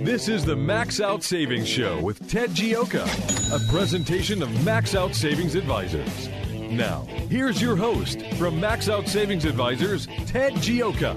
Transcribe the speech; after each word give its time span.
This 0.00 0.28
is 0.28 0.44
the 0.44 0.54
Max 0.54 1.00
Out 1.00 1.22
Savings 1.22 1.66
Show 1.66 2.02
with 2.02 2.30
Ted 2.30 2.50
Gioka, 2.50 3.06
a 3.50 3.72
presentation 3.72 4.42
of 4.42 4.64
Max 4.64 4.94
Out 4.94 5.14
Savings 5.14 5.54
Advisors. 5.54 6.28
Now, 6.70 7.06
here's 7.30 7.62
your 7.62 7.76
host 7.76 8.20
from 8.36 8.60
Max 8.60 8.90
Out 8.90 9.08
Savings 9.08 9.46
Advisors, 9.46 10.06
Ted 10.26 10.52
Gioka. 10.54 11.16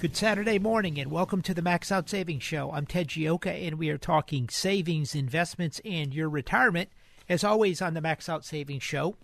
Good 0.00 0.16
Saturday 0.16 0.58
morning 0.58 0.98
and 0.98 1.08
welcome 1.08 1.42
to 1.42 1.54
the 1.54 1.62
Max 1.62 1.92
Out 1.92 2.08
Savings 2.08 2.42
Show. 2.42 2.72
I'm 2.72 2.84
Ted 2.84 3.06
Gioka 3.06 3.64
and 3.64 3.78
we 3.78 3.90
are 3.90 3.98
talking 3.98 4.48
savings, 4.48 5.14
investments, 5.14 5.80
and 5.84 6.12
your 6.12 6.28
retirement, 6.28 6.90
as 7.28 7.44
always 7.44 7.80
on 7.80 7.94
the 7.94 8.00
Max 8.00 8.28
Out 8.28 8.44
Savings 8.44 8.82
Show. 8.82 9.14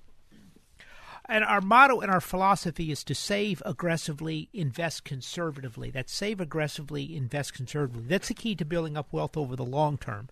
And 1.26 1.42
our 1.42 1.60
motto 1.60 2.00
and 2.00 2.10
our 2.10 2.20
philosophy 2.20 2.90
is 2.90 3.02
to 3.04 3.14
save 3.14 3.62
aggressively, 3.64 4.50
invest 4.52 5.04
conservatively. 5.04 5.90
That's 5.90 6.12
save 6.12 6.40
aggressively, 6.40 7.16
invest 7.16 7.54
conservatively. 7.54 8.08
That's 8.08 8.28
the 8.28 8.34
key 8.34 8.54
to 8.56 8.64
building 8.64 8.96
up 8.96 9.12
wealth 9.12 9.36
over 9.36 9.56
the 9.56 9.64
long 9.64 9.96
term. 9.96 10.28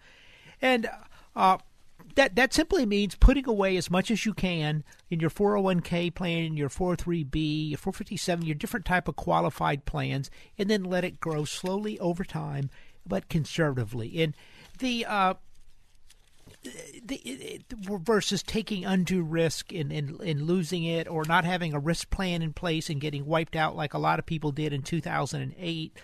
And 0.60 0.90
uh, 1.34 1.58
that 2.14 2.36
that 2.36 2.52
simply 2.52 2.84
means 2.84 3.14
putting 3.14 3.48
away 3.48 3.76
as 3.76 3.90
much 3.90 4.10
as 4.10 4.26
you 4.26 4.34
can 4.34 4.84
in 5.08 5.20
your 5.20 5.30
401k 5.30 6.14
plan, 6.14 6.44
in 6.44 6.56
your 6.56 6.68
403b, 6.68 7.70
your 7.70 7.78
457, 7.78 8.44
your 8.44 8.54
different 8.54 8.86
type 8.86 9.08
of 9.08 9.16
qualified 9.16 9.84
plans, 9.84 10.30
and 10.58 10.68
then 10.68 10.84
let 10.84 11.04
it 11.04 11.20
grow 11.20 11.44
slowly 11.44 11.98
over 12.00 12.24
time, 12.24 12.70
but 13.06 13.28
conservatively. 13.28 14.22
And 14.22 14.34
the 14.78 15.06
uh, 15.06 15.34
versus 17.84 18.42
taking 18.42 18.84
undue 18.84 19.22
risk 19.22 19.72
and 19.72 19.92
in, 19.92 20.20
in, 20.20 20.22
in, 20.22 20.44
losing 20.44 20.84
it 20.84 21.08
or 21.08 21.24
not 21.24 21.44
having 21.44 21.74
a 21.74 21.78
risk 21.78 22.10
plan 22.10 22.42
in 22.42 22.52
place 22.52 22.88
and 22.88 23.00
getting 23.00 23.26
wiped 23.26 23.56
out 23.56 23.74
like 23.74 23.94
a 23.94 23.98
lot 23.98 24.18
of 24.18 24.26
people 24.26 24.52
did 24.52 24.72
in 24.72 24.82
2008. 24.82 25.96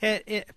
It, 0.00 0.22
it, 0.26 0.50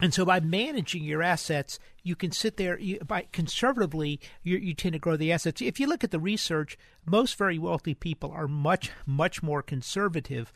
and 0.00 0.12
so 0.12 0.24
by 0.24 0.40
managing 0.40 1.04
your 1.04 1.22
assets, 1.22 1.78
you 2.02 2.16
can 2.16 2.32
sit 2.32 2.56
there 2.56 2.78
you, 2.78 2.98
by 3.00 3.28
conservatively 3.32 4.20
you, 4.42 4.58
you 4.58 4.74
tend 4.74 4.94
to 4.94 4.98
grow 4.98 5.16
the 5.16 5.30
assets. 5.30 5.62
If 5.62 5.78
you 5.78 5.86
look 5.86 6.02
at 6.02 6.10
the 6.10 6.18
research, 6.18 6.76
most 7.06 7.38
very 7.38 7.58
wealthy 7.58 7.94
people 7.94 8.32
are 8.32 8.48
much 8.48 8.90
much 9.06 9.42
more 9.42 9.62
conservative 9.62 10.52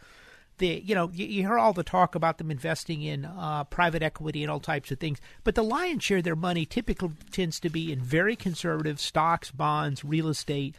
the 0.59 0.83
you 0.85 0.95
know 0.95 1.11
you, 1.13 1.27
you, 1.27 1.43
hear 1.43 1.59
all 1.59 1.73
the 1.73 1.83
talk 1.83 2.15
about 2.15 2.39
them 2.39 2.51
investing 2.51 3.03
in 3.03 3.25
uh, 3.25 3.65
private 3.65 4.03
equity 4.03 4.43
and 4.43 4.51
all 4.51 4.61
types 4.61 4.91
of 4.91 4.99
things, 4.99 5.19
but 5.45 5.55
the 5.55 5.65
lion's 5.65 6.05
share 6.05 6.19
of 6.19 6.25
their 6.25 6.37
money 6.37 6.67
typically 6.67 7.11
tends 7.31 7.59
to 7.61 7.71
be 7.71 7.93
in 7.93 8.01
very 8.01 8.37
conservative 8.37 9.01
stocks, 9.01 9.51
bonds, 9.51 10.05
real 10.05 10.29
estate, 10.29 10.77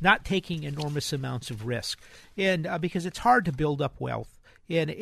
not 0.00 0.24
taking 0.24 0.64
enormous 0.64 1.12
amounts 1.12 1.50
of 1.50 1.66
risk, 1.66 2.00
and 2.36 2.66
uh, 2.66 2.78
because 2.78 3.06
it's 3.06 3.18
hard 3.18 3.44
to 3.44 3.52
build 3.52 3.80
up 3.80 4.00
wealth. 4.00 4.34
And 4.70 4.90
it, 4.90 4.94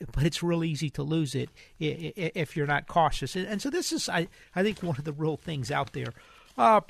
it, 0.00 0.12
but 0.12 0.24
it's 0.24 0.42
real 0.42 0.62
easy 0.62 0.90
to 0.90 1.02
lose 1.02 1.34
it 1.34 1.48
if 1.78 2.58
you're 2.58 2.66
not 2.66 2.86
cautious. 2.86 3.34
And, 3.34 3.62
so 3.62 3.70
this 3.70 3.90
is, 3.90 4.06
I, 4.06 4.28
I 4.54 4.62
think, 4.62 4.82
one 4.82 4.98
of 4.98 5.04
the 5.04 5.14
real 5.14 5.38
things 5.38 5.70
out 5.70 5.94
there. 5.94 6.12
Uh, 6.58 6.82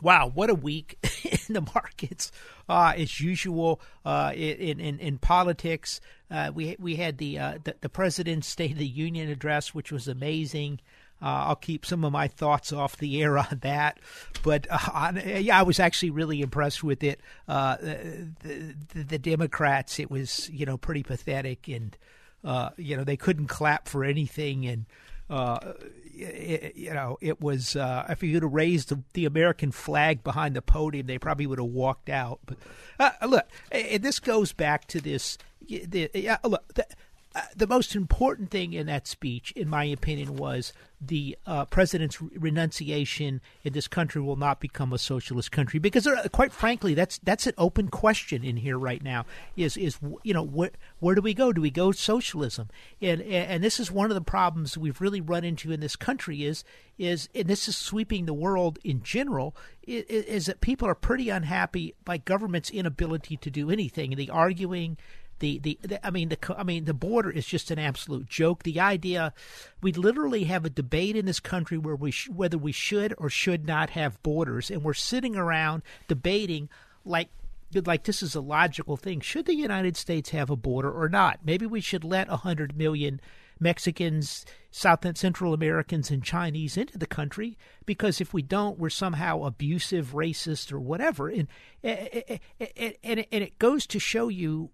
Wow, 0.00 0.30
what 0.32 0.50
a 0.50 0.54
week 0.54 0.98
in 1.24 1.54
the 1.54 1.60
markets! 1.74 2.30
Uh, 2.68 2.92
as 2.96 3.20
usual, 3.20 3.80
uh, 4.04 4.32
in, 4.34 4.78
in 4.80 4.98
in 4.98 5.18
politics, 5.18 6.00
uh, 6.30 6.50
we 6.54 6.76
we 6.78 6.96
had 6.96 7.18
the, 7.18 7.38
uh, 7.38 7.58
the, 7.64 7.74
the 7.80 7.88
president's 7.88 8.46
State 8.58 8.72
of 8.72 8.78
the 8.78 8.86
Union 8.86 9.28
address, 9.28 9.74
which 9.74 9.90
was 9.90 10.08
amazing. 10.08 10.80
Uh, 11.20 11.48
I'll 11.48 11.56
keep 11.56 11.84
some 11.84 12.04
of 12.04 12.12
my 12.12 12.28
thoughts 12.28 12.72
off 12.72 12.96
the 12.96 13.20
air 13.20 13.38
on 13.38 13.58
that, 13.62 13.98
but 14.44 14.68
uh, 14.70 14.78
on, 14.92 15.22
yeah, 15.24 15.58
I 15.58 15.62
was 15.62 15.80
actually 15.80 16.10
really 16.10 16.42
impressed 16.42 16.84
with 16.84 17.02
it. 17.02 17.20
The, 17.48 18.28
the, 18.40 19.02
the, 19.02 19.18
Democrats, 19.18 19.98
it 19.98 20.12
was 20.12 20.48
you 20.50 20.64
know 20.64 20.76
pretty 20.76 21.02
pathetic, 21.02 21.66
and 21.66 21.96
you 22.76 22.96
know 22.96 23.02
they 23.02 23.16
couldn't 23.16 23.48
clap 23.48 23.88
for 23.88 24.04
anything, 24.04 24.64
and 24.66 24.86
you 26.18 26.92
know, 26.92 27.16
it 27.20 27.40
was 27.40 27.76
uh, 27.76 28.06
if 28.08 28.22
you 28.22 28.34
would 28.34 28.42
have 28.42 28.52
raised 28.52 28.88
the, 28.88 29.02
the, 29.12 29.24
American 29.24 29.70
flag 29.70 30.24
behind 30.24 30.56
the 30.56 30.62
podium, 30.62 31.06
they 31.06 31.18
probably 31.18 31.46
would 31.46 31.58
have 31.58 31.68
walked 31.68 32.08
out. 32.08 32.40
But 32.44 32.58
uh, 32.98 33.26
look, 33.26 33.46
and 33.70 34.02
this 34.02 34.18
goes 34.18 34.52
back 34.52 34.86
to 34.88 35.00
this. 35.00 35.38
The, 35.68 36.28
uh, 36.28 36.48
look, 36.48 36.74
the, 36.74 36.86
the 37.56 37.66
most 37.66 37.94
important 37.94 38.50
thing 38.50 38.72
in 38.72 38.86
that 38.86 39.06
speech, 39.06 39.52
in 39.52 39.68
my 39.68 39.84
opinion, 39.84 40.36
was 40.36 40.72
the 41.00 41.36
uh, 41.46 41.64
president's 41.66 42.20
renunciation 42.20 43.40
in 43.62 43.72
this 43.72 43.86
country 43.86 44.20
will 44.20 44.36
not 44.36 44.60
become 44.60 44.92
a 44.92 44.98
socialist 44.98 45.52
country. 45.52 45.78
Because 45.78 46.06
uh, 46.06 46.26
quite 46.32 46.52
frankly 46.52 46.94
that's 46.94 47.18
that's 47.18 47.46
an 47.46 47.54
open 47.56 47.88
question 47.88 48.42
in 48.42 48.56
here 48.56 48.78
right 48.78 49.02
now 49.02 49.24
is 49.56 49.76
is 49.76 49.98
you 50.22 50.34
know 50.34 50.42
where 50.42 50.70
where 50.98 51.14
do 51.14 51.22
we 51.22 51.34
go? 51.34 51.52
Do 51.52 51.60
we 51.60 51.70
go 51.70 51.92
socialism? 51.92 52.68
And 53.00 53.22
and 53.22 53.62
this 53.62 53.78
is 53.78 53.90
one 53.90 54.10
of 54.10 54.14
the 54.16 54.20
problems 54.20 54.76
we've 54.76 55.00
really 55.00 55.20
run 55.20 55.44
into 55.44 55.70
in 55.70 55.80
this 55.80 55.96
country 55.96 56.44
is 56.44 56.64
is 56.98 57.28
and 57.34 57.46
this 57.46 57.68
is 57.68 57.76
sweeping 57.76 58.26
the 58.26 58.34
world 58.34 58.78
in 58.82 59.02
general 59.02 59.54
is, 59.86 60.04
is 60.04 60.46
that 60.46 60.60
people 60.60 60.88
are 60.88 60.96
pretty 60.96 61.28
unhappy 61.28 61.94
by 62.04 62.18
government's 62.18 62.70
inability 62.70 63.36
to 63.36 63.50
do 63.50 63.70
anything. 63.70 64.12
And 64.12 64.18
the 64.18 64.30
arguing 64.30 64.96
the, 65.38 65.58
the, 65.58 65.78
the 65.82 66.06
I 66.06 66.10
mean 66.10 66.28
the 66.28 66.54
I 66.56 66.62
mean 66.62 66.84
the 66.84 66.94
border 66.94 67.30
is 67.30 67.46
just 67.46 67.70
an 67.70 67.78
absolute 67.78 68.26
joke. 68.26 68.62
The 68.62 68.80
idea 68.80 69.32
we 69.80 69.92
literally 69.92 70.44
have 70.44 70.64
a 70.64 70.70
debate 70.70 71.16
in 71.16 71.26
this 71.26 71.40
country 71.40 71.78
where 71.78 71.96
we 71.96 72.10
sh- 72.10 72.28
whether 72.28 72.58
we 72.58 72.72
should 72.72 73.14
or 73.18 73.30
should 73.30 73.66
not 73.66 73.90
have 73.90 74.22
borders, 74.22 74.70
and 74.70 74.82
we're 74.82 74.94
sitting 74.94 75.36
around 75.36 75.82
debating 76.08 76.68
like 77.04 77.28
like 77.74 78.04
this 78.04 78.22
is 78.22 78.34
a 78.34 78.40
logical 78.40 78.96
thing. 78.96 79.20
Should 79.20 79.46
the 79.46 79.54
United 79.54 79.96
States 79.96 80.30
have 80.30 80.50
a 80.50 80.56
border 80.56 80.90
or 80.90 81.08
not? 81.08 81.40
Maybe 81.44 81.66
we 81.66 81.80
should 81.80 82.04
let 82.04 82.28
100 82.28 82.76
million 82.76 83.20
Mexicans, 83.60 84.46
South 84.70 85.04
and 85.04 85.16
Central 85.16 85.52
Americans, 85.52 86.10
and 86.10 86.22
Chinese 86.22 86.76
into 86.76 86.98
the 86.98 87.06
country 87.06 87.58
because 87.86 88.20
if 88.20 88.32
we 88.32 88.42
don't, 88.42 88.78
we're 88.78 88.90
somehow 88.90 89.42
abusive, 89.44 90.12
racist, 90.12 90.72
or 90.72 90.80
whatever. 90.80 91.28
And 91.28 91.48
and, 91.82 92.40
and, 93.02 93.26
and 93.32 93.44
it 93.44 93.58
goes 93.58 93.86
to 93.88 93.98
show 93.98 94.28
you 94.28 94.70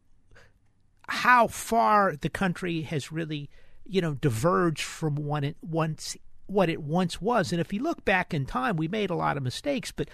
how 1.08 1.46
far 1.46 2.16
the 2.16 2.28
country 2.28 2.82
has 2.82 3.12
really, 3.12 3.50
you 3.84 4.00
know, 4.00 4.14
diverged 4.14 4.82
from 4.82 5.16
what 5.16 5.44
it 5.44 5.56
once 5.62 6.16
what 6.46 6.68
it 6.68 6.82
once 6.82 7.20
was. 7.20 7.52
And 7.52 7.60
if 7.60 7.72
you 7.72 7.82
look 7.82 8.04
back 8.04 8.34
in 8.34 8.46
time, 8.46 8.76
we 8.76 8.88
made 8.88 9.10
a 9.10 9.14
lot 9.14 9.36
of 9.36 9.42
mistakes, 9.42 9.92
but 9.92 10.08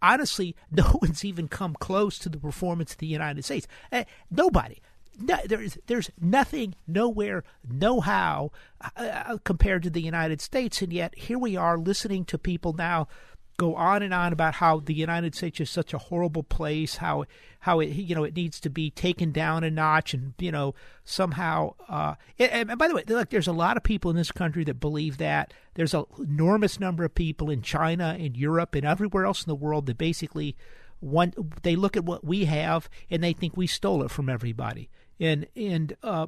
honestly, 0.00 0.54
no 0.70 0.98
one's 1.00 1.24
even 1.24 1.48
come 1.48 1.74
close 1.74 2.18
to 2.20 2.28
the 2.28 2.38
performance 2.38 2.92
of 2.92 2.98
the 2.98 3.06
United 3.06 3.44
States. 3.44 3.66
Uh, 3.90 4.04
nobody. 4.30 4.80
No, 5.18 5.36
there's 5.44 5.76
there's 5.88 6.10
nothing, 6.18 6.74
nowhere, 6.88 7.44
no 7.68 8.00
how 8.00 8.50
uh, 8.80 8.88
uh, 9.02 9.38
compared 9.44 9.82
to 9.82 9.90
the 9.90 10.00
United 10.00 10.40
States, 10.40 10.80
and 10.80 10.90
yet 10.90 11.14
here 11.16 11.38
we 11.38 11.54
are 11.54 11.76
listening 11.76 12.24
to 12.24 12.38
people 12.38 12.72
now 12.72 13.08
go 13.56 13.74
on 13.74 14.02
and 14.02 14.12
on 14.12 14.32
about 14.32 14.54
how 14.54 14.80
the 14.80 14.94
United 14.94 15.34
States 15.34 15.60
is 15.60 15.70
such 15.70 15.92
a 15.92 15.98
horrible 15.98 16.42
place, 16.42 16.96
how 16.96 17.24
how 17.60 17.80
it 17.80 17.90
you 17.90 18.14
know 18.14 18.24
it 18.24 18.36
needs 18.36 18.60
to 18.60 18.70
be 18.70 18.90
taken 18.90 19.32
down 19.32 19.64
a 19.64 19.70
notch, 19.70 20.14
and 20.14 20.34
you 20.38 20.52
know 20.52 20.74
somehow. 21.04 21.74
Uh, 21.88 22.14
and, 22.38 22.70
and 22.70 22.78
by 22.78 22.88
the 22.88 22.94
way, 22.94 23.04
look, 23.06 23.30
there's 23.30 23.46
a 23.46 23.52
lot 23.52 23.76
of 23.76 23.82
people 23.82 24.10
in 24.10 24.16
this 24.16 24.32
country 24.32 24.64
that 24.64 24.80
believe 24.80 25.18
that. 25.18 25.52
There's 25.74 25.94
an 25.94 26.04
enormous 26.18 26.78
number 26.78 27.02
of 27.02 27.14
people 27.14 27.48
in 27.48 27.62
China, 27.62 28.14
in 28.18 28.34
Europe, 28.34 28.74
and 28.74 28.84
everywhere 28.84 29.24
else 29.24 29.42
in 29.42 29.48
the 29.48 29.54
world 29.54 29.86
that 29.86 29.96
basically 29.96 30.54
one 31.00 31.32
they 31.62 31.76
look 31.76 31.96
at 31.96 32.04
what 32.04 32.24
we 32.24 32.44
have 32.44 32.88
and 33.10 33.22
they 33.24 33.32
think 33.32 33.56
we 33.56 33.66
stole 33.66 34.02
it 34.02 34.10
from 34.10 34.28
everybody. 34.28 34.88
And 35.18 35.46
and 35.56 35.96
uh, 36.02 36.26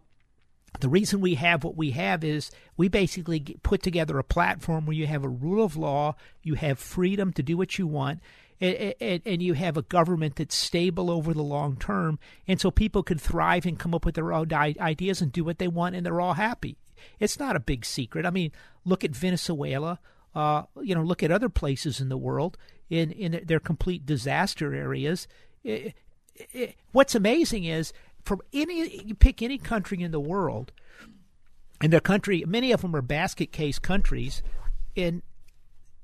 the 0.80 0.88
reason 0.88 1.20
we 1.20 1.34
have 1.36 1.64
what 1.64 1.76
we 1.76 1.92
have 1.92 2.24
is 2.24 2.50
we 2.76 2.88
basically 2.88 3.40
put 3.62 3.82
together 3.82 4.18
a 4.18 4.24
platform 4.24 4.86
where 4.86 4.96
you 4.96 5.06
have 5.06 5.24
a 5.24 5.28
rule 5.28 5.64
of 5.64 5.76
law, 5.76 6.16
you 6.42 6.54
have 6.54 6.78
freedom 6.78 7.32
to 7.32 7.42
do 7.42 7.56
what 7.56 7.78
you 7.78 7.86
want, 7.86 8.20
and, 8.60 8.94
and, 9.00 9.22
and, 9.24 9.42
you 9.42 9.54
have 9.54 9.76
a 9.76 9.82
government 9.82 10.36
that's 10.36 10.54
stable 10.54 11.10
over 11.10 11.34
the 11.34 11.42
long 11.42 11.76
term, 11.76 12.18
and 12.46 12.60
so 12.60 12.70
people 12.70 13.02
can 13.02 13.18
thrive 13.18 13.66
and 13.66 13.78
come 13.78 13.94
up 13.94 14.04
with 14.04 14.14
their 14.14 14.32
own 14.32 14.52
ideas 14.52 15.20
and 15.20 15.32
do 15.32 15.44
what 15.44 15.58
they 15.58 15.68
want, 15.68 15.94
and 15.94 16.06
they're 16.06 16.20
all 16.20 16.34
happy. 16.34 16.76
It's 17.18 17.38
not 17.38 17.56
a 17.56 17.60
big 17.60 17.84
secret. 17.84 18.24
I 18.24 18.30
mean, 18.30 18.52
look 18.84 19.04
at 19.04 19.10
Venezuela. 19.10 19.98
Uh, 20.34 20.64
you 20.82 20.94
know, 20.94 21.02
look 21.02 21.22
at 21.22 21.30
other 21.30 21.48
places 21.48 22.00
in 22.00 22.08
the 22.08 22.16
world 22.16 22.56
in 22.90 23.12
in 23.12 23.44
their 23.44 23.60
complete 23.60 24.06
disaster 24.06 24.74
areas. 24.74 25.28
It, 25.62 25.94
it, 26.34 26.76
what's 26.92 27.14
amazing 27.14 27.64
is 27.64 27.92
from 28.24 28.40
any 28.52 29.04
you 29.04 29.14
pick 29.14 29.42
any 29.42 29.58
country 29.58 30.02
in 30.02 30.10
the 30.10 30.20
world, 30.20 30.72
and 31.80 31.92
their 31.92 32.00
country, 32.00 32.44
many 32.46 32.72
of 32.72 32.82
them 32.82 32.96
are 32.96 33.02
basket 33.02 33.52
case 33.52 33.78
countries, 33.78 34.42
and 34.96 35.22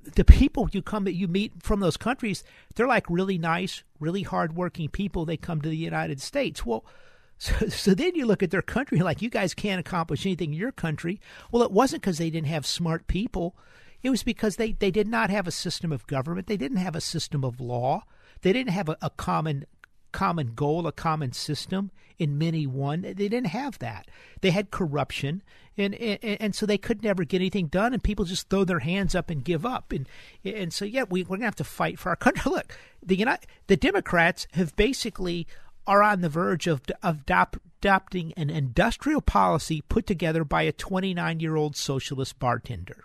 the 0.03 0.25
people 0.25 0.69
you 0.73 0.83
come 0.83 1.07
you 1.09 1.29
meet 1.29 1.63
from 1.63 1.81
those 1.81 1.97
countries, 1.97 2.45
they're 2.75 2.87
like 2.87 3.09
really 3.09 3.39
nice, 3.39 3.83
really 3.99 4.23
hardworking 4.23 4.89
people. 4.89 5.25
They 5.25 5.37
come 5.37 5.61
to 5.61 5.69
the 5.69 5.77
United 5.77 6.21
States. 6.21 6.65
Well, 6.65 6.85
so, 7.39 7.69
so 7.69 7.95
then 7.95 8.15
you 8.15 8.27
look 8.27 8.43
at 8.43 8.51
their 8.51 8.63
country 8.63 8.99
like 8.99 9.23
you 9.23 9.31
guys 9.31 9.55
can't 9.55 9.81
accomplish 9.81 10.27
anything 10.27 10.53
in 10.53 10.59
your 10.59 10.73
country. 10.73 11.21
Well, 11.51 11.63
it 11.63 11.73
wasn't 11.73 12.03
because 12.03 12.19
they 12.19 12.31
didn't 12.31 12.49
have 12.49 12.67
smart 12.67 13.07
people. 13.07 13.57
It 14.03 14.11
was 14.11 14.23
because 14.23 14.57
they, 14.57 14.73
they 14.73 14.91
did 14.91 15.09
not 15.09 15.31
have 15.31 15.47
a 15.47 15.53
system 15.53 15.93
of 15.93 16.07
government. 16.07 16.47
They 16.47 16.57
didn't 16.57 16.79
have 16.79 16.97
a 16.97 17.01
system 17.01 17.45
of 17.45 17.61
law. 17.61 18.05
They 18.43 18.53
didn't 18.53 18.73
have 18.73 18.89
a, 18.89 18.97
a 19.03 19.11
common 19.11 19.67
common 20.13 20.55
goal, 20.55 20.87
a 20.87 20.93
common 20.93 21.33
system 21.33 21.91
in 22.19 22.39
many 22.39 22.67
one. 22.67 23.03
They 23.03 23.15
didn't 23.15 23.47
have 23.47 23.79
that. 23.79 24.07
They 24.43 24.51
had 24.51 24.71
corruption, 24.71 25.43
and, 25.77 25.95
and 25.95 26.19
and 26.23 26.55
so 26.55 26.67
they 26.67 26.79
could 26.79 27.03
never 27.03 27.25
get 27.25 27.41
anything 27.41 27.67
done, 27.67 27.93
and 27.93 28.03
people 28.03 28.25
just 28.25 28.49
throw 28.49 28.65
their 28.65 28.81
hands 28.81 29.15
up 29.15 29.31
and 29.31 29.45
give 29.45 29.65
up, 29.65 29.93
and 29.93 30.09
and 30.45 30.73
so 30.73 30.85
yeah, 30.85 31.05
we, 31.09 31.23
we're 31.23 31.37
gonna 31.37 31.47
have 31.47 31.57
to 31.57 31.65
fight 31.65 31.99
for 31.99 32.11
our 32.11 32.17
country. 32.17 32.51
Look, 32.51 32.77
the 33.03 33.17
United, 33.17 33.47
the 33.67 33.77
Democrats 33.77 34.47
have 34.53 34.77
basically 34.77 35.47
are 35.87 36.03
on 36.03 36.21
the 36.21 36.29
verge 36.29 36.67
of 36.67 36.83
of 37.03 37.23
adopting 37.27 38.33
an 38.37 38.51
industrial 38.51 39.21
policy 39.21 39.83
put 39.89 40.07
together 40.07 40.45
by 40.45 40.63
a 40.63 40.73
29 40.73 41.41
year 41.41 41.57
old 41.57 41.75
socialist 41.77 42.39
bartender. 42.39 43.05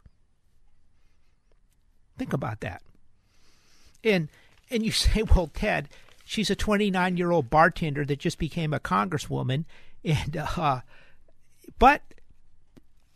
Think 2.17 2.33
about 2.33 2.61
that. 2.61 2.81
And 4.03 4.29
and 4.69 4.83
you 4.83 4.91
say, 4.91 5.23
well, 5.23 5.47
Ted, 5.47 5.89
she's 6.25 6.49
a 6.49 6.55
29 6.55 7.15
year 7.15 7.31
old 7.31 7.49
bartender 7.49 8.03
that 8.03 8.19
just 8.19 8.37
became 8.37 8.73
a 8.73 8.79
congresswoman, 8.79 9.63
and 10.03 10.35
uh, 10.57 10.81
but 11.79 12.01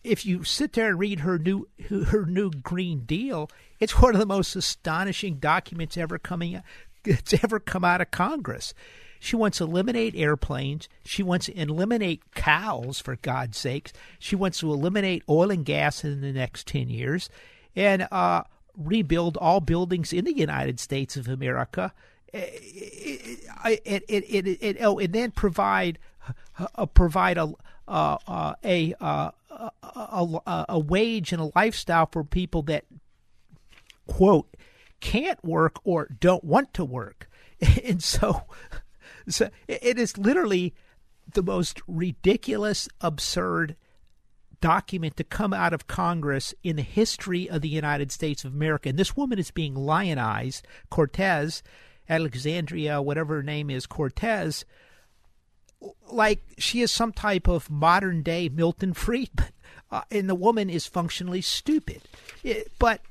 if 0.01 0.25
you 0.25 0.45
sit 0.45 0.73
there 0.73 0.89
and 0.89 0.99
read 0.99 1.19
her 1.21 1.37
new 1.37 1.67
her 2.07 2.25
new 2.25 2.51
Green 2.51 3.01
Deal, 3.01 3.49
it's 3.79 4.01
one 4.01 4.15
of 4.15 4.19
the 4.19 4.25
most 4.25 4.55
astonishing 4.55 5.35
documents 5.35 5.97
ever 5.97 6.17
coming 6.17 6.61
it's 7.05 7.33
ever 7.43 7.59
come 7.59 7.83
out 7.83 8.01
of 8.01 8.11
Congress. 8.11 8.73
She 9.19 9.35
wants 9.35 9.57
to 9.57 9.65
eliminate 9.65 10.15
airplanes. 10.15 10.87
She 11.03 11.23
wants 11.23 11.47
to 11.47 11.59
eliminate 11.59 12.33
cows, 12.35 12.99
for 12.99 13.17
God's 13.17 13.57
sakes. 13.57 13.91
She 14.17 14.35
wants 14.35 14.59
to 14.59 14.71
eliminate 14.71 15.23
oil 15.27 15.51
and 15.51 15.65
gas 15.65 16.05
in 16.05 16.21
the 16.21 16.31
next 16.31 16.67
10 16.67 16.89
years 16.89 17.29
and 17.75 18.07
uh, 18.11 18.43
rebuild 18.77 19.35
all 19.37 19.59
buildings 19.59 20.13
in 20.13 20.23
the 20.23 20.35
United 20.35 20.79
States 20.79 21.17
of 21.17 21.27
America 21.27 21.93
it, 22.33 24.03
it, 24.07 24.25
it, 24.27 24.57
it, 24.61 24.77
oh, 24.81 24.99
and 24.99 25.13
then 25.13 25.31
provide 25.31 25.99
uh, 26.75 26.85
provide 26.87 27.37
a 27.37 27.53
uh, 27.87 28.17
uh, 28.27 28.53
a, 28.63 28.93
uh, 28.99 29.31
a, 29.49 30.39
a 30.45 30.65
a 30.69 30.79
wage 30.79 31.31
and 31.31 31.41
a 31.41 31.51
lifestyle 31.55 32.07
for 32.11 32.23
people 32.23 32.61
that 32.63 32.85
quote 34.07 34.55
can't 34.99 35.43
work 35.43 35.79
or 35.83 36.07
don't 36.19 36.43
want 36.43 36.73
to 36.73 36.85
work, 36.85 37.29
and 37.83 38.03
so 38.03 38.43
so 39.27 39.49
it 39.67 39.97
is 39.97 40.17
literally 40.17 40.73
the 41.33 41.43
most 41.43 41.81
ridiculous, 41.87 42.89
absurd 43.01 43.75
document 44.61 45.15
to 45.17 45.23
come 45.23 45.53
out 45.53 45.73
of 45.73 45.87
Congress 45.87 46.53
in 46.63 46.75
the 46.75 46.81
history 46.81 47.49
of 47.49 47.61
the 47.61 47.69
United 47.69 48.11
States 48.11 48.43
of 48.43 48.53
America. 48.53 48.89
And 48.89 48.97
this 48.97 49.15
woman 49.15 49.39
is 49.39 49.51
being 49.51 49.75
lionized, 49.75 50.67
Cortez, 50.89 51.63
Alexandria, 52.09 53.01
whatever 53.01 53.35
her 53.35 53.43
name 53.43 53.69
is, 53.69 53.85
Cortez, 53.85 54.65
like 56.11 56.41
she 56.57 56.81
is 56.81 56.91
some 56.91 57.13
type 57.13 57.47
of 57.47 57.69
modern 57.69 58.21
day 58.23 58.49
Milton 58.49 58.93
Friedman. 58.93 59.47
Uh, 59.91 60.03
and 60.11 60.29
the 60.29 60.35
woman 60.35 60.69
is 60.69 60.85
functionally 60.85 61.41
stupid. 61.41 61.99
It, 62.43 62.71
but 62.77 63.01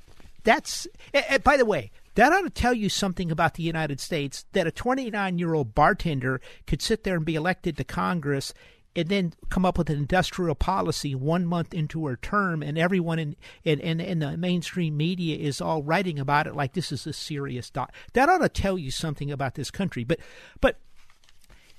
that's, 0.45 0.87
eh, 1.13 1.23
eh, 1.27 1.39
by 1.39 1.57
the 1.57 1.65
way, 1.65 1.91
that 2.15 2.33
ought 2.33 2.43
to 2.43 2.51
tell 2.51 2.73
you 2.73 2.89
something 2.89 3.31
about 3.31 3.55
the 3.55 3.63
United 3.63 4.01
States 4.01 4.45
that 4.53 4.67
a 4.67 4.71
29 4.71 5.39
year 5.39 5.55
old 5.55 5.75
bartender 5.75 6.41
could 6.67 6.81
sit 6.81 7.03
there 7.03 7.17
and 7.17 7.25
be 7.25 7.35
elected 7.35 7.77
to 7.77 7.85
Congress 7.85 8.55
and 8.99 9.09
then 9.09 9.33
come 9.49 9.65
up 9.65 9.79
with 9.79 9.91
an 9.91 9.97
industrial 9.97 10.57
policy 10.57 11.15
one 11.15 11.47
month 11.47 11.73
into 11.73 12.05
her 12.07 12.17
term, 12.17 12.65
and 12.65 12.77
everyone 12.77 13.21
in 13.21 13.37
in, 13.63 13.79
in, 13.79 14.01
in 14.01 14.19
the 14.19 14.37
mainstream 14.37 14.97
media 14.97 15.37
is 15.37 15.61
all 15.61 15.85
writing 15.85 16.19
about 16.19 16.49
it 16.49 16.57
like 16.57 16.73
this 16.73 16.91
is 16.91 17.07
a 17.07 17.13
serious 17.13 17.71
dot. 17.71 17.93
That 18.15 18.29
ought 18.29 18.39
to 18.39 18.49
tell 18.49 18.77
you 18.77 18.91
something 18.91 19.31
about 19.31 19.55
this 19.55 19.71
country. 19.71 20.03
But 20.03 20.19
but 20.61 20.81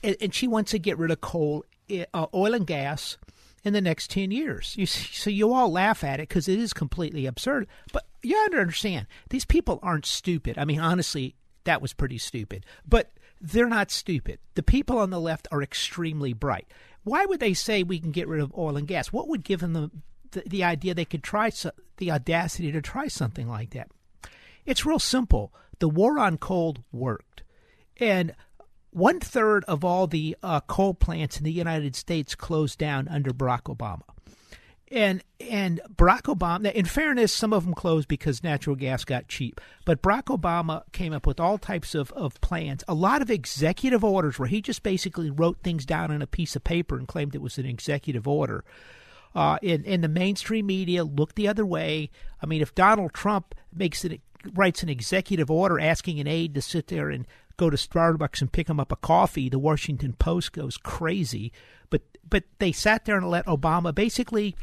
and, 0.02 0.16
and 0.22 0.34
she 0.34 0.48
wants 0.48 0.72
to 0.72 0.80
get 0.80 0.98
rid 0.98 1.12
of 1.12 1.20
coal, 1.20 1.66
eh, 1.90 2.06
uh, 2.14 2.28
oil 2.34 2.54
and 2.54 2.66
gas 2.66 3.18
in 3.66 3.74
the 3.74 3.82
next 3.82 4.10
10 4.12 4.32
years. 4.32 4.76
You 4.78 4.86
see, 4.86 5.14
so 5.14 5.30
you 5.30 5.52
all 5.52 5.70
laugh 5.70 6.06
at 6.06 6.22
it 6.22 6.30
because 6.30 6.48
it 6.48 6.58
is 6.58 6.72
completely 6.72 7.26
absurd. 7.26 7.68
But 7.92 8.06
you 8.24 8.38
have 8.38 8.52
to 8.52 8.60
understand, 8.60 9.08
these 9.30 9.44
people 9.44 9.80
aren't 9.84 10.06
stupid. 10.06 10.58
I 10.58 10.64
mean, 10.64 10.80
honestly, 10.80 11.36
that 11.66 11.82
was 11.82 11.92
pretty 11.92 12.18
stupid. 12.18 12.66
But 12.88 13.12
they're 13.42 13.68
not 13.68 13.92
stupid. 13.92 14.40
The 14.56 14.64
people 14.64 14.98
on 14.98 15.10
the 15.10 15.20
left 15.20 15.50
are 15.52 15.62
extremely 15.62 16.32
bright. 16.34 16.68
Why 17.04 17.26
would 17.26 17.40
they 17.40 17.54
say 17.54 17.84
we 17.84 18.00
can 18.00 18.12
get 18.12 18.28
rid 18.28 18.42
of 18.42 18.54
oil 18.58 18.78
and 18.78 18.88
gas? 18.88 19.14
What 19.14 19.28
would 19.28 19.44
give 19.44 19.62
them 19.62 19.74
the, 19.74 19.92
the, 20.32 20.44
the 20.48 20.64
idea 20.64 20.94
they 20.94 21.06
could 21.06 21.24
try 21.24 21.50
so, 21.50 21.72
the 21.98 22.12
audacity 22.12 22.72
to 22.72 22.82
try 22.82 23.08
something 23.08 23.48
like 23.48 23.72
that? 23.72 23.90
It's 24.66 24.86
real 24.86 25.00
simple. 25.00 25.54
The 25.80 25.90
war 25.90 26.20
on 26.20 26.38
coal 26.38 26.78
worked. 26.92 27.44
And 27.98 28.36
one 28.92 29.20
third 29.20 29.64
of 29.66 29.84
all 29.84 30.08
the 30.08 30.36
uh, 30.44 30.62
coal 30.62 30.94
plants 30.94 31.38
in 31.38 31.44
the 31.44 31.52
United 31.52 31.96
States 31.96 32.36
closed 32.36 32.78
down 32.78 33.08
under 33.08 33.32
Barack 33.32 33.64
Obama 33.64 34.04
and 34.92 35.24
and 35.40 35.82
Barack 35.96 36.24
Obama. 36.24 36.72
In 36.72 36.86
fairness, 36.86 37.32
some 37.32 37.54
of 37.54 37.66
them 37.66 37.74
closed 37.74 38.08
because 38.08 38.44
natural 38.44 38.76
gas 38.76 39.06
got 39.06 39.28
cheap. 39.28 39.62
But 39.86 40.02
Barack 40.02 40.26
Obama 40.26 40.84
came 40.92 41.14
up 41.14 41.26
with 41.26 41.40
all 41.40 41.58
types 41.58 41.96
of, 41.96 42.12
of 42.12 42.40
plans, 42.42 42.84
a 42.88 42.94
lot 42.94 43.22
of 43.22 43.32
executive 43.32 44.04
orders 44.04 44.38
where 44.38 44.48
he 44.48 44.62
just 44.62 44.84
basically 44.84 45.30
wrote 45.30 45.60
things 45.64 45.86
down 45.86 46.12
on 46.12 46.22
a 46.22 46.28
piece 46.28 46.56
of 46.56 46.64
paper 46.64 46.98
and 46.98 47.08
claimed 47.08 47.36
it 47.36 47.42
was 47.42 47.58
an 47.58 47.66
executive 47.66 48.28
order. 48.28 48.64
Uh, 49.36 49.58
and, 49.62 49.86
and 49.86 50.04
the 50.04 50.08
mainstream 50.08 50.66
media 50.66 51.04
looked 51.04 51.36
the 51.36 51.48
other 51.48 51.66
way. 51.66 52.10
I 52.42 52.46
mean, 52.46 52.62
if 52.62 52.74
Donald 52.74 53.14
Trump 53.14 53.56
makes 53.74 54.04
it 54.04 54.22
writes 54.54 54.84
an 54.84 54.90
executive 54.90 55.52
order 55.52 55.80
asking 55.80 56.20
an 56.20 56.28
aide 56.28 56.56
to 56.56 56.62
sit 56.62 56.88
there 56.88 57.10
and 57.10 57.28
go 57.58 57.70
to 57.70 57.78
Starbucks 57.78 58.42
and 58.42 58.52
pick 58.52 58.70
him 58.70 58.80
up 58.80 58.92
a 58.92 58.96
coffee, 58.96 59.50
the 59.50 59.60
Washington 59.60 60.14
Post 60.14 60.54
goes 60.54 60.78
crazy. 60.78 61.52
But 61.90 62.02
but 62.28 62.44
they 62.60 62.72
sat 62.72 63.06
there 63.06 63.18
and 63.18 63.30
let 63.30 63.46
Obama 63.46 63.94
basically 63.94 64.56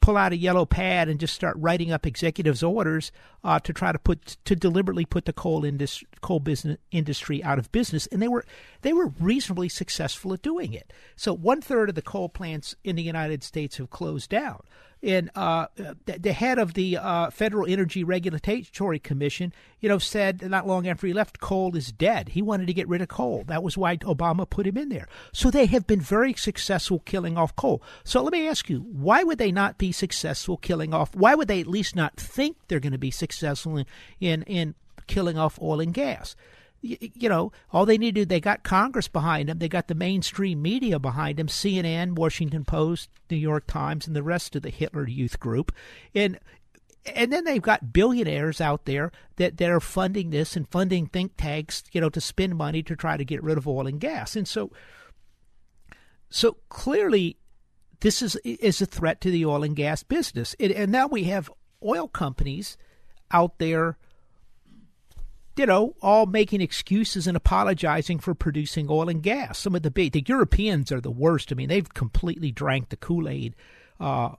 pull 0.00 0.16
out 0.16 0.32
a 0.32 0.36
yellow 0.36 0.64
pad 0.64 1.08
and 1.08 1.20
just 1.20 1.34
start 1.34 1.56
writing 1.58 1.92
up 1.92 2.06
executives' 2.06 2.62
orders 2.62 3.12
uh, 3.44 3.58
to 3.60 3.72
try 3.72 3.92
to 3.92 3.98
put 3.98 4.36
to 4.44 4.56
deliberately 4.56 5.04
put 5.04 5.24
the 5.24 5.32
coal 5.32 5.64
industry, 5.64 6.08
coal 6.20 6.40
business 6.40 6.78
industry 6.90 7.42
out 7.42 7.58
of 7.58 7.70
business, 7.72 8.06
and 8.08 8.22
they 8.22 8.28
were 8.28 8.44
they 8.82 8.92
were 8.92 9.12
reasonably 9.20 9.68
successful 9.68 10.32
at 10.32 10.42
doing 10.42 10.72
it. 10.72 10.92
So 11.16 11.32
one 11.34 11.60
third 11.60 11.88
of 11.88 11.94
the 11.94 12.02
coal 12.02 12.28
plants 12.28 12.74
in 12.84 12.96
the 12.96 13.02
United 13.02 13.42
States 13.42 13.76
have 13.76 13.90
closed 13.90 14.30
down 14.30 14.62
and 15.02 15.30
uh, 15.34 15.66
the 16.04 16.32
head 16.32 16.58
of 16.58 16.74
the 16.74 16.96
uh, 16.96 17.30
Federal 17.30 17.66
Energy 17.70 18.02
Regulatory 18.02 18.98
Commission, 18.98 19.52
you 19.80 19.88
know, 19.88 19.98
said 19.98 20.42
not 20.42 20.66
long 20.66 20.88
after 20.88 21.06
he 21.06 21.12
left, 21.12 21.40
coal 21.40 21.76
is 21.76 21.92
dead. 21.92 22.30
He 22.30 22.42
wanted 22.42 22.66
to 22.66 22.74
get 22.74 22.88
rid 22.88 23.00
of 23.00 23.08
coal. 23.08 23.44
That 23.46 23.62
was 23.62 23.78
why 23.78 23.96
Obama 23.98 24.48
put 24.48 24.66
him 24.66 24.76
in 24.76 24.88
there. 24.88 25.06
So 25.32 25.50
they 25.50 25.66
have 25.66 25.86
been 25.86 26.00
very 26.00 26.34
successful 26.34 27.00
killing 27.00 27.36
off 27.36 27.54
coal. 27.54 27.82
So 28.04 28.22
let 28.22 28.32
me 28.32 28.48
ask 28.48 28.68
you, 28.68 28.80
why 28.80 29.22
would 29.22 29.38
they 29.38 29.52
not 29.52 29.78
be 29.78 29.92
successful 29.92 30.56
killing 30.56 30.92
off? 30.92 31.14
Why 31.14 31.34
would 31.34 31.48
they 31.48 31.60
at 31.60 31.66
least 31.66 31.94
not 31.94 32.16
think 32.16 32.56
they're 32.66 32.80
going 32.80 32.92
to 32.92 32.98
be 32.98 33.10
successful 33.10 33.76
in 33.76 33.86
in, 34.20 34.42
in 34.42 34.74
killing 35.06 35.38
off 35.38 35.60
oil 35.62 35.80
and 35.80 35.94
gas? 35.94 36.34
You 36.80 37.28
know, 37.28 37.52
all 37.72 37.86
they 37.86 37.98
need 37.98 38.14
to 38.14 38.20
do, 38.20 38.24
they 38.24 38.40
got 38.40 38.62
Congress 38.62 39.08
behind 39.08 39.48
them. 39.48 39.58
They 39.58 39.68
got 39.68 39.88
the 39.88 39.94
mainstream 39.94 40.62
media 40.62 40.98
behind 40.98 41.38
them, 41.38 41.48
CNN, 41.48 42.14
Washington 42.14 42.64
Post, 42.64 43.10
New 43.30 43.36
York 43.36 43.66
Times, 43.66 44.06
and 44.06 44.14
the 44.14 44.22
rest 44.22 44.54
of 44.54 44.62
the 44.62 44.70
Hitler 44.70 45.06
Youth 45.08 45.40
group. 45.40 45.72
And 46.14 46.38
and 47.14 47.32
then 47.32 47.44
they've 47.44 47.62
got 47.62 47.92
billionaires 47.92 48.60
out 48.60 48.84
there 48.84 49.10
that, 49.36 49.56
that 49.56 49.70
are 49.70 49.80
funding 49.80 50.30
this 50.30 50.56
and 50.56 50.68
funding 50.68 51.06
think 51.06 51.32
tanks, 51.36 51.82
you 51.92 52.00
know, 52.00 52.10
to 52.10 52.20
spend 52.20 52.56
money 52.56 52.82
to 52.82 52.96
try 52.96 53.16
to 53.16 53.24
get 53.24 53.42
rid 53.42 53.56
of 53.56 53.66
oil 53.66 53.86
and 53.86 54.00
gas. 54.00 54.36
And 54.36 54.46
so 54.46 54.70
so 56.30 56.58
clearly 56.68 57.38
this 58.00 58.22
is 58.22 58.36
is 58.44 58.80
a 58.80 58.86
threat 58.86 59.20
to 59.22 59.30
the 59.30 59.44
oil 59.46 59.64
and 59.64 59.74
gas 59.74 60.02
business. 60.02 60.54
It, 60.58 60.72
and 60.72 60.92
now 60.92 61.06
we 61.06 61.24
have 61.24 61.50
oil 61.82 62.08
companies 62.08 62.76
out 63.30 63.58
there, 63.58 63.96
you 65.58 65.66
know, 65.66 65.94
all 66.00 66.26
making 66.26 66.60
excuses 66.60 67.26
and 67.26 67.36
apologizing 67.36 68.18
for 68.18 68.34
producing 68.34 68.86
oil 68.88 69.08
and 69.08 69.22
gas. 69.22 69.58
Some 69.58 69.74
of 69.74 69.82
the 69.82 69.90
big, 69.90 70.12
the 70.12 70.24
Europeans 70.26 70.92
are 70.92 71.00
the 71.00 71.10
worst. 71.10 71.50
I 71.50 71.54
mean, 71.56 71.68
they've 71.68 71.92
completely 71.92 72.52
drank 72.52 72.88
the 72.88 72.96
Kool 72.96 73.28
Aid. 73.28 73.54
Uh, 73.98 74.30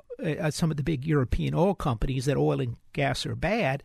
some 0.49 0.71
of 0.71 0.77
the 0.77 0.83
big 0.83 1.05
European 1.05 1.53
oil 1.53 1.75
companies 1.75 2.25
that 2.25 2.37
oil 2.37 2.61
and 2.61 2.77
gas 2.93 3.25
are 3.25 3.35
bad. 3.35 3.83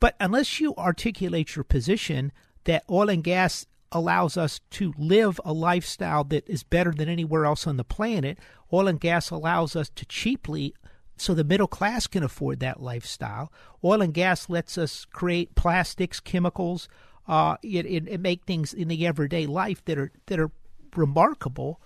But 0.00 0.16
unless 0.18 0.60
you 0.60 0.74
articulate 0.76 1.54
your 1.54 1.64
position 1.64 2.32
that 2.64 2.84
oil 2.90 3.08
and 3.08 3.22
gas 3.22 3.66
allows 3.92 4.36
us 4.36 4.60
to 4.70 4.94
live 4.96 5.40
a 5.44 5.52
lifestyle 5.52 6.24
that 6.24 6.48
is 6.48 6.62
better 6.62 6.92
than 6.92 7.08
anywhere 7.08 7.44
else 7.44 7.66
on 7.66 7.76
the 7.76 7.84
planet, 7.84 8.38
oil 8.72 8.88
and 8.88 9.00
gas 9.00 9.30
allows 9.30 9.76
us 9.76 9.90
to 9.90 10.06
cheaply 10.06 10.74
so 11.22 11.34
the 11.34 11.44
middle 11.44 11.66
class 11.66 12.06
can 12.06 12.22
afford 12.22 12.60
that 12.60 12.82
lifestyle. 12.82 13.52
Oil 13.84 14.02
and 14.02 14.12
gas 14.12 14.48
lets 14.48 14.76
us 14.76 15.04
create 15.04 15.54
plastics, 15.54 16.20
chemicals, 16.20 16.88
uh, 17.28 17.56
it, 17.62 17.86
it, 17.86 18.08
it 18.08 18.20
make 18.20 18.44
things 18.44 18.74
in 18.74 18.88
the 18.88 19.06
everyday 19.06 19.46
life 19.46 19.84
that 19.84 19.98
are 19.98 20.10
that 20.26 20.40
are 20.40 20.50
remarkable. 20.96 21.80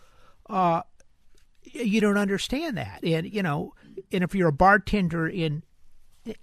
Uh, 0.49 0.83
you 1.63 2.01
don't 2.01 2.17
understand 2.17 2.77
that, 2.79 3.01
and 3.03 3.33
you 3.33 3.43
know, 3.43 3.75
and 4.11 4.25
if 4.25 4.35
you're 4.35 4.49
a 4.49 4.53
bartender 4.53 5.29
in 5.29 5.63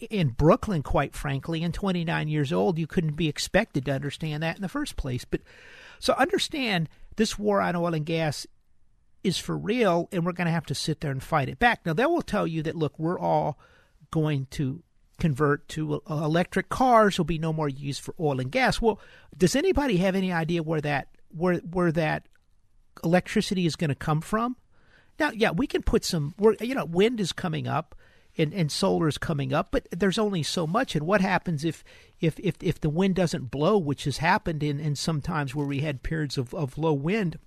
in 0.09 0.29
Brooklyn, 0.29 0.83
quite 0.83 1.15
frankly, 1.15 1.63
and 1.63 1.73
29 1.73 2.27
years 2.27 2.53
old, 2.53 2.77
you 2.77 2.87
couldn't 2.87 3.15
be 3.15 3.27
expected 3.27 3.85
to 3.85 3.91
understand 3.91 4.43
that 4.43 4.55
in 4.55 4.61
the 4.61 4.69
first 4.69 4.95
place. 4.95 5.25
But 5.25 5.41
so 5.99 6.13
understand 6.13 6.87
this 7.15 7.37
war 7.37 7.61
on 7.61 7.75
oil 7.75 7.93
and 7.93 8.05
gas 8.05 8.45
is 9.23 9.37
for 9.37 9.57
real, 9.57 10.09
and 10.11 10.25
we're 10.25 10.33
going 10.33 10.47
to 10.47 10.51
have 10.51 10.65
to 10.67 10.75
sit 10.75 11.01
there 11.01 11.11
and 11.11 11.23
fight 11.23 11.49
it 11.49 11.59
back. 11.59 11.85
Now, 11.85 11.93
they 11.93 12.05
will 12.05 12.21
tell 12.21 12.45
you 12.45 12.61
that, 12.63 12.75
look, 12.75 12.97
we're 12.99 13.19
all 13.19 13.57
going 14.11 14.47
to 14.51 14.83
convert 15.19 15.67
to 15.69 16.01
uh, 16.09 16.15
electric 16.15 16.69
cars. 16.69 17.15
There'll 17.15 17.25
be 17.25 17.37
no 17.37 17.53
more 17.53 17.69
use 17.69 17.99
for 17.99 18.13
oil 18.19 18.39
and 18.39 18.51
gas. 18.51 18.81
Well, 18.81 18.99
does 19.37 19.55
anybody 19.55 19.97
have 19.97 20.15
any 20.15 20.31
idea 20.31 20.63
where 20.63 20.81
that 20.81 21.07
where 21.29 21.55
where 21.57 21.91
that 21.91 22.27
electricity 23.03 23.65
is 23.65 23.75
going 23.75 23.89
to 23.89 23.95
come 23.95 24.21
from? 24.21 24.57
Now, 25.19 25.31
yeah, 25.31 25.51
we 25.51 25.67
can 25.67 25.83
put 25.83 26.03
some. 26.03 26.33
We're, 26.37 26.55
you 26.59 26.75
know, 26.75 26.85
wind 26.85 27.19
is 27.19 27.31
coming 27.31 27.67
up, 27.67 27.95
and, 28.37 28.53
and 28.53 28.71
solar 28.71 29.07
is 29.07 29.17
coming 29.17 29.53
up, 29.53 29.69
but 29.71 29.87
there's 29.91 30.17
only 30.17 30.43
so 30.43 30.65
much. 30.65 30.95
And 30.95 31.05
what 31.05 31.21
happens 31.21 31.63
if 31.63 31.83
if 32.19 32.39
if, 32.39 32.55
if 32.61 32.81
the 32.81 32.89
wind 32.89 33.15
doesn't 33.15 33.51
blow, 33.51 33.77
which 33.77 34.05
has 34.05 34.17
happened 34.17 34.63
in, 34.63 34.79
in 34.79 34.95
some 34.95 35.21
times 35.21 35.53
where 35.53 35.67
we 35.67 35.79
had 35.79 36.03
periods 36.03 36.37
of, 36.37 36.53
of 36.53 36.77
low 36.77 36.93
wind? 36.93 37.37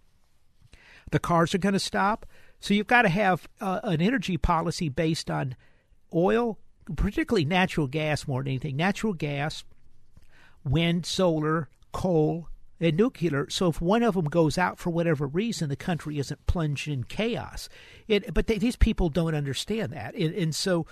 The 1.10 1.18
cars 1.18 1.54
are 1.54 1.58
going 1.58 1.72
to 1.72 1.78
stop. 1.78 2.26
So 2.60 2.74
you've 2.74 2.86
got 2.86 3.02
to 3.02 3.08
have 3.08 3.48
uh, 3.60 3.80
an 3.84 4.00
energy 4.00 4.36
policy 4.36 4.88
based 4.88 5.30
on 5.30 5.56
oil, 6.14 6.58
particularly 6.96 7.44
natural 7.44 7.86
gas 7.86 8.26
more 8.26 8.42
than 8.42 8.52
anything. 8.52 8.76
Natural 8.76 9.12
gas, 9.12 9.64
wind, 10.64 11.06
solar, 11.06 11.68
coal, 11.92 12.48
and 12.80 12.96
nuclear. 12.96 13.48
So 13.50 13.68
if 13.68 13.80
one 13.80 14.02
of 14.02 14.14
them 14.14 14.26
goes 14.26 14.58
out 14.58 14.78
for 14.78 14.90
whatever 14.90 15.26
reason, 15.26 15.68
the 15.68 15.76
country 15.76 16.18
isn't 16.18 16.46
plunged 16.46 16.88
in 16.88 17.04
chaos. 17.04 17.68
It, 18.08 18.32
but 18.34 18.46
they, 18.46 18.58
these 18.58 18.76
people 18.76 19.08
don't 19.08 19.34
understand 19.34 19.92
that, 19.92 20.14
and, 20.14 20.34
and 20.34 20.54
so 20.54 20.86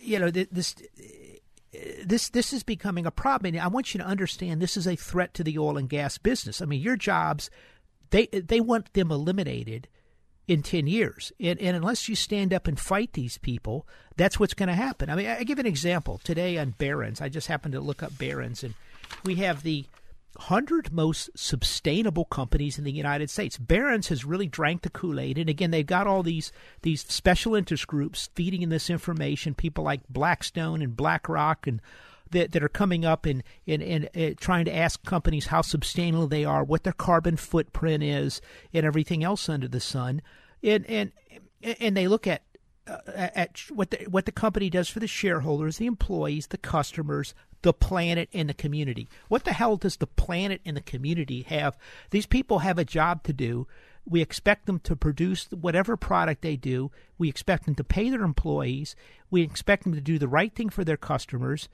you 0.00 0.18
know 0.18 0.30
this 0.30 0.74
this 2.04 2.28
this 2.28 2.52
is 2.52 2.62
becoming 2.62 3.06
a 3.06 3.10
problem. 3.10 3.54
And 3.54 3.62
I 3.62 3.68
want 3.68 3.94
you 3.94 3.98
to 3.98 4.06
understand 4.06 4.60
this 4.60 4.76
is 4.76 4.86
a 4.86 4.96
threat 4.96 5.34
to 5.34 5.44
the 5.44 5.58
oil 5.58 5.76
and 5.76 5.88
gas 5.88 6.18
business. 6.18 6.60
I 6.60 6.66
mean, 6.66 6.80
your 6.80 6.96
jobs 6.96 7.50
they 8.12 8.26
they 8.26 8.60
want 8.60 8.92
them 8.92 9.10
eliminated 9.10 9.88
in 10.48 10.62
10 10.62 10.86
years. 10.86 11.32
And, 11.40 11.60
and 11.60 11.76
unless 11.76 12.08
you 12.08 12.14
stand 12.14 12.52
up 12.52 12.66
and 12.66 12.78
fight 12.78 13.12
these 13.12 13.38
people, 13.38 13.86
that's 14.16 14.40
what's 14.40 14.54
going 14.54 14.68
to 14.68 14.74
happen. 14.74 15.08
I 15.08 15.14
mean, 15.14 15.26
I 15.26 15.44
give 15.44 15.58
an 15.58 15.66
example. 15.66 16.20
Today 16.22 16.58
on 16.58 16.70
Barron's, 16.70 17.20
I 17.20 17.28
just 17.28 17.46
happened 17.46 17.72
to 17.72 17.80
look 17.80 18.02
up 18.02 18.18
Barron's, 18.18 18.64
and 18.64 18.74
we 19.24 19.36
have 19.36 19.62
the 19.62 19.86
100 20.36 20.92
most 20.92 21.30
sustainable 21.34 22.24
companies 22.24 22.78
in 22.78 22.84
the 22.84 22.92
United 22.92 23.28
States. 23.30 23.58
Barron's 23.58 24.08
has 24.08 24.24
really 24.24 24.46
drank 24.46 24.82
the 24.82 24.90
Kool-Aid 24.90 25.36
and 25.36 25.50
again 25.50 25.70
they've 25.70 25.84
got 25.84 26.06
all 26.06 26.22
these 26.22 26.52
these 26.80 27.02
special 27.02 27.54
interest 27.54 27.86
groups 27.86 28.30
feeding 28.34 28.62
in 28.62 28.70
this 28.70 28.88
information 28.88 29.52
people 29.52 29.84
like 29.84 30.00
Blackstone 30.08 30.80
and 30.80 30.96
BlackRock 30.96 31.66
and 31.66 31.82
that, 32.32 32.52
that 32.52 32.62
are 32.62 32.68
coming 32.68 33.04
up 33.04 33.24
and, 33.24 33.42
and, 33.66 34.08
uh, 34.16 34.30
trying 34.38 34.64
to 34.66 34.74
ask 34.74 35.04
companies 35.04 35.46
how 35.46 35.62
sustainable 35.62 36.26
they 36.26 36.44
are, 36.44 36.64
what 36.64 36.82
their 36.82 36.92
carbon 36.92 37.36
footprint 37.36 38.02
is, 38.02 38.40
and 38.74 38.84
everything 38.84 39.24
else 39.24 39.48
under 39.48 39.68
the 39.68 39.80
sun. 39.80 40.20
And, 40.62 40.84
and, 40.86 41.12
and 41.80 41.96
they 41.96 42.08
look 42.08 42.26
at 42.26 42.42
uh, 42.86 42.98
at 43.14 43.60
what 43.70 43.90
the 43.90 43.98
what 44.10 44.26
the 44.26 44.32
company 44.32 44.68
does 44.68 44.88
for 44.88 44.98
the 44.98 45.06
shareholders, 45.06 45.76
the 45.76 45.86
employees, 45.86 46.48
the 46.48 46.58
customers, 46.58 47.32
the 47.62 47.72
planet, 47.72 48.28
and 48.32 48.48
the 48.48 48.54
community. 48.54 49.08
What 49.28 49.44
the 49.44 49.52
hell 49.52 49.76
does 49.76 49.98
the 49.98 50.06
planet 50.06 50.60
and 50.64 50.76
the 50.76 50.82
community 50.82 51.42
have? 51.42 51.76
These 52.10 52.26
people 52.26 52.60
have 52.60 52.78
a 52.78 52.84
job 52.84 53.22
to 53.24 53.32
do. 53.32 53.68
We 54.04 54.20
expect 54.20 54.66
them 54.66 54.80
to 54.80 54.96
produce 54.96 55.46
whatever 55.52 55.96
product 55.96 56.42
they 56.42 56.56
do. 56.56 56.90
We 57.18 57.28
expect 57.28 57.66
them 57.66 57.76
to 57.76 57.84
pay 57.84 58.10
their 58.10 58.24
employees. 58.24 58.96
We 59.30 59.42
expect 59.42 59.84
them 59.84 59.94
to 59.94 60.00
do 60.00 60.18
the 60.18 60.26
right 60.26 60.52
thing 60.52 60.68
for 60.68 60.82
their 60.82 60.96
customers. 60.96 61.68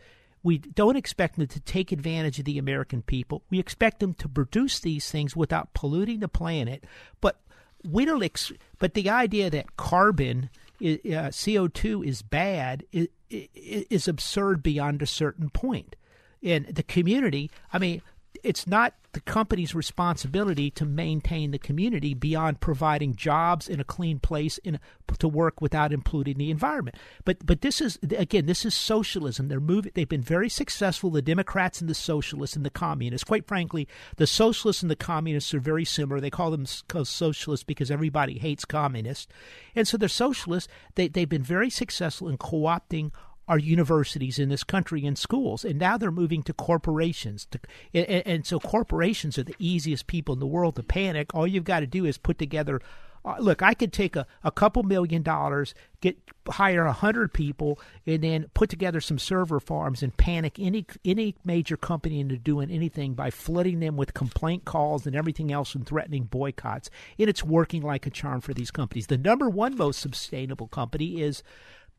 We 0.48 0.56
don't 0.56 0.96
expect 0.96 1.36
them 1.36 1.46
to 1.46 1.60
take 1.60 1.92
advantage 1.92 2.38
of 2.38 2.46
the 2.46 2.56
American 2.56 3.02
people. 3.02 3.42
We 3.50 3.58
expect 3.58 4.00
them 4.00 4.14
to 4.14 4.30
produce 4.30 4.80
these 4.80 5.10
things 5.10 5.36
without 5.36 5.74
polluting 5.74 6.20
the 6.20 6.26
planet. 6.28 6.84
But 7.20 7.38
we 7.84 8.06
don't. 8.06 8.22
Ex- 8.22 8.52
but 8.78 8.94
the 8.94 9.10
idea 9.10 9.50
that 9.50 9.76
carbon, 9.76 10.48
uh, 10.82 11.30
CO 11.32 11.68
two, 11.68 12.02
is 12.02 12.22
bad 12.22 12.86
is, 12.92 13.08
is 13.28 14.08
absurd 14.08 14.62
beyond 14.62 15.02
a 15.02 15.06
certain 15.06 15.50
point. 15.50 15.96
And 16.42 16.64
the 16.64 16.82
community. 16.82 17.50
I 17.70 17.78
mean, 17.78 18.00
it's 18.42 18.66
not 18.66 18.94
the 19.12 19.20
company's 19.20 19.74
responsibility 19.74 20.70
to 20.70 20.84
maintain 20.84 21.50
the 21.50 21.58
community 21.58 22.12
beyond 22.14 22.60
providing 22.60 23.16
jobs 23.16 23.68
in 23.68 23.80
a 23.80 23.84
clean 23.84 24.18
place 24.18 24.58
in 24.58 24.78
to 25.18 25.26
work 25.26 25.60
without 25.60 25.92
polluting 26.04 26.36
the 26.36 26.50
environment. 26.50 26.96
But 27.24 27.44
but 27.44 27.62
this 27.62 27.80
is 27.80 27.98
again 28.02 28.46
this 28.46 28.64
is 28.64 28.74
socialism. 28.74 29.48
They're 29.48 29.60
moving. 29.60 29.92
They've 29.94 30.08
been 30.08 30.22
very 30.22 30.48
successful. 30.48 31.10
The 31.10 31.22
Democrats 31.22 31.80
and 31.80 31.88
the 31.88 31.94
socialists 31.94 32.54
and 32.54 32.64
the 32.64 32.70
communists. 32.70 33.24
Quite 33.24 33.48
frankly, 33.48 33.88
the 34.16 34.26
socialists 34.26 34.82
and 34.82 34.90
the 34.90 34.96
communists 34.96 35.54
are 35.54 35.60
very 35.60 35.84
similar. 35.84 36.20
They 36.20 36.30
call 36.30 36.50
them 36.50 36.66
socialists 36.66 37.64
because 37.64 37.90
everybody 37.90 38.38
hates 38.38 38.64
communists, 38.64 39.26
and 39.74 39.88
so 39.88 39.96
they're 39.96 40.08
socialists. 40.08 40.68
They 40.94 41.08
they've 41.08 41.28
been 41.28 41.42
very 41.42 41.70
successful 41.70 42.28
in 42.28 42.36
co-opting 42.36 43.12
are 43.48 43.58
universities 43.58 44.38
in 44.38 44.50
this 44.50 44.62
country 44.62 45.06
and 45.06 45.18
schools, 45.18 45.64
and 45.64 45.78
now 45.78 45.96
they're 45.96 46.10
moving 46.10 46.42
to 46.44 46.52
corporations. 46.52 47.46
To, 47.46 47.58
and, 47.94 48.26
and, 48.26 48.46
so 48.46 48.60
corporations 48.60 49.38
are 49.38 49.42
the 49.42 49.56
easiest 49.58 50.06
people 50.06 50.34
in 50.34 50.38
the 50.38 50.46
world 50.46 50.76
to 50.76 50.82
panic. 50.82 51.34
All 51.34 51.46
you've 51.46 51.64
got 51.64 51.80
to 51.80 51.86
do 51.86 52.04
is 52.04 52.18
put 52.18 52.38
together. 52.38 52.80
Uh, 53.24 53.36
look, 53.40 53.62
I 53.62 53.74
could 53.74 53.92
take 53.92 54.16
a, 54.16 54.26
a 54.44 54.50
couple 54.50 54.82
million 54.82 55.22
dollars, 55.22 55.74
get 56.00 56.18
hire 56.48 56.84
a 56.84 56.92
hundred 56.92 57.32
people, 57.32 57.80
and 58.06 58.22
then 58.22 58.46
put 58.54 58.70
together 58.70 59.00
some 59.00 59.18
server 59.18 59.60
farms 59.60 60.02
and 60.02 60.16
panic 60.16 60.58
any 60.58 60.86
any 61.04 61.34
major 61.44 61.76
company 61.76 62.20
into 62.20 62.36
doing 62.36 62.70
anything 62.70 63.14
by 63.14 63.30
flooding 63.30 63.80
them 63.80 63.96
with 63.96 64.14
complaint 64.14 64.64
calls 64.66 65.06
and 65.06 65.16
everything 65.16 65.50
else 65.50 65.74
and 65.74 65.86
threatening 65.86 66.24
boycotts. 66.24 66.90
And 67.18 67.28
it's 67.28 67.42
working 67.42 67.82
like 67.82 68.06
a 68.06 68.10
charm 68.10 68.40
for 68.40 68.54
these 68.54 68.70
companies. 68.70 69.08
The 69.08 69.18
number 69.18 69.48
one 69.48 69.76
most 69.76 70.00
sustainable 70.00 70.68
company 70.68 71.20
is 71.20 71.42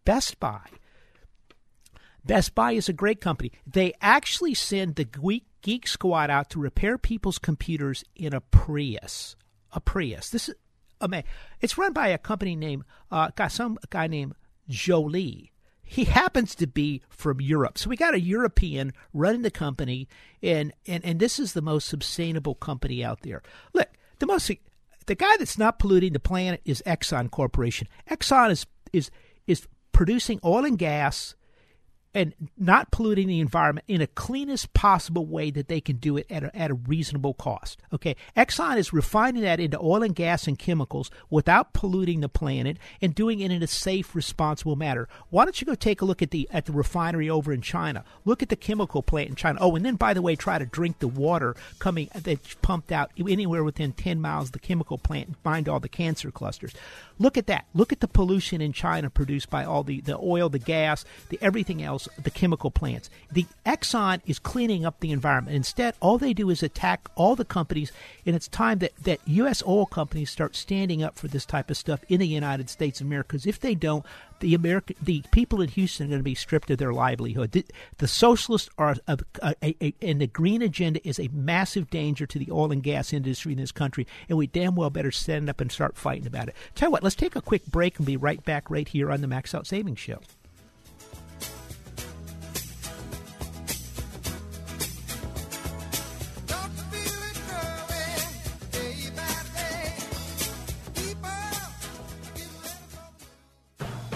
Best 0.05 0.39
Buy. 0.39 0.61
Best 2.25 2.55
Buy 2.55 2.73
is 2.73 2.89
a 2.89 2.93
great 2.93 3.21
company. 3.21 3.51
They 3.65 3.93
actually 4.01 4.53
send 4.53 4.95
the 4.95 5.05
Geek 5.05 5.45
geek 5.61 5.87
Squad 5.87 6.29
out 6.29 6.49
to 6.51 6.59
repair 6.59 6.97
people's 6.97 7.37
computers 7.37 8.03
in 8.15 8.33
a 8.33 8.41
Prius. 8.41 9.35
A 9.71 9.79
Prius. 9.79 10.29
This 10.29 10.49
is 10.49 10.55
amazing. 11.01 11.27
It's 11.61 11.77
run 11.77 11.93
by 11.93 12.09
a 12.09 12.17
company 12.17 12.55
named 12.55 12.83
uh, 13.11 13.29
got 13.35 13.51
some 13.51 13.77
guy 13.89 14.07
named 14.07 14.35
Joly. 14.67 15.51
He 15.83 16.03
happens 16.03 16.53
to 16.55 16.67
be 16.67 17.01
from 17.09 17.41
Europe, 17.41 17.79
so 17.79 17.89
we 17.89 17.95
got 17.95 18.13
a 18.13 18.19
European 18.19 18.93
running 19.11 19.41
the 19.41 19.49
company, 19.49 20.07
and 20.43 20.71
and 20.85 21.03
and 21.03 21.19
this 21.19 21.39
is 21.39 21.53
the 21.53 21.63
most 21.63 21.87
sustainable 21.87 22.53
company 22.53 23.03
out 23.03 23.21
there. 23.21 23.41
Look, 23.73 23.89
the 24.19 24.27
most 24.27 24.51
the 25.07 25.15
guy 25.15 25.37
that's 25.37 25.57
not 25.57 25.79
polluting 25.79 26.13
the 26.13 26.19
planet 26.19 26.61
is 26.63 26.83
Exxon 26.85 27.31
Corporation. 27.31 27.87
Exxon 28.07 28.51
is 28.51 28.67
is 28.93 29.09
is 29.47 29.67
producing 29.91 30.39
oil 30.45 30.63
and 30.63 30.77
gas 30.77 31.33
and 32.13 32.33
not 32.57 32.91
polluting 32.91 33.27
the 33.27 33.39
environment 33.39 33.85
in 33.87 34.01
a 34.01 34.07
cleanest 34.07 34.73
possible 34.73 35.25
way 35.25 35.51
that 35.51 35.67
they 35.67 35.79
can 35.79 35.97
do 35.97 36.17
it 36.17 36.25
at 36.29 36.43
a, 36.43 36.55
at 36.55 36.71
a 36.71 36.73
reasonable 36.73 37.35
cost. 37.35 37.79
Okay, 37.93 38.15
Exxon 38.35 38.77
is 38.77 38.91
refining 38.91 39.43
that 39.43 39.59
into 39.59 39.79
oil 39.79 40.01
and 40.01 40.15
gas 40.15 40.47
and 40.47 40.57
chemicals 40.57 41.11
without 41.29 41.73
polluting 41.73 42.21
the 42.21 42.29
planet 42.29 42.77
and 43.01 43.13
doing 43.13 43.39
it 43.41 43.51
in 43.51 43.61
a 43.61 43.67
safe, 43.67 44.15
responsible 44.15 44.75
manner. 44.75 45.07
Why 45.29 45.45
don't 45.45 45.61
you 45.61 45.65
go 45.65 45.75
take 45.75 46.01
a 46.01 46.05
look 46.05 46.21
at 46.21 46.31
the 46.31 46.47
at 46.51 46.65
the 46.65 46.71
refinery 46.71 47.29
over 47.29 47.53
in 47.53 47.61
China? 47.61 48.03
Look 48.25 48.41
at 48.41 48.49
the 48.49 48.55
chemical 48.55 49.03
plant 49.03 49.29
in 49.29 49.35
China. 49.35 49.59
Oh, 49.61 49.75
and 49.75 49.85
then 49.85 49.95
by 49.95 50.13
the 50.13 50.21
way, 50.21 50.35
try 50.35 50.57
to 50.57 50.65
drink 50.65 50.99
the 50.99 51.07
water 51.07 51.55
coming 51.77 52.09
that's 52.15 52.55
pumped 52.55 52.91
out 52.91 53.11
anywhere 53.17 53.63
within 53.63 53.93
ten 53.93 54.19
miles 54.19 54.47
of 54.47 54.53
the 54.53 54.59
chemical 54.59 54.97
plant 54.97 55.27
and 55.27 55.37
find 55.37 55.69
all 55.69 55.79
the 55.79 55.87
cancer 55.87 56.31
clusters. 56.31 56.73
Look 57.19 57.37
at 57.37 57.47
that. 57.47 57.65
Look 57.73 57.91
at 57.91 57.99
the 57.99 58.07
pollution 58.07 58.61
in 58.61 58.71
China 58.71 59.09
produced 59.09 59.49
by 59.49 59.65
all 59.65 59.83
the, 59.83 59.99
the 59.99 60.17
oil, 60.17 60.47
the 60.47 60.57
gas, 60.57 61.03
the 61.27 61.37
everything 61.41 61.83
else, 61.83 62.07
the 62.17 62.31
chemical 62.31 62.71
plants. 62.71 63.09
The 63.29 63.45
Exxon 63.65 64.21
is 64.25 64.39
cleaning 64.39 64.85
up 64.85 65.01
the 65.01 65.11
environment. 65.11 65.55
Instead, 65.55 65.95
all 65.99 66.17
they 66.17 66.33
do 66.33 66.49
is 66.49 66.63
attack 66.63 67.09
all 67.15 67.35
the 67.35 67.43
companies, 67.43 67.91
and 68.25 68.37
it's 68.37 68.47
time 68.47 68.79
that, 68.79 68.95
that 69.03 69.19
U.S. 69.25 69.61
oil 69.67 69.85
companies 69.85 70.31
start 70.31 70.55
standing 70.55 71.03
up 71.03 71.17
for 71.17 71.27
this 71.27 71.45
type 71.45 71.69
of 71.69 71.75
stuff 71.75 72.03
in 72.07 72.21
the 72.21 72.27
United 72.27 72.69
States 72.69 73.01
of 73.01 73.07
America. 73.07 73.27
Because 73.33 73.45
if 73.45 73.59
they 73.59 73.75
don't, 73.75 74.05
the 74.39 74.55
American, 74.55 74.95
the 75.01 75.23
people 75.31 75.61
in 75.61 75.69
Houston 75.69 76.07
are 76.07 76.09
going 76.09 76.19
to 76.19 76.23
be 76.23 76.35
stripped 76.35 76.69
of 76.71 76.77
their 76.77 76.93
livelihood. 76.93 77.51
The, 77.51 77.65
the 77.97 78.07
socialists 78.07 78.69
are, 78.77 78.95
a, 79.07 79.19
a, 79.41 79.75
a, 79.81 79.93
and 80.01 80.21
the 80.21 80.27
green 80.27 80.61
agenda 80.61 81.05
is 81.07 81.19
a 81.19 81.29
massive 81.31 81.89
danger 81.89 82.25
to 82.25 82.39
the 82.39 82.51
oil 82.51 82.71
and 82.71 82.83
gas 82.83 83.13
industry 83.13 83.53
in 83.53 83.59
this 83.59 83.71
country, 83.71 84.07
and 84.27 84.37
we 84.37 84.47
damn 84.47 84.75
well 84.75 84.89
better 84.89 85.11
stand 85.11 85.49
up 85.49 85.61
and 85.61 85.71
start 85.71 85.97
fighting 85.97 86.27
about 86.27 86.47
it. 86.47 86.55
Tell 86.75 86.87
you 86.89 86.91
what, 86.91 87.03
let's 87.03 87.15
take 87.15 87.35
a 87.35 87.41
quick 87.41 87.65
break 87.65 87.97
and 87.97 88.05
be 88.05 88.17
right 88.17 88.43
back 88.43 88.69
right 88.69 88.87
here 88.87 89.11
on 89.11 89.21
the 89.21 89.27
Max 89.27 89.53
Out 89.53 89.67
Savings 89.67 89.99
Show. 89.99 90.19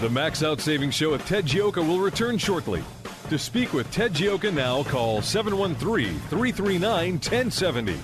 The 0.04 0.10
Max 0.10 0.42
Out 0.42 0.60
Savings 0.60 0.92
Show 0.92 1.12
with 1.12 1.24
Ted 1.24 1.46
Gioka 1.46 1.78
will 1.78 1.98
return 1.98 2.36
shortly. 2.36 2.84
To 3.30 3.38
speak 3.38 3.72
with 3.72 3.90
Ted 3.90 4.12
Gioka 4.12 4.52
now, 4.52 4.82
call 4.82 5.22
713 5.22 6.18
339 6.28 7.12
1070. 7.12 7.96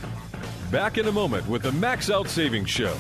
Back 0.71 0.97
in 0.97 1.09
a 1.09 1.12
moment 1.12 1.47
with 1.47 1.61
the 1.61 1.73
Max 1.73 2.11
Out 2.11 2.26
Savings 2.26 2.71
Show. 2.71 2.97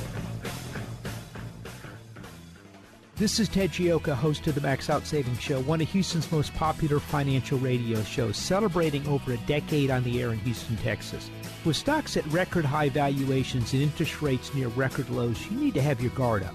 This 3.16 3.40
is 3.40 3.48
Ted 3.48 3.70
Gioka, 3.70 4.12
host 4.12 4.46
of 4.48 4.54
the 4.54 4.60
Max 4.60 4.90
Out 4.90 5.06
Savings 5.06 5.40
Show, 5.40 5.62
one 5.62 5.80
of 5.80 5.88
Houston's 5.88 6.30
most 6.30 6.52
popular 6.52 7.00
financial 7.00 7.58
radio 7.58 8.02
shows, 8.02 8.36
celebrating 8.36 9.08
over 9.08 9.32
a 9.32 9.38
decade 9.46 9.90
on 9.90 10.04
the 10.04 10.20
air 10.20 10.30
in 10.30 10.38
Houston, 10.40 10.76
Texas. 10.76 11.30
With 11.64 11.76
stocks 11.76 12.18
at 12.18 12.26
record 12.26 12.66
high 12.66 12.90
valuations 12.90 13.72
and 13.72 13.80
interest 13.80 14.20
rates 14.20 14.52
near 14.52 14.68
record 14.68 15.08
lows, 15.08 15.42
you 15.46 15.56
need 15.56 15.72
to 15.72 15.80
have 15.80 16.02
your 16.02 16.10
guard 16.10 16.42
up. 16.42 16.54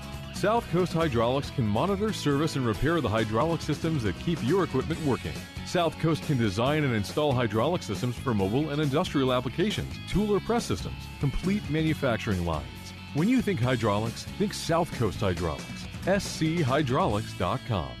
South 0.41 0.67
Coast 0.71 0.91
Hydraulics 0.91 1.51
can 1.51 1.67
monitor, 1.67 2.11
service, 2.11 2.55
and 2.55 2.65
repair 2.65 2.99
the 2.99 3.07
hydraulic 3.07 3.61
systems 3.61 4.01
that 4.01 4.17
keep 4.17 4.43
your 4.43 4.63
equipment 4.63 4.99
working. 5.05 5.33
South 5.67 5.95
Coast 5.99 6.23
can 6.23 6.39
design 6.39 6.83
and 6.83 6.95
install 6.95 7.31
hydraulic 7.31 7.83
systems 7.83 8.15
for 8.15 8.33
mobile 8.33 8.71
and 8.71 8.81
industrial 8.81 9.33
applications, 9.33 9.93
tool 10.09 10.31
or 10.31 10.39
press 10.39 10.65
systems, 10.65 10.97
complete 11.19 11.61
manufacturing 11.69 12.43
lines. 12.43 12.65
When 13.13 13.29
you 13.29 13.43
think 13.43 13.59
hydraulics, 13.59 14.23
think 14.39 14.55
South 14.55 14.91
Coast 14.93 15.19
Hydraulics. 15.19 15.85
schydraulics.com. 16.05 18.00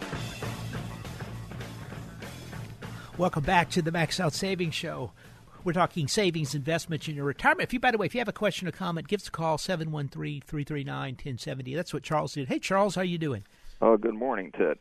Welcome 3.21 3.43
back 3.43 3.69
to 3.69 3.83
the 3.83 3.91
Max 3.91 4.19
Out 4.19 4.33
Savings 4.33 4.73
Show. 4.73 5.11
We're 5.63 5.73
talking 5.73 6.07
savings, 6.07 6.55
investments, 6.55 7.07
in 7.07 7.13
your 7.13 7.25
retirement. 7.25 7.69
If 7.69 7.73
you, 7.73 7.79
by 7.79 7.91
the 7.91 7.99
way, 7.99 8.07
if 8.07 8.15
you 8.15 8.19
have 8.19 8.27
a 8.27 8.33
question 8.33 8.67
or 8.67 8.71
comment, 8.71 9.07
give 9.07 9.21
us 9.21 9.27
a 9.27 9.31
call, 9.31 9.59
713-339-1070. 9.59 11.75
That's 11.75 11.93
what 11.93 12.01
Charles 12.01 12.33
did. 12.33 12.47
Hey, 12.47 12.57
Charles, 12.57 12.95
how 12.95 13.03
you 13.03 13.19
doing? 13.19 13.43
Uh, 13.79 13.95
good 13.97 14.15
morning, 14.15 14.51
Ted. 14.57 14.79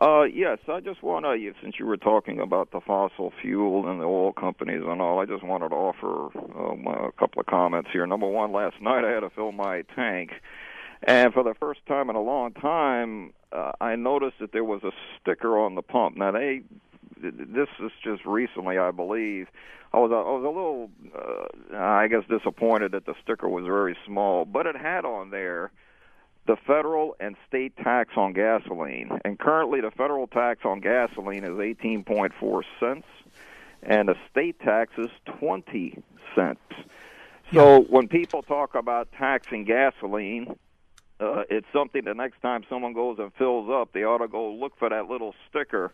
Uh, 0.00 0.22
yes, 0.22 0.56
I 0.68 0.80
just 0.80 1.02
want 1.02 1.26
to, 1.26 1.52
since 1.62 1.78
you 1.78 1.84
were 1.84 1.98
talking 1.98 2.40
about 2.40 2.70
the 2.70 2.80
fossil 2.80 3.30
fuel 3.42 3.86
and 3.86 4.00
the 4.00 4.06
oil 4.06 4.32
companies 4.32 4.80
and 4.86 5.02
all, 5.02 5.20
I 5.20 5.26
just 5.26 5.44
wanted 5.44 5.68
to 5.68 5.74
offer 5.74 6.30
um, 6.58 6.86
a 6.86 7.12
couple 7.12 7.40
of 7.40 7.46
comments 7.46 7.90
here. 7.92 8.06
Number 8.06 8.26
one, 8.26 8.52
last 8.52 8.80
night 8.80 9.04
I 9.04 9.10
had 9.10 9.20
to 9.20 9.28
fill 9.28 9.52
my 9.52 9.82
tank, 9.94 10.30
and 11.02 11.34
for 11.34 11.44
the 11.44 11.52
first 11.60 11.84
time 11.84 12.08
in 12.08 12.16
a 12.16 12.22
long 12.22 12.54
time, 12.54 13.34
uh, 13.52 13.72
I 13.82 13.96
noticed 13.96 14.38
that 14.40 14.52
there 14.52 14.64
was 14.64 14.82
a 14.82 14.92
sticker 15.20 15.58
on 15.58 15.74
the 15.74 15.82
pump. 15.82 16.16
Now 16.16 16.32
they, 16.32 16.62
this 17.22 17.68
is 17.80 17.92
just 18.02 18.24
recently, 18.24 18.78
I 18.78 18.90
believe. 18.90 19.48
I 19.92 19.98
was 19.98 20.10
I 20.10 20.30
was 20.30 20.44
a 20.44 20.48
little, 20.48 20.90
uh, 21.14 21.76
I 21.76 22.08
guess, 22.08 22.24
disappointed 22.28 22.92
that 22.92 23.06
the 23.06 23.14
sticker 23.22 23.48
was 23.48 23.64
very 23.64 23.96
small, 24.06 24.44
but 24.44 24.66
it 24.66 24.76
had 24.76 25.04
on 25.04 25.30
there 25.30 25.70
the 26.46 26.56
federal 26.66 27.14
and 27.20 27.36
state 27.46 27.76
tax 27.76 28.14
on 28.16 28.32
gasoline. 28.32 29.20
And 29.24 29.38
currently, 29.38 29.80
the 29.80 29.90
federal 29.90 30.26
tax 30.26 30.64
on 30.64 30.80
gasoline 30.80 31.44
is 31.44 31.50
18.4 31.50 32.62
cents, 32.80 33.06
and 33.82 34.08
the 34.08 34.16
state 34.30 34.58
tax 34.60 34.92
is 34.98 35.10
20 35.38 36.02
cents. 36.34 36.60
So 37.52 37.82
when 37.82 38.08
people 38.08 38.42
talk 38.42 38.74
about 38.74 39.12
taxing 39.12 39.64
gasoline, 39.64 40.56
uh, 41.20 41.44
it's 41.50 41.66
something 41.72 42.04
the 42.04 42.14
next 42.14 42.40
time 42.40 42.64
someone 42.68 42.94
goes 42.94 43.18
and 43.18 43.32
fills 43.34 43.68
up, 43.70 43.92
they 43.92 44.04
ought 44.04 44.18
to 44.18 44.28
go 44.28 44.50
look 44.52 44.76
for 44.78 44.88
that 44.88 45.08
little 45.08 45.34
sticker 45.48 45.92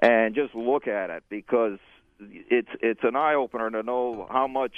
and 0.00 0.34
just 0.34 0.54
look 0.54 0.86
at 0.86 1.10
it 1.10 1.22
because 1.28 1.78
it's 2.20 2.68
it's 2.80 3.00
an 3.02 3.16
eye 3.16 3.34
opener 3.34 3.70
to 3.70 3.82
know 3.82 4.26
how 4.30 4.46
much 4.46 4.74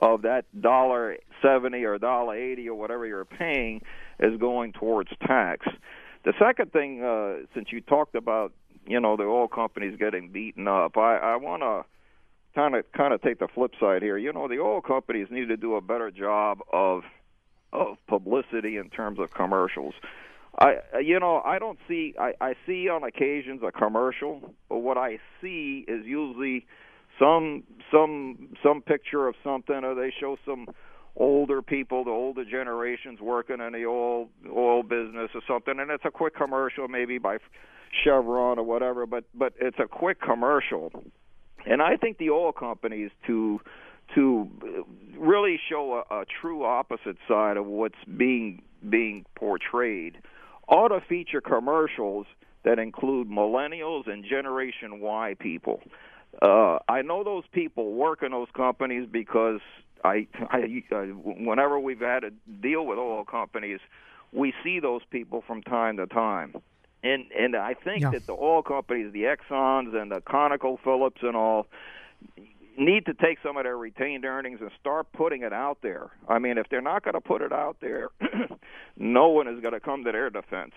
of 0.00 0.22
that 0.22 0.44
dollar 0.60 1.16
seventy 1.42 1.84
or 1.84 1.98
dollar 1.98 2.34
eighty 2.36 2.68
or 2.68 2.74
whatever 2.74 3.06
you're 3.06 3.24
paying 3.24 3.82
is 4.18 4.38
going 4.38 4.72
towards 4.72 5.10
tax. 5.26 5.66
The 6.24 6.32
second 6.38 6.72
thing, 6.72 7.04
uh, 7.04 7.46
since 7.54 7.70
you 7.70 7.80
talked 7.80 8.14
about 8.14 8.52
you 8.86 9.00
know 9.00 9.16
the 9.16 9.24
oil 9.24 9.48
companies 9.48 9.96
getting 9.98 10.30
beaten 10.30 10.66
up, 10.68 10.96
I, 10.96 11.16
I 11.18 11.36
want 11.36 11.62
to 11.62 11.84
kind 12.54 12.74
of 12.74 12.90
kind 12.92 13.12
of 13.12 13.22
take 13.22 13.38
the 13.38 13.48
flip 13.48 13.72
side 13.78 14.02
here. 14.02 14.18
You 14.18 14.32
know 14.32 14.48
the 14.48 14.58
oil 14.58 14.80
companies 14.80 15.28
need 15.30 15.48
to 15.48 15.56
do 15.56 15.76
a 15.76 15.80
better 15.80 16.10
job 16.10 16.60
of 16.72 17.02
of 17.72 17.96
publicity 18.06 18.76
in 18.76 18.90
terms 18.90 19.18
of 19.18 19.32
commercials. 19.32 19.94
I 20.58 20.76
uh, 20.94 20.98
you 20.98 21.20
know 21.20 21.42
I 21.44 21.58
don't 21.58 21.78
see 21.88 22.14
I, 22.18 22.32
I 22.40 22.54
see 22.66 22.88
on 22.88 23.02
occasions 23.02 23.60
a 23.66 23.72
commercial, 23.72 24.54
but 24.68 24.78
what 24.78 24.96
I 24.96 25.18
see 25.40 25.84
is 25.86 26.04
usually 26.06 26.66
some 27.18 27.64
some 27.90 28.56
some 28.62 28.80
picture 28.82 29.26
of 29.26 29.34
something 29.44 29.84
or 29.84 29.94
they 29.94 30.12
show 30.18 30.36
some 30.46 30.66
older 31.16 31.62
people, 31.62 32.04
the 32.04 32.10
older 32.10 32.44
generations 32.44 33.20
working 33.20 33.60
in 33.60 33.72
the 33.72 33.86
oil 33.86 34.28
oil 34.50 34.82
business 34.82 35.30
or 35.34 35.40
something, 35.46 35.78
and 35.78 35.90
it's 35.90 36.04
a 36.04 36.10
quick 36.10 36.34
commercial, 36.34 36.88
maybe 36.88 37.18
by 37.18 37.38
Chevron 38.04 38.58
or 38.58 38.64
whatever, 38.64 39.06
but 39.06 39.24
but 39.34 39.52
it's 39.60 39.78
a 39.78 39.88
quick 39.88 40.20
commercial, 40.20 40.90
and 41.66 41.82
I 41.82 41.96
think 41.96 42.18
the 42.18 42.30
oil 42.30 42.52
companies 42.52 43.10
to 43.26 43.60
to 44.14 44.48
really 45.18 45.58
show 45.68 46.02
a, 46.10 46.20
a 46.20 46.24
true 46.40 46.64
opposite 46.64 47.16
side 47.28 47.56
of 47.56 47.66
what's 47.66 48.02
being 48.16 48.62
being 48.88 49.24
portrayed 49.34 50.18
ought 50.68 50.88
to 50.88 51.00
feature 51.00 51.40
commercials 51.40 52.26
that 52.64 52.78
include 52.78 53.28
millennials 53.28 54.10
and 54.10 54.24
Generation 54.24 55.00
Y 55.00 55.34
people. 55.38 55.80
Uh, 56.42 56.78
I 56.88 57.02
know 57.02 57.24
those 57.24 57.44
people 57.52 57.92
work 57.92 58.22
in 58.22 58.32
those 58.32 58.48
companies 58.54 59.08
because 59.10 59.60
I, 60.04 60.26
I, 60.50 60.82
I, 60.92 61.04
whenever 61.06 61.78
we've 61.78 62.00
had 62.00 62.20
to 62.20 62.30
deal 62.60 62.84
with 62.84 62.98
oil 62.98 63.24
companies, 63.24 63.80
we 64.32 64.52
see 64.62 64.80
those 64.80 65.02
people 65.10 65.42
from 65.46 65.62
time 65.62 65.96
to 65.96 66.06
time. 66.06 66.54
And 67.02 67.26
and 67.38 67.54
I 67.54 67.74
think 67.74 68.02
yeah. 68.02 68.10
that 68.10 68.26
the 68.26 68.32
oil 68.32 68.62
companies, 68.62 69.12
the 69.12 69.24
Exxon's 69.24 69.94
and 69.94 70.10
the 70.10 70.20
ConocoPhillips 70.20 71.22
and 71.22 71.36
all, 71.36 71.68
need 72.78 73.06
to 73.06 73.14
take 73.14 73.38
some 73.42 73.56
of 73.56 73.64
their 73.64 73.76
retained 73.76 74.24
earnings 74.24 74.58
and 74.60 74.70
start 74.80 75.12
putting 75.12 75.42
it 75.42 75.52
out 75.52 75.78
there. 75.82 76.10
I 76.28 76.38
mean, 76.38 76.58
if 76.58 76.68
they're 76.68 76.80
not 76.80 77.04
going 77.04 77.14
to 77.14 77.20
put 77.20 77.42
it 77.42 77.52
out 77.52 77.78
there, 77.80 78.08
no 78.96 79.28
one 79.28 79.48
is 79.48 79.60
going 79.60 79.74
to 79.74 79.80
come 79.80 80.04
to 80.04 80.12
their 80.12 80.30
defense. 80.30 80.72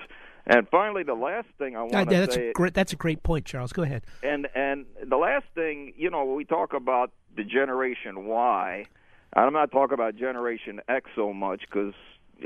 And 0.46 0.68
finally, 0.70 1.04
the 1.04 1.14
last 1.14 1.48
thing 1.58 1.76
I 1.76 1.82
want 1.82 1.92
to 1.92 1.98
yeah, 2.00 2.20
that's 2.22 2.36
say. 2.36 2.50
A 2.50 2.54
great, 2.54 2.74
that's 2.74 2.94
a 2.94 2.96
great 2.96 3.22
point, 3.24 3.46
Charles. 3.46 3.72
Go 3.72 3.84
ahead. 3.84 4.04
And 4.24 4.48
and 4.56 4.86
the 5.06 5.18
last 5.18 5.46
thing, 5.54 5.94
you 5.96 6.10
know, 6.10 6.26
we 6.26 6.46
talk 6.46 6.74
about 6.74 7.12
the 7.36 7.44
Generation 7.44 8.26
Y. 8.26 8.86
I'm 9.34 9.54
not 9.54 9.72
talking 9.72 9.94
about 9.94 10.16
Generation 10.16 10.82
X 10.90 11.10
so 11.16 11.34
much 11.34 11.62
because 11.70 11.94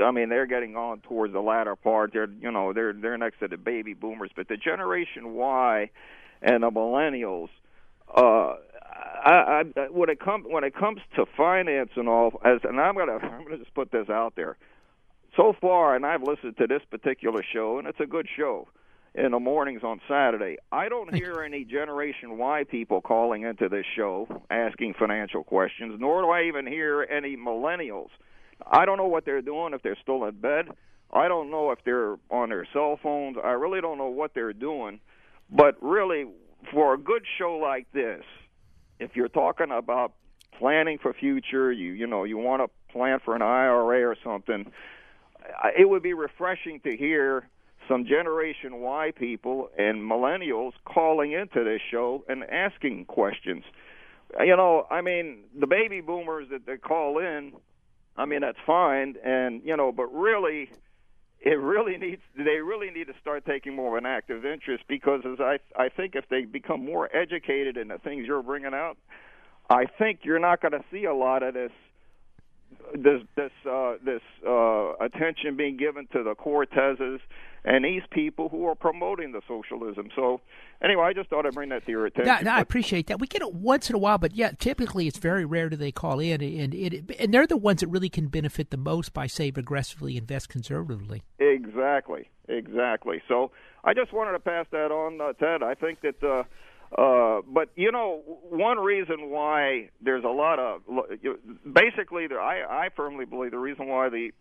I 0.03 0.11
mean 0.11 0.29
they're 0.29 0.47
getting 0.47 0.75
on 0.75 0.99
towards 0.99 1.33
the 1.33 1.39
latter 1.39 1.75
part. 1.75 2.11
They're 2.11 2.29
you 2.41 2.51
know 2.51 2.73
they're 2.73 2.93
they're 2.93 3.17
next 3.17 3.39
to 3.39 3.47
the 3.47 3.57
baby 3.57 3.93
boomers, 3.93 4.31
but 4.35 4.49
the 4.49 4.57
Generation 4.57 5.33
Y 5.33 5.89
and 6.41 6.63
the 6.63 6.71
millennials. 6.71 7.49
Uh, 8.15 8.56
I, 9.26 9.63
I, 9.76 9.82
when 9.89 10.10
it 10.10 10.19
comes 10.19 10.45
when 10.47 10.63
it 10.63 10.76
comes 10.76 10.99
to 11.15 11.26
finance 11.38 11.91
and 11.95 12.10
all, 12.10 12.41
as 12.43 12.60
and 12.63 12.80
I'm 12.80 12.95
gonna 12.95 13.13
I'm 13.21 13.43
gonna 13.43 13.58
just 13.58 13.73
put 13.73 13.91
this 13.91 14.10
out 14.10 14.34
there. 14.36 14.58
So 15.36 15.54
far, 15.60 15.95
and 15.95 16.06
I've 16.06 16.21
listened 16.21 16.58
to 16.58 16.67
this 16.67 16.82
particular 16.91 17.43
show, 17.54 17.80
and 17.80 17.88
it's 17.88 17.99
a 17.99 18.06
good 18.06 18.28
show 18.38 18.67
in 19.15 19.32
the 19.32 19.39
mornings 19.39 19.82
on 19.84 19.99
Saturday. 20.08 20.58
I 20.71 20.89
don't 20.89 21.13
hear 21.13 21.41
any 21.41 21.63
Generation 21.65 22.38
Y 22.38 22.65
people 22.69 23.02
calling 23.02 23.43
into 23.43 23.69
this 23.69 23.86
show 23.95 24.43
asking 24.52 24.93
financial 24.99 25.43
questions, 25.43 25.95
nor 25.99 26.21
do 26.21 26.30
I 26.30 26.43
even 26.43 26.67
hear 26.67 27.08
any 27.10 27.36
millennials. 27.36 28.10
I 28.65 28.86
don't 28.86 28.97
know 28.97 29.08
what 29.08 29.26
they're 29.26 29.41
doing 29.41 29.73
if 29.73 29.82
they're 29.82 29.97
still 30.02 30.26
in 30.26 30.36
bed. 30.36 30.69
I 31.12 31.28
don't 31.28 31.52
know 31.52 31.71
if 31.71 31.80
they're 31.86 32.17
on 32.32 32.49
their 32.49 32.67
cell 32.73 32.99
phones. 33.02 33.38
I 33.43 33.52
really 33.52 33.82
don't 33.82 33.97
know 33.97 34.08
what 34.08 34.34
they're 34.34 34.54
doing. 34.54 34.99
But 35.49 35.82
really, 35.82 36.26
for 36.71 36.93
a 36.93 36.97
good 36.97 37.23
show 37.38 37.58
like 37.58 37.91
this, 37.93 38.23
if 38.99 39.15
you're 39.15 39.30
talking 39.30 39.71
about 39.71 40.13
planning 40.58 40.97
for 40.97 41.13
future, 41.13 41.71
you 41.71 41.91
you 41.93 42.08
know 42.08 42.23
you 42.23 42.38
want 42.38 42.62
to 42.62 42.93
plan 42.93 43.19
for 43.23 43.36
an 43.36 43.41
IRA 43.41 44.08
or 44.08 44.15
something, 44.23 44.71
it 45.78 45.89
would 45.89 46.04
be 46.04 46.13
refreshing 46.13 46.80
to 46.82 46.95
hear 46.95 47.47
some 47.88 48.06
Generation 48.06 48.80
Y 48.80 49.12
people 49.15 49.69
and 49.78 50.02
millennials 50.02 50.71
calling 50.86 51.34
into 51.34 51.63
this 51.63 51.82
show 51.91 52.23
and 52.30 52.43
asking 52.45 53.06
questions. 53.06 53.63
You 54.39 54.56
know, 54.56 54.88
I 54.89 55.02
mean, 55.02 55.43
the 55.58 55.67
baby 55.67 56.02
boomers 56.02 56.47
that 56.49 56.65
they 56.65 56.78
call 56.78 57.19
in, 57.19 57.54
I 58.15 58.26
mean 58.26 58.41
that's 58.41 58.58
fine, 58.65 59.15
and 59.23 59.62
you 59.63 59.76
know, 59.76 59.91
but 59.91 60.08
really, 60.13 60.69
it 61.43 61.60
really 61.60 61.97
needs 61.97 62.21
they 62.38 62.60
really 62.60 62.89
need 62.89 63.08
to 63.08 63.13
start 63.21 63.45
taking 63.45 63.75
more 63.75 63.97
of 63.97 64.03
an 64.03 64.10
active 64.10 64.45
interest 64.45 64.86
because 64.88 65.21
as 65.25 65.39
I 65.39 65.60
I 65.75 65.89
think 65.89 66.15
if 66.15 66.27
they 66.29 66.45
become 66.45 66.84
more 66.84 67.13
educated 67.15 67.75
in 67.77 67.89
the 67.89 67.97
things 67.97 68.25
you're 68.25 68.41
bringing 68.41 68.73
out, 68.73 68.97
I 69.69 69.86
think 69.86 70.21
you're 70.23 70.39
not 70.39 70.62
going 70.62 70.71
to 70.71 70.84
see 70.91 71.03
a 71.03 71.13
lot 71.13 71.43
of 71.43 71.53
this 71.53 71.71
this 72.93 73.21
this 73.36 73.51
uh, 73.69 73.93
this 74.03 74.21
uh, 74.47 74.93
attention 74.99 75.55
being 75.55 75.77
given 75.77 76.07
to 76.13 76.23
the 76.23 76.36
Cortezes 76.36 77.19
and 77.65 77.86
these 77.86 78.01
people 78.12 78.49
who 78.49 78.67
are 78.67 78.75
promoting 78.75 79.31
the 79.31 79.41
socialism. 79.47 80.09
So 80.15 80.41
anyway, 80.83 81.03
I 81.05 81.13
just 81.13 81.29
thought 81.29 81.45
I'd 81.45 81.53
bring 81.53 81.69
that 81.69 81.86
to 81.86 81.91
your 81.91 82.05
attention. 82.05 82.33
No, 82.33 82.41
no, 82.41 82.51
I 82.51 82.59
appreciate 82.59 83.07
that. 83.07 83.19
We 83.19 83.27
get 83.27 83.41
it 83.41 83.53
once 83.53 83.89
in 83.89 83.95
a 83.95 83.99
while, 83.99 84.17
but 84.17 84.36
yeah, 84.36 84.51
typically 84.51 85.07
it's 85.07 85.17
very 85.17 85.45
rare 85.45 85.69
do 85.69 85.77
they 85.77 85.91
call 85.91 86.19
in, 86.19 86.41
and 86.41 86.73
it, 86.73 87.09
and 87.19 87.33
they're 87.33 87.47
the 87.47 87.57
ones 87.57 87.79
that 87.81 87.88
really 87.88 88.09
can 88.09 88.27
benefit 88.27 88.69
the 88.69 88.77
most 88.77 89.13
by 89.13 89.27
save 89.27 89.57
aggressively 89.57 90.17
invest 90.17 90.49
conservatively. 90.49 91.23
Exactly, 91.39 92.29
exactly. 92.49 93.21
So 93.27 93.51
I 93.83 93.93
just 93.93 94.12
wanted 94.12 94.33
to 94.33 94.39
pass 94.39 94.65
that 94.71 94.91
on, 94.91 95.21
uh, 95.21 95.33
Ted. 95.33 95.63
I 95.63 95.75
think 95.75 96.01
that. 96.01 96.23
Uh, 96.23 96.43
uh, 96.97 97.41
but 97.47 97.69
you 97.75 97.91
know, 97.91 98.21
one 98.49 98.79
reason 98.79 99.29
why 99.29 99.89
there's 100.01 100.23
a 100.23 100.29
lot 100.29 100.60
of 100.60 100.82
basically, 101.71 102.27
I 102.32 102.86
I 102.86 102.89
firmly 102.95 103.25
believe 103.25 103.51
the 103.51 103.60
reason 103.60 103.88
why 103.88 104.10
the 104.10 104.32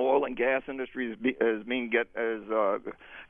oil 0.00 0.24
and 0.24 0.36
gas 0.36 0.62
industry 0.68 1.12
is, 1.12 1.18
be, 1.18 1.30
is 1.40 1.62
being 1.64 1.90
get 1.90 2.08
has 2.14 2.42
uh, 2.50 2.78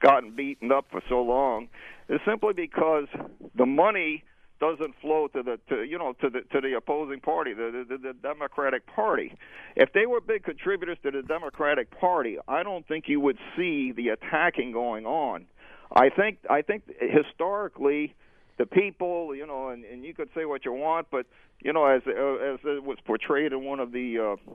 gotten 0.01 0.35
beaten 0.35 0.73
up 0.73 0.87
for 0.91 1.03
so 1.09 1.23
long 1.23 1.69
is 2.09 2.21
simply 2.27 2.53
because 2.55 3.07
the 3.55 3.67
money 3.67 4.25
doesn't 4.61 4.95
flow 5.01 5.27
to 5.29 5.43
the 5.43 5.59
to 5.69 5.83
you 5.83 5.99
know 5.99 6.13
to 6.21 6.31
the 6.31 6.43
to 6.53 6.61
the 6.61 6.75
opposing 6.77 7.21
party 7.21 7.53
the, 7.53 7.85
the 7.89 7.99
the 7.99 8.13
Democratic 8.15 8.87
Party. 8.87 9.37
If 9.77 9.93
they 9.93 10.07
were 10.07 10.21
big 10.21 10.45
contributors 10.45 10.99
to 11.03 11.11
the 11.11 11.23
Democratic 11.23 11.99
Party 11.99 12.39
I 12.49 12.63
don't 12.63 12.87
think 12.87 13.09
you 13.09 13.21
would 13.21 13.39
see 13.57 13.93
the 13.93 14.11
attacking 14.11 14.73
going 14.73 15.05
on. 15.05 15.47
I 15.95 16.09
think 16.09 16.39
I 16.49 16.63
think 16.63 16.85
historically 17.01 18.15
the 18.59 18.67
people, 18.67 19.35
you 19.35 19.47
know, 19.47 19.69
and, 19.69 19.85
and 19.85 20.05
you 20.05 20.15
could 20.15 20.29
say 20.35 20.45
what 20.45 20.65
you 20.65 20.73
want, 20.73 21.09
but 21.11 21.27
you 21.61 21.73
know, 21.73 21.87
as 21.87 22.03
uh, 22.07 22.11
as 22.11 22.61
it 22.65 22.85
was 22.85 22.99
portrayed 23.05 23.53
in 23.53 23.65
one 23.65 23.81
of 23.81 23.93
the 23.93 24.37
uh, 24.49 24.53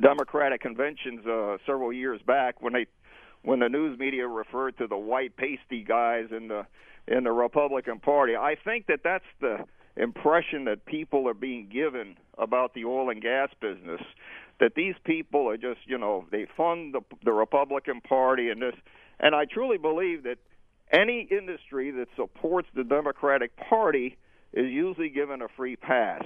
Democratic 0.00 0.60
conventions 0.60 1.26
uh, 1.26 1.56
several 1.66 1.92
years 1.92 2.20
back, 2.26 2.60
when 2.60 2.72
they 2.72 2.86
when 3.42 3.60
the 3.60 3.68
news 3.68 3.98
media 3.98 4.26
referred 4.26 4.76
to 4.78 4.86
the 4.86 4.96
white 4.96 5.36
pasty 5.36 5.84
guys 5.84 6.26
in 6.30 6.48
the 6.48 6.66
in 7.06 7.24
the 7.24 7.32
Republican 7.32 8.00
Party, 8.00 8.34
I 8.36 8.56
think 8.62 8.86
that 8.86 9.00
that's 9.04 9.24
the 9.40 9.64
impression 9.96 10.64
that 10.64 10.84
people 10.86 11.28
are 11.28 11.34
being 11.34 11.68
given 11.68 12.16
about 12.38 12.74
the 12.74 12.84
oil 12.84 13.10
and 13.10 13.22
gas 13.22 13.50
business. 13.60 14.00
That 14.60 14.74
these 14.76 14.94
people 15.04 15.48
are 15.48 15.56
just, 15.56 15.80
you 15.86 15.98
know, 15.98 16.24
they 16.30 16.46
fund 16.56 16.94
the 16.94 17.00
the 17.24 17.32
Republican 17.32 18.00
Party 18.00 18.50
and 18.50 18.62
this, 18.62 18.74
and 19.20 19.34
I 19.34 19.44
truly 19.44 19.78
believe 19.78 20.22
that 20.24 20.38
any 20.94 21.28
industry 21.30 21.90
that 21.90 22.08
supports 22.16 22.68
the 22.74 22.84
Democratic 22.84 23.56
Party 23.56 24.16
is 24.52 24.70
usually 24.70 25.08
given 25.08 25.42
a 25.42 25.48
free 25.48 25.76
pass. 25.76 26.24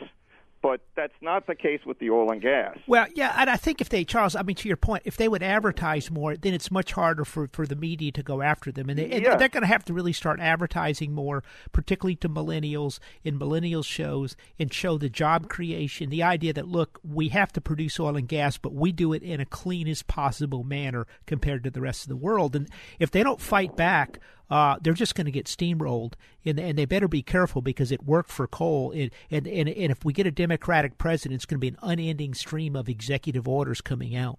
But 0.60 0.80
that's 0.96 1.14
not 1.20 1.46
the 1.46 1.54
case 1.54 1.82
with 1.86 2.00
the 2.00 2.10
oil 2.10 2.32
and 2.32 2.42
gas. 2.42 2.76
Well, 2.88 3.06
yeah, 3.14 3.32
and 3.38 3.48
I 3.48 3.56
think 3.56 3.80
if 3.80 3.90
they, 3.90 4.02
Charles, 4.02 4.34
I 4.34 4.42
mean, 4.42 4.56
to 4.56 4.66
your 4.66 4.76
point, 4.76 5.04
if 5.06 5.16
they 5.16 5.28
would 5.28 5.40
advertise 5.40 6.10
more, 6.10 6.36
then 6.36 6.52
it's 6.52 6.68
much 6.68 6.94
harder 6.94 7.24
for, 7.24 7.48
for 7.52 7.64
the 7.64 7.76
media 7.76 8.10
to 8.10 8.24
go 8.24 8.42
after 8.42 8.72
them. 8.72 8.90
And, 8.90 8.98
they, 8.98 9.08
and 9.08 9.24
they're 9.24 9.48
going 9.48 9.62
to 9.62 9.68
have 9.68 9.84
to 9.84 9.94
really 9.94 10.12
start 10.12 10.40
advertising 10.40 11.12
more, 11.12 11.44
particularly 11.70 12.16
to 12.16 12.28
millennials 12.28 12.98
in 13.22 13.38
millennial 13.38 13.84
shows, 13.84 14.34
and 14.58 14.74
show 14.74 14.98
the 14.98 15.08
job 15.08 15.48
creation, 15.48 16.10
the 16.10 16.24
idea 16.24 16.52
that, 16.54 16.66
look, 16.66 16.98
we 17.04 17.28
have 17.28 17.52
to 17.52 17.60
produce 17.60 18.00
oil 18.00 18.16
and 18.16 18.26
gas, 18.26 18.58
but 18.58 18.74
we 18.74 18.90
do 18.90 19.12
it 19.12 19.22
in 19.22 19.40
a 19.40 19.46
cleanest 19.46 20.08
possible 20.08 20.64
manner 20.64 21.06
compared 21.24 21.62
to 21.62 21.70
the 21.70 21.80
rest 21.80 22.02
of 22.02 22.08
the 22.08 22.16
world. 22.16 22.56
And 22.56 22.68
if 22.98 23.12
they 23.12 23.22
don't 23.22 23.40
fight 23.40 23.76
back, 23.76 24.18
uh, 24.50 24.76
they're 24.80 24.92
just 24.92 25.14
going 25.14 25.26
to 25.26 25.30
get 25.30 25.46
steamrolled, 25.46 26.14
and, 26.44 26.58
and 26.58 26.78
they 26.78 26.84
better 26.84 27.08
be 27.08 27.22
careful 27.22 27.62
because 27.62 27.92
it 27.92 28.04
worked 28.04 28.30
for 28.30 28.46
coal. 28.46 28.92
And, 28.92 29.10
and, 29.30 29.46
and, 29.46 29.68
and 29.68 29.92
if 29.92 30.04
we 30.04 30.12
get 30.12 30.26
a 30.26 30.30
Democratic 30.30 30.98
president, 30.98 31.36
it's 31.36 31.46
going 31.46 31.56
to 31.56 31.60
be 31.60 31.68
an 31.68 31.78
unending 31.82 32.34
stream 32.34 32.74
of 32.76 32.88
executive 32.88 33.46
orders 33.46 33.80
coming 33.80 34.16
out. 34.16 34.38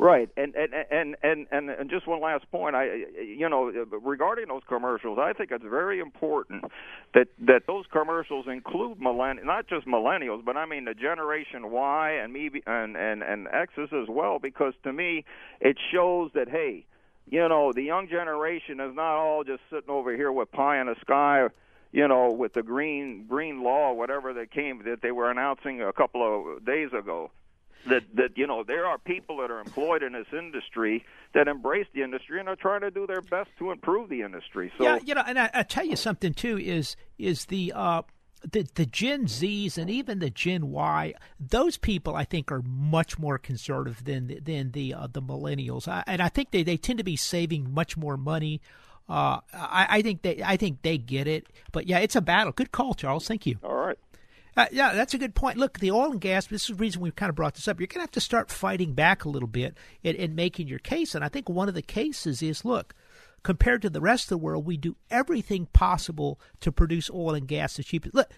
Right, 0.00 0.28
and 0.36 0.54
and 0.54 0.72
and 0.92 1.48
and 1.50 1.70
and 1.70 1.90
just 1.90 2.06
one 2.06 2.20
last 2.20 2.48
point. 2.52 2.76
I, 2.76 2.84
you 3.20 3.48
know, 3.48 3.64
regarding 4.00 4.46
those 4.46 4.62
commercials, 4.68 5.18
I 5.20 5.32
think 5.32 5.50
it's 5.50 5.64
very 5.64 5.98
important 5.98 6.66
that 7.14 7.26
that 7.40 7.62
those 7.66 7.84
commercials 7.92 8.46
include 8.46 9.00
millenn 9.00 9.44
not 9.44 9.66
just 9.66 9.88
millennials, 9.88 10.44
but 10.44 10.56
I 10.56 10.66
mean 10.66 10.84
the 10.84 10.94
Generation 10.94 11.72
Y 11.72 12.12
and 12.12 12.32
me 12.32 12.48
and 12.64 12.96
and 12.96 13.24
and 13.24 13.48
X's 13.52 13.88
as 13.92 14.06
well, 14.08 14.38
because 14.38 14.74
to 14.84 14.92
me, 14.92 15.24
it 15.60 15.76
shows 15.92 16.30
that 16.32 16.48
hey, 16.48 16.86
you 17.30 17.48
know, 17.48 17.72
the 17.72 17.82
young 17.82 18.08
generation 18.08 18.80
is 18.80 18.94
not 18.94 19.16
all 19.16 19.44
just 19.44 19.62
sitting 19.70 19.90
over 19.90 20.14
here 20.14 20.32
with 20.32 20.50
pie 20.50 20.80
in 20.80 20.86
the 20.86 20.96
sky, 21.00 21.48
you 21.92 22.08
know, 22.08 22.32
with 22.32 22.54
the 22.54 22.62
green 22.62 23.26
green 23.26 23.62
law, 23.62 23.92
whatever 23.92 24.32
that 24.34 24.50
came 24.50 24.82
that 24.84 25.02
they 25.02 25.10
were 25.10 25.30
announcing 25.30 25.82
a 25.82 25.92
couple 25.92 26.22
of 26.56 26.64
days 26.64 26.90
ago. 26.92 27.30
That 27.86 28.02
that 28.14 28.36
you 28.36 28.46
know 28.46 28.64
there 28.64 28.86
are 28.86 28.98
people 28.98 29.36
that 29.38 29.50
are 29.50 29.60
employed 29.60 30.02
in 30.02 30.12
this 30.12 30.26
industry 30.32 31.04
that 31.32 31.46
embrace 31.46 31.86
the 31.94 32.02
industry 32.02 32.40
and 32.40 32.48
are 32.48 32.56
trying 32.56 32.80
to 32.80 32.90
do 32.90 33.06
their 33.06 33.20
best 33.20 33.50
to 33.60 33.70
improve 33.70 34.08
the 34.08 34.22
industry. 34.22 34.72
So 34.76 34.84
yeah, 34.84 34.98
you 35.04 35.14
know, 35.14 35.22
and 35.24 35.38
I, 35.38 35.50
I 35.54 35.62
tell 35.62 35.86
you 35.86 35.94
something 35.94 36.34
too 36.34 36.58
is 36.58 36.96
is 37.18 37.46
the 37.46 37.72
uh, 37.74 38.02
the 38.50 38.68
the 38.74 38.86
Gen 38.86 39.26
Zs 39.26 39.78
and 39.78 39.90
even 39.90 40.18
the 40.18 40.30
Gen 40.30 40.70
Y, 40.70 41.14
those 41.40 41.76
people 41.76 42.14
I 42.14 42.24
think 42.24 42.50
are 42.52 42.62
much 42.62 43.18
more 43.18 43.38
conservative 43.38 44.04
than 44.04 44.40
than 44.42 44.72
the 44.72 44.94
uh, 44.94 45.08
the 45.10 45.22
millennials, 45.22 45.88
I, 45.88 46.04
and 46.06 46.22
I 46.22 46.28
think 46.28 46.50
they, 46.50 46.62
they 46.62 46.76
tend 46.76 46.98
to 46.98 47.04
be 47.04 47.16
saving 47.16 47.72
much 47.72 47.96
more 47.96 48.16
money. 48.16 48.60
Uh, 49.08 49.40
I, 49.52 49.86
I 49.90 50.02
think 50.02 50.22
they 50.22 50.42
I 50.44 50.56
think 50.56 50.82
they 50.82 50.98
get 50.98 51.26
it, 51.26 51.46
but 51.72 51.86
yeah, 51.86 51.98
it's 51.98 52.16
a 52.16 52.20
battle. 52.20 52.52
Good 52.52 52.72
call, 52.72 52.94
Charles. 52.94 53.26
Thank 53.26 53.46
you. 53.46 53.58
All 53.62 53.74
right. 53.74 53.98
Uh, 54.56 54.66
yeah, 54.72 54.92
that's 54.92 55.14
a 55.14 55.18
good 55.18 55.36
point. 55.36 55.56
Look, 55.56 55.78
the 55.78 55.92
oil 55.92 56.10
and 56.10 56.20
gas, 56.20 56.46
this 56.46 56.62
is 56.62 56.68
the 56.68 56.74
reason 56.74 57.00
we 57.00 57.12
kind 57.12 57.30
of 57.30 57.36
brought 57.36 57.54
this 57.54 57.68
up. 57.68 57.78
You're 57.78 57.86
going 57.86 58.00
to 58.00 58.00
have 58.00 58.10
to 58.10 58.20
start 58.20 58.50
fighting 58.50 58.92
back 58.92 59.24
a 59.24 59.28
little 59.28 59.46
bit 59.46 59.76
and 60.02 60.16
in 60.16 60.34
making 60.34 60.66
your 60.66 60.80
case. 60.80 61.14
And 61.14 61.24
I 61.24 61.28
think 61.28 61.48
one 61.48 61.68
of 61.68 61.76
the 61.76 61.82
cases 61.82 62.42
is 62.42 62.64
look, 62.64 62.92
compared 63.42 63.82
to 63.82 63.90
the 63.90 64.00
rest 64.00 64.24
of 64.24 64.28
the 64.30 64.38
world, 64.38 64.66
we 64.66 64.76
do 64.76 64.96
everything 65.10 65.66
possible 65.72 66.40
to 66.60 66.72
produce 66.72 67.10
oil 67.10 67.34
and 67.34 67.48
gas 67.48 67.78
as 67.78 67.86
cheap 67.86 68.06
as. 68.06 68.14
Look, 68.14 68.32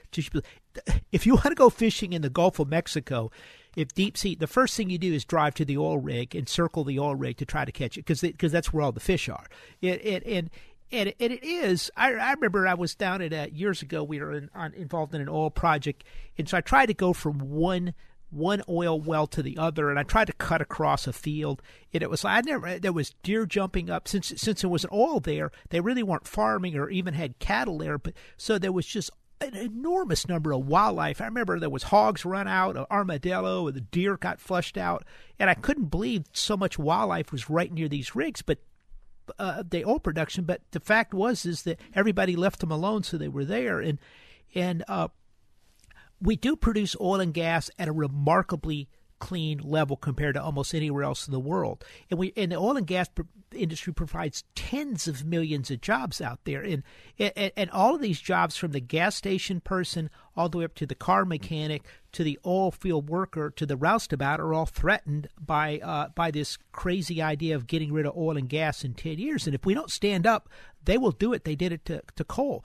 if 1.12 1.26
you 1.26 1.34
want 1.34 1.46
to 1.46 1.54
go 1.54 1.70
fishing 1.70 2.12
in 2.12 2.22
the 2.22 2.30
Gulf 2.30 2.58
of 2.58 2.68
Mexico, 2.68 3.30
if 3.76 3.94
deep 3.94 4.16
sea, 4.16 4.34
the 4.34 4.46
first 4.46 4.76
thing 4.76 4.90
you 4.90 4.98
do 4.98 5.12
is 5.12 5.24
drive 5.24 5.54
to 5.54 5.64
the 5.64 5.78
oil 5.78 5.98
rig 5.98 6.34
and 6.34 6.48
circle 6.48 6.84
the 6.84 6.98
oil 6.98 7.14
rig 7.14 7.36
to 7.38 7.46
try 7.46 7.64
to 7.64 7.72
catch 7.72 7.96
it 7.96 8.04
because 8.04 8.20
because 8.20 8.52
that's 8.52 8.72
where 8.72 8.82
all 8.82 8.92
the 8.92 9.00
fish 9.00 9.28
are. 9.28 9.46
It, 9.80 10.04
it, 10.04 10.26
and 10.26 10.50
and 10.92 11.14
and 11.20 11.32
it 11.32 11.44
is. 11.44 11.90
I, 11.96 12.14
I 12.14 12.32
remember 12.32 12.66
I 12.66 12.74
was 12.74 12.94
down 12.94 13.22
at 13.22 13.32
uh, 13.32 13.46
years 13.52 13.82
ago. 13.82 14.02
We 14.02 14.20
were 14.20 14.32
in, 14.32 14.50
on, 14.54 14.74
involved 14.74 15.14
in 15.14 15.20
an 15.20 15.28
oil 15.28 15.50
project, 15.50 16.04
and 16.36 16.48
so 16.48 16.56
I 16.56 16.60
tried 16.60 16.86
to 16.86 16.94
go 16.94 17.12
from 17.12 17.38
one 17.38 17.94
one 18.30 18.62
oil 18.68 19.00
well 19.00 19.26
to 19.28 19.42
the 19.42 19.58
other, 19.58 19.90
and 19.90 19.98
I 19.98 20.02
tried 20.02 20.26
to 20.26 20.32
cut 20.32 20.60
across 20.60 21.06
a 21.06 21.12
field. 21.12 21.62
And 21.92 22.02
it 22.02 22.10
was 22.10 22.24
I 22.24 22.40
never 22.40 22.78
there 22.78 22.92
was 22.92 23.14
deer 23.22 23.46
jumping 23.46 23.90
up 23.90 24.08
since 24.08 24.32
since 24.36 24.60
there 24.60 24.70
was 24.70 24.84
an 24.84 24.90
oil 24.92 25.20
there. 25.20 25.50
They 25.70 25.80
really 25.80 26.02
weren't 26.02 26.26
farming 26.26 26.76
or 26.76 26.90
even 26.90 27.14
had 27.14 27.38
cattle 27.38 27.78
there, 27.78 27.98
but 27.98 28.14
so 28.36 28.58
there 28.58 28.72
was 28.72 28.86
just 28.86 29.10
an 29.40 29.56
enormous 29.56 30.28
number 30.28 30.52
of 30.52 30.66
wildlife. 30.66 31.20
I 31.20 31.24
remember 31.24 31.58
there 31.58 31.70
was 31.70 31.84
hogs 31.84 32.24
run 32.24 32.46
out, 32.46 32.76
an 32.76 32.84
armadillo, 32.90 33.66
and 33.66 33.76
the 33.76 33.80
deer 33.80 34.16
got 34.16 34.40
flushed 34.40 34.76
out, 34.76 35.04
and 35.38 35.48
I 35.48 35.54
couldn't 35.54 35.86
believe 35.86 36.24
so 36.32 36.56
much 36.56 36.78
wildlife 36.78 37.32
was 37.32 37.48
right 37.48 37.72
near 37.72 37.88
these 37.88 38.14
rigs. 38.14 38.42
But 38.42 38.58
uh, 39.38 39.62
the 39.68 39.84
oil 39.84 39.98
production, 39.98 40.44
but 40.44 40.60
the 40.72 40.80
fact 40.80 41.14
was 41.14 41.46
is 41.46 41.62
that 41.62 41.80
everybody 41.94 42.36
left 42.36 42.60
them 42.60 42.70
alone, 42.70 43.02
so 43.02 43.16
they 43.16 43.28
were 43.28 43.44
there, 43.44 43.80
and 43.80 43.98
and 44.54 44.84
uh, 44.88 45.08
we 46.20 46.36
do 46.36 46.56
produce 46.56 46.96
oil 47.00 47.20
and 47.20 47.34
gas 47.34 47.70
at 47.78 47.88
a 47.88 47.92
remarkably 47.92 48.88
clean 49.20 49.58
level 49.58 49.96
compared 49.96 50.34
to 50.34 50.42
almost 50.42 50.74
anywhere 50.74 51.04
else 51.04 51.28
in 51.28 51.32
the 51.32 51.38
world. 51.38 51.84
And 52.10 52.18
we 52.18 52.32
and 52.36 52.50
the 52.50 52.56
oil 52.56 52.76
and 52.76 52.86
gas 52.86 53.08
industry 53.52 53.92
provides 53.92 54.44
tens 54.54 55.06
of 55.06 55.24
millions 55.24 55.70
of 55.70 55.80
jobs 55.80 56.20
out 56.20 56.40
there, 56.44 56.62
and, 56.62 56.82
and 57.18 57.52
and 57.56 57.70
all 57.70 57.94
of 57.94 58.00
these 58.00 58.20
jobs 58.20 58.56
from 58.56 58.72
the 58.72 58.80
gas 58.80 59.14
station 59.14 59.60
person 59.60 60.10
all 60.36 60.48
the 60.48 60.58
way 60.58 60.64
up 60.64 60.74
to 60.76 60.86
the 60.86 60.94
car 60.94 61.24
mechanic 61.24 61.84
to 62.12 62.24
the 62.24 62.38
oil 62.46 62.70
field 62.70 63.08
worker 63.08 63.50
to 63.50 63.66
the 63.66 63.76
roustabout 63.76 64.40
are 64.40 64.54
all 64.54 64.66
threatened 64.66 65.28
by 65.38 65.78
uh, 65.80 66.08
by 66.08 66.30
this 66.30 66.56
crazy 66.72 67.20
idea 67.20 67.54
of 67.54 67.66
getting 67.66 67.92
rid 67.92 68.06
of 68.06 68.16
oil 68.16 68.36
and 68.36 68.48
gas 68.48 68.84
in 68.84 68.94
ten 68.94 69.18
years. 69.18 69.46
And 69.46 69.54
if 69.54 69.66
we 69.66 69.74
don't 69.74 69.90
stand 69.90 70.26
up, 70.26 70.48
they 70.84 70.98
will 70.98 71.12
do 71.12 71.32
it. 71.32 71.44
They 71.44 71.54
did 71.54 71.72
it 71.72 71.84
to 71.84 72.02
to 72.16 72.24
coal. 72.24 72.64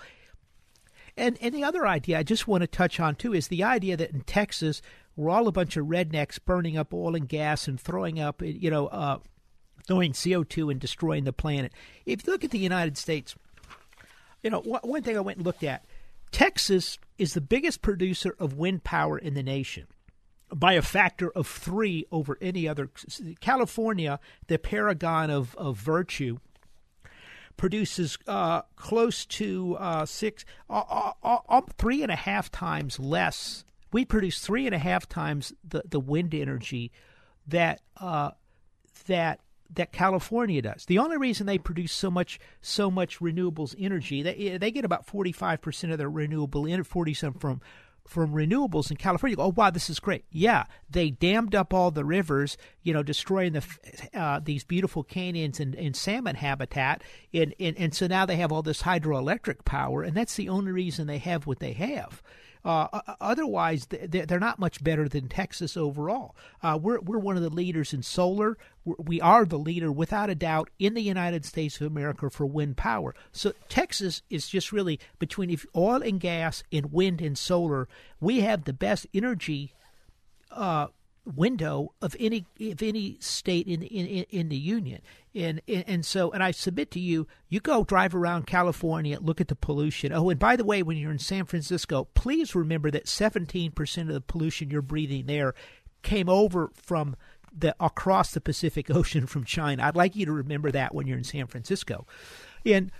And 1.17 1.37
and 1.41 1.53
the 1.53 1.63
other 1.63 1.87
idea 1.87 2.19
I 2.19 2.23
just 2.23 2.47
want 2.47 2.61
to 2.61 2.67
touch 2.67 2.99
on 2.99 3.15
too 3.15 3.33
is 3.33 3.47
the 3.47 3.63
idea 3.63 3.95
that 3.97 4.11
in 4.11 4.21
Texas 4.21 4.81
we're 5.15 5.29
all 5.29 5.47
a 5.47 5.51
bunch 5.51 5.77
of 5.77 5.85
rednecks 5.85 6.39
burning 6.43 6.77
up 6.77 6.93
oil 6.93 7.15
and 7.15 7.27
gas 7.27 7.67
and 7.67 7.79
throwing 7.79 8.19
up 8.19 8.41
you 8.41 8.69
know 8.69 8.87
uh, 8.87 9.19
throwing 9.87 10.11
CO2 10.11 10.71
and 10.71 10.79
destroying 10.79 11.23
the 11.23 11.33
planet. 11.33 11.71
If 12.05 12.25
you 12.25 12.33
look 12.33 12.43
at 12.43 12.51
the 12.51 12.59
United 12.59 12.97
States, 12.97 13.35
you 14.43 14.49
know 14.49 14.61
one 14.61 15.03
thing 15.03 15.17
I 15.17 15.21
went 15.21 15.37
and 15.37 15.45
looked 15.45 15.63
at, 15.63 15.85
Texas 16.31 16.97
is 17.17 17.33
the 17.33 17.41
biggest 17.41 17.81
producer 17.81 18.35
of 18.39 18.57
wind 18.57 18.83
power 18.83 19.17
in 19.17 19.35
the 19.35 19.43
nation 19.43 19.87
by 20.53 20.73
a 20.73 20.81
factor 20.81 21.29
of 21.31 21.47
three 21.47 22.05
over 22.11 22.37
any 22.41 22.67
other. 22.67 22.89
California, 23.39 24.19
the 24.47 24.59
paragon 24.59 25.29
of, 25.29 25.55
of 25.55 25.77
virtue, 25.77 26.39
produces 27.57 28.17
uh, 28.27 28.61
close 28.75 29.25
to 29.25 29.77
uh, 29.79 30.05
six, 30.05 30.45
uh, 30.69 31.11
uh, 31.23 31.37
uh, 31.47 31.61
three 31.77 32.03
and 32.03 32.11
a 32.11 32.15
half 32.15 32.51
times 32.51 32.99
less. 32.99 33.63
We 33.91 34.05
produce 34.05 34.39
three 34.39 34.65
and 34.65 34.75
a 34.75 34.79
half 34.79 35.07
times 35.07 35.53
the, 35.67 35.83
the 35.87 35.99
wind 35.99 36.33
energy 36.33 36.91
that 37.47 37.81
uh, 37.97 38.31
that 39.07 39.39
that 39.73 39.91
California 39.91 40.61
does. 40.61 40.85
The 40.85 40.99
only 40.99 41.17
reason 41.17 41.47
they 41.47 41.57
produce 41.57 41.91
so 41.91 42.11
much 42.11 42.39
so 42.61 42.91
much 42.91 43.19
renewables 43.19 43.75
energy, 43.77 44.21
they 44.21 44.57
they 44.57 44.71
get 44.71 44.85
about 44.85 45.05
forty 45.05 45.31
five 45.31 45.61
percent 45.61 45.93
of 45.93 45.97
their 45.97 46.09
renewable 46.09 46.67
energy, 46.67 46.87
forty 46.87 47.13
some 47.13 47.33
from 47.33 47.61
from 48.07 48.33
renewables 48.33 48.91
in 48.91 48.97
California. 48.97 49.35
oh 49.39 49.53
wow, 49.55 49.69
this 49.69 49.89
is 49.89 49.99
great. 49.99 50.25
Yeah, 50.29 50.65
they 50.89 51.09
dammed 51.09 51.55
up 51.55 51.73
all 51.73 51.91
the 51.91 52.05
rivers, 52.05 52.57
you 52.83 52.93
know, 52.93 53.03
destroying 53.03 53.53
the 53.53 53.63
uh, 54.13 54.39
these 54.43 54.63
beautiful 54.63 55.03
canyons 55.03 55.59
and, 55.59 55.75
and 55.75 55.95
salmon 55.95 56.35
habitat, 56.35 57.03
and, 57.33 57.53
and 57.59 57.77
and 57.77 57.93
so 57.95 58.07
now 58.07 58.25
they 58.25 58.37
have 58.37 58.51
all 58.51 58.61
this 58.61 58.83
hydroelectric 58.83 59.65
power, 59.65 60.03
and 60.03 60.15
that's 60.15 60.35
the 60.35 60.49
only 60.49 60.71
reason 60.71 61.07
they 61.07 61.17
have 61.17 61.47
what 61.47 61.59
they 61.59 61.73
have. 61.73 62.21
Uh, 62.65 62.87
otherwise, 63.21 63.85
they're 63.87 64.39
not 64.39 64.57
much 64.57 64.83
better 64.83 65.07
than 65.07 65.29
Texas 65.29 65.77
overall. 65.77 66.35
Uh, 66.63 66.79
we're 66.81 66.99
we're 66.99 67.19
one 67.19 67.37
of 67.37 67.43
the 67.43 67.49
leaders 67.49 67.93
in 67.93 68.01
solar. 68.01 68.57
We 68.83 69.21
are 69.21 69.45
the 69.45 69.59
leader, 69.59 69.91
without 69.91 70.31
a 70.31 70.35
doubt, 70.35 70.71
in 70.79 70.95
the 70.95 71.03
United 71.03 71.45
States 71.45 71.79
of 71.79 71.85
America 71.85 72.27
for 72.31 72.47
wind 72.47 72.75
power. 72.75 73.13
So 73.31 73.53
Texas 73.69 74.23
is 74.31 74.47
just 74.47 74.71
really 74.71 74.99
between 75.19 75.55
oil 75.75 76.01
and 76.01 76.19
gas 76.19 76.63
and 76.71 76.91
wind 76.91 77.21
and 77.21 77.37
solar. 77.37 77.87
We 78.19 78.41
have 78.41 78.63
the 78.63 78.73
best 78.73 79.05
energy. 79.13 79.73
Uh, 80.49 80.87
window 81.25 81.93
of 82.01 82.15
any 82.19 82.45
of 82.61 82.83
any 82.83 83.17
state 83.19 83.67
in 83.67 83.81
in 83.83 84.05
in 84.29 84.49
the 84.49 84.57
union. 84.57 85.01
And, 85.33 85.61
and 85.67 86.05
so 86.05 86.31
and 86.31 86.41
I 86.41 86.51
submit 86.51 86.91
to 86.91 86.99
you 86.99 87.27
you 87.49 87.59
go 87.59 87.83
drive 87.83 88.15
around 88.15 88.47
California 88.47 89.19
look 89.19 89.41
at 89.41 89.47
the 89.47 89.55
pollution. 89.55 90.13
Oh 90.13 90.29
and 90.29 90.39
by 90.39 90.55
the 90.55 90.63
way 90.63 90.83
when 90.83 90.97
you're 90.97 91.11
in 91.11 91.19
San 91.19 91.45
Francisco 91.45 92.07
please 92.13 92.55
remember 92.55 92.91
that 92.91 93.05
17% 93.05 94.01
of 94.01 94.07
the 94.07 94.21
pollution 94.21 94.69
you're 94.69 94.81
breathing 94.81 95.25
there 95.25 95.53
came 96.03 96.29
over 96.29 96.71
from 96.75 97.15
the 97.57 97.75
across 97.79 98.31
the 98.31 98.41
Pacific 98.41 98.89
Ocean 98.95 99.25
from 99.25 99.43
China. 99.43 99.83
I'd 99.83 99.95
like 99.95 100.15
you 100.15 100.25
to 100.25 100.31
remember 100.31 100.71
that 100.71 100.93
when 100.93 101.07
you're 101.07 101.17
in 101.17 101.23
San 101.23 101.47
Francisco. 101.47 102.05
And 102.65 102.91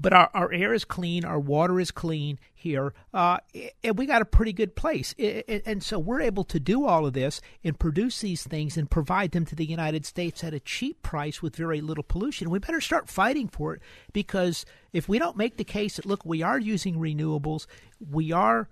but 0.00 0.14
our, 0.14 0.30
our 0.32 0.52
air 0.52 0.72
is 0.72 0.84
clean, 0.86 1.24
our 1.24 1.38
water 1.38 1.78
is 1.78 1.90
clean 1.90 2.38
here, 2.54 2.94
uh, 3.12 3.36
and 3.84 3.98
we 3.98 4.06
got 4.06 4.22
a 4.22 4.24
pretty 4.24 4.52
good 4.52 4.74
place. 4.74 5.14
And 5.18 5.82
so 5.82 5.98
we're 5.98 6.22
able 6.22 6.44
to 6.44 6.58
do 6.58 6.86
all 6.86 7.04
of 7.04 7.12
this 7.12 7.42
and 7.62 7.78
produce 7.78 8.20
these 8.20 8.42
things 8.42 8.78
and 8.78 8.90
provide 8.90 9.32
them 9.32 9.44
to 9.44 9.54
the 9.54 9.66
United 9.66 10.06
States 10.06 10.42
at 10.42 10.54
a 10.54 10.60
cheap 10.60 11.02
price 11.02 11.42
with 11.42 11.54
very 11.54 11.82
little 11.82 12.02
pollution. 12.04 12.48
We 12.48 12.58
better 12.58 12.80
start 12.80 13.10
fighting 13.10 13.48
for 13.48 13.74
it 13.74 13.82
because 14.14 14.64
if 14.92 15.06
we 15.06 15.18
don't 15.18 15.36
make 15.36 15.58
the 15.58 15.64
case 15.64 15.96
that, 15.96 16.06
look, 16.06 16.24
we 16.24 16.42
are 16.42 16.58
using 16.58 16.96
renewables, 16.96 17.66
we 18.00 18.32
are, 18.32 18.68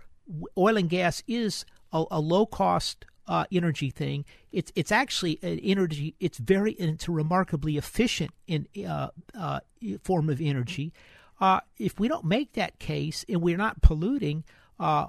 oil 0.56 0.78
and 0.78 0.88
gas 0.88 1.22
is 1.26 1.66
a, 1.92 2.04
a 2.10 2.20
low 2.20 2.46
cost 2.46 3.04
uh, 3.26 3.44
energy 3.52 3.90
thing. 3.90 4.24
It's 4.52 4.72
it's 4.74 4.90
actually 4.90 5.38
an 5.42 5.58
energy. 5.58 6.14
It's 6.18 6.38
very 6.38 6.72
it's 6.72 7.08
a 7.08 7.12
remarkably 7.12 7.76
efficient 7.76 8.30
in 8.46 8.66
uh, 8.88 9.08
uh, 9.38 9.60
form 10.02 10.30
of 10.30 10.40
energy. 10.40 10.94
Uh, 11.40 11.60
if 11.78 11.98
we 12.00 12.08
don't 12.08 12.24
make 12.24 12.52
that 12.54 12.78
case 12.78 13.24
and 13.28 13.42
we're 13.42 13.56
not 13.56 13.80
polluting, 13.82 14.44
uh, 14.80 15.06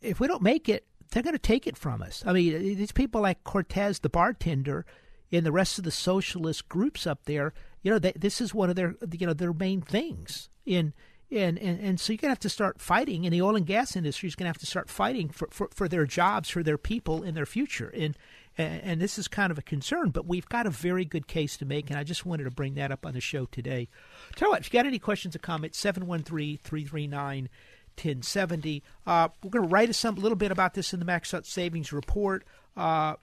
if 0.00 0.18
we 0.20 0.26
don't 0.26 0.42
make 0.42 0.68
it, 0.68 0.86
they're 1.10 1.22
going 1.22 1.34
to 1.34 1.38
take 1.38 1.66
it 1.66 1.76
from 1.76 2.02
us. 2.02 2.22
I 2.26 2.32
mean, 2.32 2.76
these 2.76 2.92
people 2.92 3.20
like 3.20 3.44
Cortez, 3.44 4.00
the 4.00 4.08
bartender, 4.08 4.86
and 5.30 5.46
the 5.46 5.52
rest 5.52 5.78
of 5.78 5.84
the 5.84 5.90
socialist 5.90 6.68
groups 6.68 7.06
up 7.06 7.24
there. 7.24 7.52
You 7.82 7.90
know, 7.90 7.98
they, 7.98 8.12
this 8.12 8.40
is 8.40 8.54
one 8.54 8.70
of 8.70 8.76
their 8.76 8.94
you 9.18 9.26
know 9.26 9.34
their 9.34 9.52
main 9.52 9.82
things 9.82 10.48
in 10.64 10.92
and, 11.32 11.58
and, 11.58 11.80
and 11.80 12.00
so 12.00 12.12
you're 12.12 12.18
going 12.18 12.28
to 12.28 12.32
have 12.32 12.38
to 12.40 12.48
start 12.48 12.80
fighting, 12.80 13.24
and 13.24 13.32
the 13.32 13.40
oil 13.40 13.56
and 13.56 13.66
gas 13.66 13.96
industry 13.96 14.26
is 14.26 14.34
going 14.34 14.44
to 14.44 14.50
have 14.50 14.58
to 14.58 14.66
start 14.66 14.90
fighting 14.90 15.30
for, 15.30 15.48
for, 15.50 15.68
for 15.72 15.88
their 15.88 16.04
jobs, 16.04 16.50
for 16.50 16.62
their 16.62 16.76
people, 16.76 17.22
and 17.22 17.36
their 17.36 17.46
future. 17.46 17.88
And, 17.88 18.16
and 18.58 19.00
this 19.00 19.18
is 19.18 19.28
kind 19.28 19.50
of 19.50 19.58
a 19.58 19.62
concern, 19.62 20.10
but 20.10 20.26
we've 20.26 20.48
got 20.48 20.66
a 20.66 20.70
very 20.70 21.04
good 21.04 21.26
case 21.26 21.56
to 21.56 21.64
make, 21.64 21.90
and 21.90 21.98
I 21.98 22.04
just 22.04 22.26
wanted 22.26 22.44
to 22.44 22.50
bring 22.50 22.74
that 22.74 22.92
up 22.92 23.06
on 23.06 23.14
the 23.14 23.20
show 23.20 23.46
today. 23.46 23.88
Tell 24.36 24.48
you 24.48 24.52
what, 24.52 24.60
if 24.60 24.72
you 24.72 24.78
got 24.78 24.86
any 24.86 24.98
questions 24.98 25.34
or 25.34 25.38
comments, 25.38 25.78
713 25.78 26.58
339 26.62 27.48
1070. 27.96 28.82
Uh, 29.06 29.28
we're 29.42 29.50
going 29.50 29.68
to 29.68 29.68
write 29.68 29.90
a 29.90 29.94
some, 29.94 30.14
little 30.16 30.36
bit 30.36 30.50
about 30.50 30.74
this 30.74 30.92
in 30.92 30.98
the 30.98 31.04
Max 31.04 31.34
Out 31.34 31.46
Savings 31.46 31.92
Report. 31.92 32.44
Uh, 32.76 33.16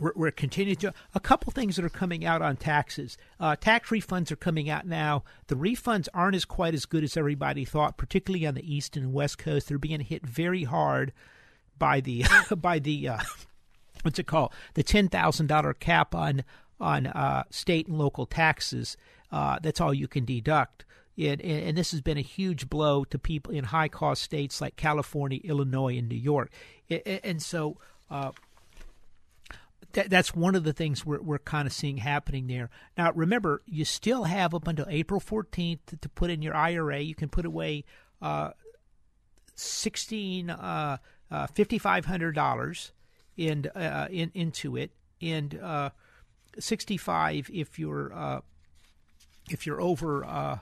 we're, 0.00 0.12
we're, 0.16 0.30
continuing 0.32 0.76
to 0.78 0.92
a 1.14 1.20
couple 1.20 1.52
things 1.52 1.76
that 1.76 1.84
are 1.84 1.90
coming 1.90 2.24
out 2.24 2.42
on 2.42 2.56
taxes. 2.56 3.16
Uh, 3.38 3.54
tax 3.54 3.90
refunds 3.90 4.32
are 4.32 4.36
coming 4.36 4.68
out 4.68 4.86
now. 4.86 5.22
The 5.46 5.54
refunds 5.54 6.08
aren't 6.12 6.34
as 6.34 6.44
quite 6.44 6.74
as 6.74 6.84
good 6.84 7.04
as 7.04 7.16
everybody 7.16 7.64
thought, 7.64 7.96
particularly 7.96 8.46
on 8.46 8.54
the 8.54 8.74
east 8.74 8.96
and 8.96 9.12
west 9.12 9.38
coast. 9.38 9.68
They're 9.68 9.78
being 9.78 10.00
hit 10.00 10.26
very 10.26 10.64
hard 10.64 11.12
by 11.78 12.00
the 12.00 12.24
by 12.56 12.80
the 12.80 13.08
uh, 13.08 13.18
what's 14.04 14.18
it 14.18 14.26
called? 14.26 14.52
The 14.74 14.82
ten 14.82 15.08
thousand 15.08 15.46
dollar 15.46 15.74
cap 15.74 16.14
on 16.14 16.44
on 16.80 17.06
uh, 17.06 17.44
state 17.50 17.88
and 17.88 17.98
local 17.98 18.26
taxes. 18.26 18.96
Uh, 19.30 19.58
that's 19.62 19.80
all 19.80 19.92
you 19.92 20.08
can 20.08 20.24
deduct. 20.24 20.84
It, 21.16 21.40
and 21.42 21.78
this 21.78 21.92
has 21.92 22.00
been 22.00 22.18
a 22.18 22.22
huge 22.22 22.68
blow 22.68 23.04
to 23.04 23.18
people 23.18 23.52
in 23.52 23.64
high 23.64 23.88
cost 23.88 24.22
states 24.22 24.60
like 24.60 24.74
California, 24.74 25.40
Illinois, 25.44 25.96
and 25.96 26.08
New 26.08 26.16
York. 26.16 26.50
It, 26.88 27.20
and 27.22 27.40
so 27.40 27.78
uh, 28.10 28.32
th- 29.92 30.08
that's 30.08 30.34
one 30.34 30.56
of 30.56 30.64
the 30.64 30.72
things 30.72 31.06
we're, 31.06 31.22
we're 31.22 31.38
kind 31.38 31.66
of 31.66 31.72
seeing 31.72 31.98
happening 31.98 32.48
there. 32.48 32.68
Now, 32.98 33.12
remember, 33.12 33.62
you 33.64 33.84
still 33.84 34.24
have 34.24 34.54
up 34.54 34.66
until 34.66 34.86
April 34.88 35.20
14th 35.20 35.78
to, 35.86 35.96
to 35.96 36.08
put 36.08 36.30
in 36.30 36.42
your 36.42 36.54
IRA. 36.54 37.00
You 37.00 37.14
can 37.14 37.28
put 37.28 37.46
away 37.46 37.84
uh, 38.20 38.50
16 39.54 40.50
uh, 40.50 40.98
uh 41.30 41.46
$5,500 41.46 42.90
and 43.38 43.70
uh, 43.74 43.78
uh, 43.78 44.08
in, 44.10 44.30
into 44.34 44.76
it, 44.76 44.90
and 45.20 45.58
uh, 45.60 45.90
65 46.58 47.50
if 47.52 47.78
you're 47.78 48.12
uh, 48.14 48.40
if 49.50 49.66
you're 49.66 49.80
over 49.80 50.24
uh, 50.24 50.58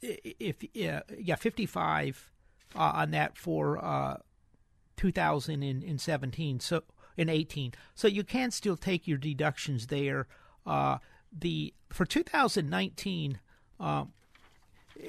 if 0.00 0.56
yeah 0.74 1.36
55 1.36 2.30
uh, 2.74 2.78
on 2.78 3.10
that 3.12 3.36
for 3.36 4.20
2017 4.96 6.60
so 6.60 6.82
in 7.16 7.28
18 7.28 7.72
so 7.94 8.08
you 8.08 8.24
can 8.24 8.50
still 8.50 8.76
take 8.76 9.06
your 9.06 9.18
deductions 9.18 9.86
there. 9.86 10.26
The 11.34 11.72
for 11.90 12.04
2019 12.04 13.40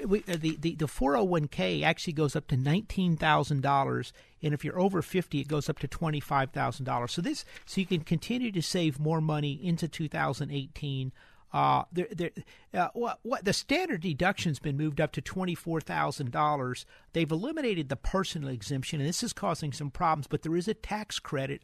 we, 0.04 0.20
uh, 0.28 0.36
the, 0.36 0.56
the, 0.60 0.74
the 0.74 0.86
401k 0.86 1.82
actually 1.82 2.12
goes 2.12 2.34
up 2.36 2.46
to 2.48 2.56
$19,000 2.56 4.12
and 4.42 4.54
if 4.54 4.64
you're 4.64 4.78
over 4.78 5.02
50 5.02 5.40
it 5.40 5.48
goes 5.48 5.68
up 5.68 5.78
to 5.78 5.88
$25,000 5.88 7.10
so 7.10 7.22
this 7.22 7.44
so 7.66 7.80
you 7.80 7.86
can 7.86 8.00
continue 8.00 8.52
to 8.52 8.62
save 8.62 8.98
more 8.98 9.20
money 9.20 9.52
into 9.62 9.88
2018 9.88 11.12
uh, 11.54 11.84
there, 11.92 12.08
there, 12.10 12.30
uh, 12.74 12.88
what, 12.94 13.20
what, 13.22 13.44
the 13.44 13.52
standard 13.52 14.00
deduction's 14.00 14.58
been 14.58 14.76
moved 14.76 15.00
up 15.00 15.12
to 15.12 15.20
twenty 15.20 15.54
four 15.54 15.80
thousand 15.80 16.32
dollars. 16.32 16.84
They've 17.12 17.30
eliminated 17.30 17.88
the 17.88 17.94
personal 17.94 18.48
exemption, 18.48 18.98
and 18.98 19.08
this 19.08 19.22
is 19.22 19.32
causing 19.32 19.72
some 19.72 19.92
problems. 19.92 20.26
But 20.26 20.42
there 20.42 20.56
is 20.56 20.66
a 20.66 20.74
tax 20.74 21.20
credit, 21.20 21.62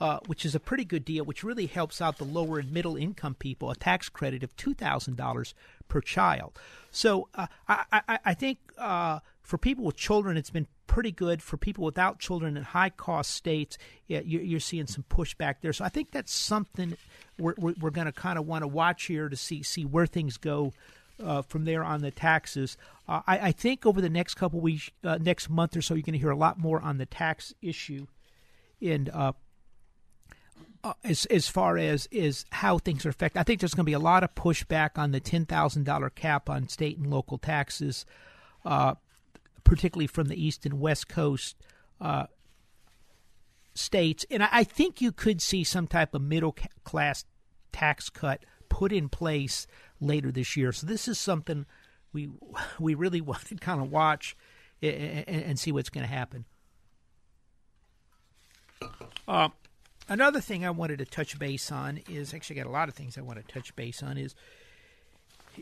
uh, 0.00 0.18
which 0.26 0.44
is 0.44 0.54
a 0.54 0.60
pretty 0.60 0.84
good 0.84 1.04
deal, 1.04 1.24
which 1.24 1.44
really 1.44 1.66
helps 1.66 2.00
out 2.00 2.18
the 2.18 2.24
lower 2.24 2.58
and 2.58 2.72
middle 2.72 2.96
income 2.96 3.34
people. 3.34 3.70
A 3.70 3.76
tax 3.76 4.08
credit 4.08 4.42
of 4.42 4.56
two 4.56 4.74
thousand 4.74 5.16
dollars 5.16 5.54
per 5.88 6.00
child. 6.00 6.58
So 6.90 7.28
uh, 7.34 7.46
I, 7.68 7.84
I, 7.92 8.18
I, 8.24 8.34
think 8.34 8.58
uh, 8.78 9.20
for 9.42 9.58
people 9.58 9.84
with 9.84 9.96
children, 9.96 10.36
it's 10.36 10.50
been 10.50 10.66
pretty 10.86 11.12
good. 11.12 11.42
For 11.42 11.56
people 11.56 11.84
without 11.84 12.18
children 12.18 12.56
in 12.56 12.62
high 12.62 12.90
cost 12.90 13.30
states, 13.30 13.76
yeah, 14.06 14.20
you're, 14.24 14.42
you're 14.42 14.60
seeing 14.60 14.86
some 14.86 15.04
pushback 15.10 15.56
there. 15.60 15.72
So 15.72 15.84
I 15.84 15.88
think 15.88 16.12
that's 16.12 16.32
something 16.32 16.96
we're, 17.38 17.54
we're 17.58 17.90
going 17.90 18.06
to 18.06 18.12
kind 18.12 18.38
of 18.38 18.46
want 18.46 18.62
to 18.62 18.68
watch 18.68 19.04
here 19.04 19.28
to 19.28 19.36
see 19.36 19.62
see 19.62 19.84
where 19.84 20.06
things 20.06 20.36
go 20.36 20.72
uh, 21.22 21.42
from 21.42 21.64
there 21.64 21.84
on 21.84 22.00
the 22.00 22.10
taxes. 22.10 22.76
Uh, 23.06 23.20
I, 23.26 23.38
I, 23.38 23.52
think 23.52 23.84
over 23.84 24.00
the 24.00 24.08
next 24.08 24.34
couple 24.34 24.60
weeks, 24.60 24.90
uh, 25.04 25.18
next 25.20 25.50
month 25.50 25.76
or 25.76 25.82
so, 25.82 25.94
you're 25.94 26.02
going 26.02 26.14
to 26.14 26.18
hear 26.18 26.30
a 26.30 26.36
lot 26.36 26.58
more 26.58 26.80
on 26.80 26.98
the 26.98 27.06
tax 27.06 27.52
issue, 27.60 28.06
and 28.80 29.10
uh, 30.82 30.88
uh, 30.88 30.92
as 31.04 31.26
as 31.26 31.48
far 31.48 31.76
as 31.76 32.08
is 32.10 32.44
how 32.50 32.78
things 32.78 33.04
are 33.06 33.10
affected. 33.10 33.38
I 33.38 33.42
think 33.42 33.60
there's 33.60 33.74
going 33.74 33.84
to 33.84 33.90
be 33.90 33.94
a 33.94 33.98
lot 33.98 34.24
of 34.24 34.34
pushback 34.34 34.90
on 34.96 35.12
the 35.12 35.20
ten 35.20 35.46
thousand 35.46 35.84
dollar 35.84 36.10
cap 36.10 36.48
on 36.50 36.68
state 36.68 36.98
and 36.98 37.08
local 37.08 37.38
taxes, 37.38 38.04
uh, 38.64 38.94
particularly 39.64 40.06
from 40.06 40.28
the 40.28 40.42
east 40.42 40.66
and 40.66 40.80
west 40.80 41.08
coast 41.08 41.56
states, 43.74 44.24
and 44.30 44.42
I, 44.42 44.64
think 44.64 45.00
you 45.00 45.12
could 45.12 45.40
see 45.40 45.64
some 45.64 45.86
type 45.86 46.14
of 46.14 46.22
middle 46.22 46.56
class 46.84 47.24
tax 47.72 48.10
cut 48.10 48.44
put 48.68 48.92
in 48.92 49.08
place 49.08 49.66
later 50.00 50.30
this 50.30 50.56
year. 50.56 50.72
So 50.72 50.86
this 50.86 51.08
is 51.08 51.18
something 51.18 51.66
we 52.12 52.30
we 52.78 52.94
really 52.94 53.20
want 53.30 53.46
to 53.46 53.56
kind 53.56 53.80
of 53.80 53.90
watch 53.90 54.36
and, 54.82 55.28
and 55.28 55.58
see 55.58 55.72
what's 55.72 55.90
going 55.90 56.06
to 56.06 56.12
happen. 56.12 56.44
Uh, 59.28 59.48
another 60.10 60.40
thing 60.40 60.66
I 60.66 60.70
wanted 60.70 60.98
to 60.98 61.06
touch 61.06 61.38
base 61.38 61.72
on 61.72 62.00
is 62.08 62.34
actually 62.34 62.56
got 62.56 62.66
a 62.66 62.70
lot 62.70 62.88
of 62.90 62.94
things 62.94 63.16
I 63.16 63.22
want 63.22 63.38
to 63.38 63.52
touch 63.52 63.74
base 63.76 64.02
on 64.02 64.18
is 64.18 64.34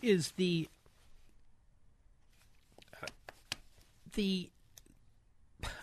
is 0.02 0.32
the 0.32 0.68
uh, 3.00 3.06
the 4.14 4.50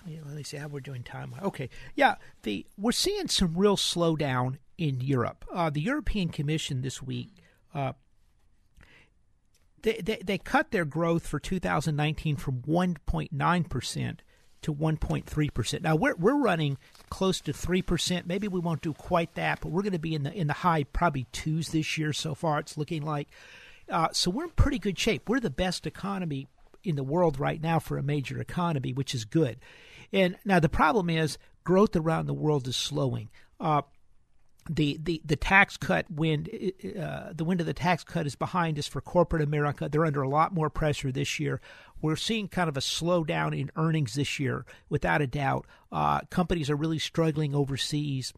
let 0.05 0.35
me 0.35 0.43
see 0.43 0.57
how 0.57 0.67
we're 0.67 0.79
doing 0.79 1.03
time. 1.03 1.35
Okay, 1.41 1.69
yeah, 1.95 2.15
the 2.43 2.65
we're 2.77 2.91
seeing 2.91 3.27
some 3.27 3.55
real 3.55 3.77
slowdown 3.77 4.57
in 4.77 4.99
Europe. 4.99 5.45
Uh, 5.53 5.69
the 5.69 5.81
European 5.81 6.29
Commission 6.29 6.81
this 6.81 7.01
week. 7.01 7.29
Uh, 7.73 7.93
they, 9.81 10.01
they, 10.01 10.17
they 10.25 10.37
cut 10.39 10.71
their 10.71 10.85
growth 10.85 11.27
for 11.27 11.39
2019 11.39 12.37
from 12.37 12.61
1.9 12.61 13.69
percent 13.69 14.23
to 14.63 14.73
1.3 14.73 15.53
percent. 15.53 15.83
Now 15.83 15.95
we're 15.95 16.15
we're 16.15 16.37
running 16.37 16.77
close 17.15 17.39
to 17.39 17.53
three 17.53 17.81
percent. 17.81 18.27
Maybe 18.27 18.49
we 18.49 18.59
won't 18.59 18.81
do 18.81 18.91
quite 18.91 19.35
that, 19.35 19.61
but 19.61 19.69
we're 19.69 19.83
going 19.83 19.93
to 19.93 19.99
be 19.99 20.15
in 20.15 20.23
the 20.23 20.33
in 20.33 20.47
the 20.47 20.53
high 20.53 20.83
probably 20.83 21.27
twos 21.31 21.69
this 21.69 21.97
year 21.97 22.11
so 22.11 22.35
far. 22.35 22.59
It's 22.59 22.77
looking 22.77 23.03
like. 23.03 23.29
Uh, 23.87 24.09
so 24.11 24.29
we're 24.29 24.43
in 24.43 24.49
pretty 24.49 24.79
good 24.79 24.99
shape. 24.99 25.29
We're 25.29 25.39
the 25.39 25.49
best 25.49 25.87
economy 25.87 26.49
in 26.83 26.97
the 26.97 27.05
world 27.05 27.39
right 27.39 27.61
now 27.61 27.79
for 27.79 27.97
a 27.97 28.03
major 28.03 28.41
economy, 28.41 28.91
which 28.91 29.15
is 29.15 29.23
good. 29.23 29.59
And 30.11 30.35
now 30.43 30.59
the 30.59 30.67
problem 30.67 31.09
is 31.09 31.37
growth 31.63 31.95
around 31.95 32.25
the 32.25 32.33
world 32.33 32.67
is 32.67 32.75
slowing. 32.75 33.29
Uh, 33.61 33.83
the, 34.69 34.99
the, 35.01 35.21
the 35.23 35.35
tax 35.35 35.77
cut 35.77 36.09
wind, 36.09 36.49
uh, 36.99 37.33
the 37.33 37.43
wind 37.43 37.59
of 37.59 37.67
the 37.67 37.73
tax 37.73 38.03
cut 38.03 38.25
is 38.25 38.35
behind 38.35 38.79
us 38.79 38.87
for 38.87 38.99
corporate 38.99 39.43
America. 39.43 39.87
They're 39.87 40.05
under 40.05 40.23
a 40.23 40.29
lot 40.29 40.53
more 40.53 40.69
pressure 40.69 41.11
this 41.11 41.39
year. 41.39 41.61
We're 42.01 42.15
seeing 42.15 42.47
kind 42.47 42.67
of 42.67 42.75
a 42.75 42.81
slowdown 42.81 43.57
in 43.57 43.71
earnings 43.75 44.15
this 44.15 44.39
year, 44.39 44.65
without 44.89 45.21
a 45.21 45.27
doubt. 45.27 45.65
Uh, 45.91 46.21
companies 46.29 46.69
are 46.69 46.75
really 46.75 46.99
struggling 46.99 47.55
overseas. 47.55 48.33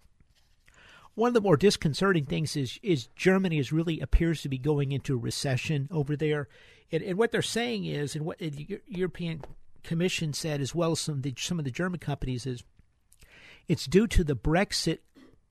One 1.16 1.30
of 1.30 1.34
the 1.34 1.42
more 1.42 1.58
disconcerting 1.58 2.26
things 2.26 2.56
is 2.56 2.80
is 2.84 3.08
Germany 3.16 3.58
is 3.58 3.72
really 3.72 4.00
appears 4.00 4.42
to 4.44 4.50
be 4.50 4.60
going 4.60 4.92
into 4.92 5.16
a 5.16 5.18
recession 5.18 5.88
over 5.92 6.16
there, 6.16 6.48
and, 6.92 7.02
and 7.02 7.18
what 7.18 7.32
they're 7.32 7.42
saying 7.42 7.86
is, 7.86 8.16
and 8.16 8.26
what 8.26 8.38
the 8.38 8.82
European 8.86 9.42
Commission 9.84 10.34
said, 10.34 10.62
as 10.62 10.76
well 10.76 10.92
as 10.92 11.00
some 11.00 11.16
of 11.16 11.22
the, 11.24 11.34
some 11.38 11.58
of 11.58 11.66
the 11.66 11.72
German 11.72 12.00
companies, 12.00 12.46
is 12.46 12.64
it's 13.68 13.86
due 13.86 14.06
to 14.08 14.24
the 14.24 14.36
Brexit, 14.36 15.00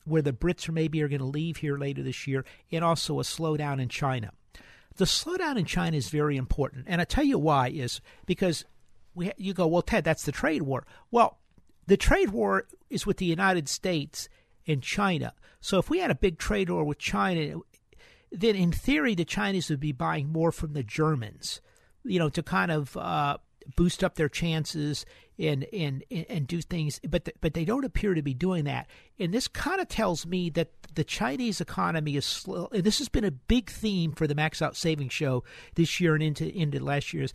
where 0.06 0.22
the 0.22 0.32
Brits 0.32 0.72
maybe 0.72 1.02
are 1.02 1.08
going 1.08 1.20
to 1.20 1.26
leave 1.26 1.58
here 1.58 1.76
later 1.76 2.02
this 2.02 2.26
year, 2.26 2.44
and 2.70 2.84
also 2.84 3.20
a 3.20 3.24
slowdown 3.24 3.80
in 3.80 3.88
China. 3.88 4.30
The 4.96 5.04
slowdown 5.04 5.58
in 5.58 5.66
China 5.66 5.96
is 5.96 6.08
very 6.08 6.36
important, 6.36 6.86
and 6.88 7.00
I 7.00 7.04
tell 7.04 7.24
you 7.24 7.38
why 7.38 7.68
is 7.68 8.00
because 8.24 8.64
we 9.14 9.32
you 9.36 9.52
go, 9.52 9.66
well, 9.66 9.82
Ted, 9.82 10.04
that's 10.04 10.24
the 10.24 10.32
trade 10.32 10.62
war. 10.62 10.86
Well, 11.10 11.38
the 11.86 11.96
trade 11.96 12.30
war 12.30 12.66
is 12.88 13.06
with 13.06 13.18
the 13.18 13.26
United 13.26 13.68
States 13.68 14.28
and 14.66 14.82
China. 14.82 15.34
So 15.60 15.78
if 15.78 15.90
we 15.90 15.98
had 15.98 16.10
a 16.10 16.14
big 16.14 16.38
trade 16.38 16.70
war 16.70 16.84
with 16.84 16.98
China, 16.98 17.60
then 18.30 18.56
in 18.56 18.72
theory 18.72 19.14
the 19.14 19.24
Chinese 19.24 19.70
would 19.70 19.80
be 19.80 19.92
buying 19.92 20.32
more 20.32 20.52
from 20.52 20.72
the 20.72 20.82
Germans, 20.82 21.60
you 22.04 22.18
know, 22.18 22.28
to 22.28 22.42
kind 22.42 22.70
of 22.70 22.96
uh, 22.96 23.38
boost 23.74 24.04
up 24.04 24.14
their 24.14 24.28
chances 24.28 25.04
and 25.38 25.66
and 25.72 26.04
and 26.10 26.46
do 26.46 26.60
things. 26.60 27.00
But 27.08 27.24
the, 27.24 27.32
but 27.40 27.54
they 27.54 27.64
don't 27.64 27.84
appear 27.84 28.14
to 28.14 28.22
be 28.22 28.34
doing 28.34 28.64
that. 28.64 28.88
And 29.18 29.32
this 29.32 29.48
kind 29.48 29.80
of 29.80 29.88
tells 29.88 30.26
me 30.26 30.50
that 30.50 30.70
the 30.94 31.04
Chinese 31.04 31.60
economy 31.60 32.16
is 32.16 32.24
slow. 32.24 32.68
And 32.72 32.84
this 32.84 32.98
has 32.98 33.08
been 33.08 33.24
a 33.24 33.30
big 33.30 33.70
theme 33.70 34.12
for 34.12 34.26
the 34.26 34.34
Max 34.34 34.62
Out 34.62 34.76
Savings 34.76 35.12
Show 35.12 35.44
this 35.74 36.00
year 36.00 36.14
and 36.14 36.22
into 36.22 36.54
into 36.56 36.82
last 36.82 37.12
year's. 37.12 37.32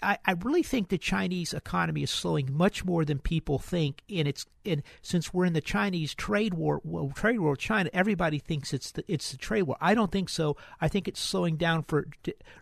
I, 0.00 0.18
I 0.24 0.32
really 0.42 0.62
think 0.62 0.88
the 0.88 0.98
Chinese 0.98 1.52
economy 1.52 2.04
is 2.04 2.10
slowing 2.10 2.56
much 2.56 2.84
more 2.84 3.04
than 3.04 3.18
people 3.18 3.58
think, 3.58 4.02
and 4.08 4.28
it's 4.28 4.46
and 4.64 4.82
since 5.00 5.34
we're 5.34 5.44
in 5.44 5.54
the 5.54 5.60
Chinese 5.60 6.14
trade 6.14 6.54
war, 6.54 6.80
well, 6.84 7.10
trade 7.14 7.40
war 7.40 7.50
with 7.50 7.58
China, 7.58 7.90
everybody 7.92 8.38
thinks 8.38 8.72
it's 8.72 8.92
the 8.92 9.04
it's 9.08 9.32
the 9.32 9.36
trade 9.36 9.62
war. 9.62 9.76
I 9.80 9.94
don't 9.94 10.12
think 10.12 10.28
so. 10.28 10.56
I 10.80 10.86
think 10.86 11.08
it's 11.08 11.20
slowing 11.20 11.56
down 11.56 11.82
for 11.82 12.06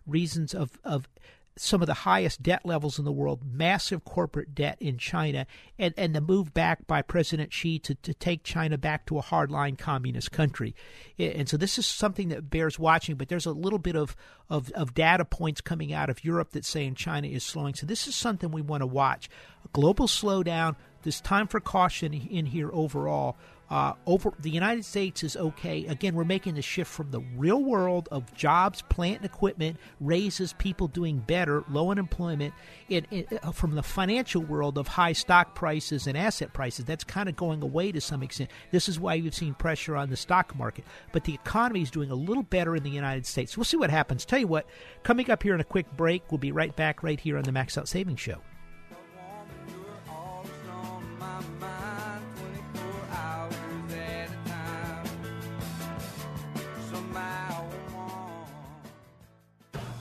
reasons 0.06 0.54
of 0.54 0.78
of 0.82 1.08
some 1.56 1.82
of 1.82 1.86
the 1.86 1.94
highest 1.94 2.42
debt 2.42 2.64
levels 2.64 2.98
in 2.98 3.04
the 3.04 3.12
world, 3.12 3.40
massive 3.44 4.04
corporate 4.04 4.54
debt 4.54 4.78
in 4.80 4.96
China, 4.96 5.46
and, 5.78 5.92
and 5.96 6.14
the 6.14 6.20
move 6.20 6.54
back 6.54 6.86
by 6.86 7.02
President 7.02 7.52
Xi 7.52 7.78
to, 7.80 7.94
to 7.96 8.14
take 8.14 8.44
China 8.44 8.78
back 8.78 9.04
to 9.06 9.18
a 9.18 9.22
hardline 9.22 9.76
communist 9.76 10.32
country. 10.32 10.74
And 11.18 11.48
so 11.48 11.56
this 11.56 11.78
is 11.78 11.86
something 11.86 12.28
that 12.28 12.48
bears 12.48 12.78
watching, 12.78 13.16
but 13.16 13.28
there's 13.28 13.46
a 13.46 13.52
little 13.52 13.78
bit 13.78 13.96
of, 13.96 14.16
of, 14.48 14.70
of 14.72 14.94
data 14.94 15.24
points 15.24 15.60
coming 15.60 15.92
out 15.92 16.08
of 16.08 16.24
Europe 16.24 16.50
that's 16.52 16.68
saying 16.68 16.94
China 16.94 17.28
is 17.28 17.44
slowing. 17.44 17.74
So 17.74 17.86
this 17.86 18.06
is 18.06 18.14
something 18.14 18.50
we 18.50 18.62
want 18.62 18.82
to 18.82 18.86
watch. 18.86 19.28
A 19.64 19.68
global 19.68 20.07
slowdown, 20.07 20.76
there's 21.03 21.20
time 21.20 21.46
for 21.46 21.61
caution 21.61 22.14
in 22.14 22.46
here 22.46 22.70
overall. 22.72 23.36
Uh, 23.70 23.92
over 24.04 24.32
the 24.40 24.50
United 24.50 24.84
States 24.84 25.22
is 25.22 25.36
okay. 25.36 25.86
Again, 25.86 26.16
we're 26.16 26.24
making 26.24 26.54
the 26.54 26.62
shift 26.62 26.90
from 26.90 27.12
the 27.12 27.20
real 27.36 27.62
world 27.62 28.08
of 28.10 28.34
jobs, 28.34 28.82
plant, 28.82 29.18
and 29.18 29.24
equipment 29.24 29.76
raises 30.00 30.52
people 30.54 30.88
doing 30.88 31.18
better, 31.18 31.62
low 31.70 31.92
unemployment, 31.92 32.52
uh, 32.90 33.52
from 33.52 33.76
the 33.76 33.82
financial 33.82 34.42
world 34.42 34.76
of 34.76 34.88
high 34.88 35.12
stock 35.12 35.54
prices 35.54 36.08
and 36.08 36.18
asset 36.18 36.52
prices. 36.52 36.84
That's 36.84 37.04
kind 37.04 37.28
of 37.28 37.36
going 37.36 37.62
away 37.62 37.92
to 37.92 38.00
some 38.00 38.24
extent. 38.24 38.50
This 38.72 38.88
is 38.88 38.98
why 38.98 39.14
you've 39.14 39.34
seen 39.36 39.54
pressure 39.54 39.94
on 39.94 40.10
the 40.10 40.16
stock 40.16 40.56
market. 40.56 40.84
But 41.12 41.22
the 41.22 41.34
economy 41.34 41.82
is 41.82 41.92
doing 41.92 42.10
a 42.10 42.16
little 42.16 42.42
better 42.42 42.74
in 42.74 42.82
the 42.82 42.90
United 42.90 43.24
States. 43.24 43.56
We'll 43.56 43.64
see 43.64 43.76
what 43.76 43.90
happens. 43.90 44.24
Tell 44.24 44.40
you 44.40 44.48
what, 44.48 44.66
coming 45.04 45.30
up 45.30 45.44
here 45.44 45.54
in 45.54 45.60
a 45.60 45.64
quick 45.64 45.86
break, 45.96 46.24
we'll 46.30 46.38
be 46.38 46.50
right 46.50 46.74
back 46.74 47.04
right 47.04 47.20
here 47.20 47.38
on 47.38 47.44
the 47.44 47.52
Max 47.52 47.78
Out 47.78 47.86
Savings 47.86 48.18
Show. 48.18 48.40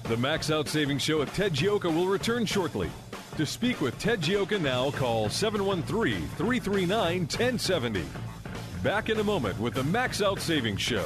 The 0.10 0.18
Max 0.18 0.50
Out 0.50 0.68
Savings 0.68 1.04
Show 1.04 1.20
with 1.20 1.32
Ted 1.36 1.54
Joly 1.54 1.94
will 1.94 2.08
return 2.08 2.44
shortly. 2.44 2.90
To 3.38 3.46
speak 3.46 3.80
with 3.80 3.96
Ted 4.00 4.20
Joly 4.22 4.58
now, 4.60 4.90
call 4.90 5.30
713 5.30 6.28
339 6.30 7.20
1070. 7.20 8.04
Back 8.82 9.10
in 9.10 9.20
a 9.20 9.24
moment 9.24 9.60
with 9.60 9.76
the 9.76 9.84
Max 9.84 10.24
Out 10.24 10.40
Savings 10.40 10.82
Show. 10.82 11.06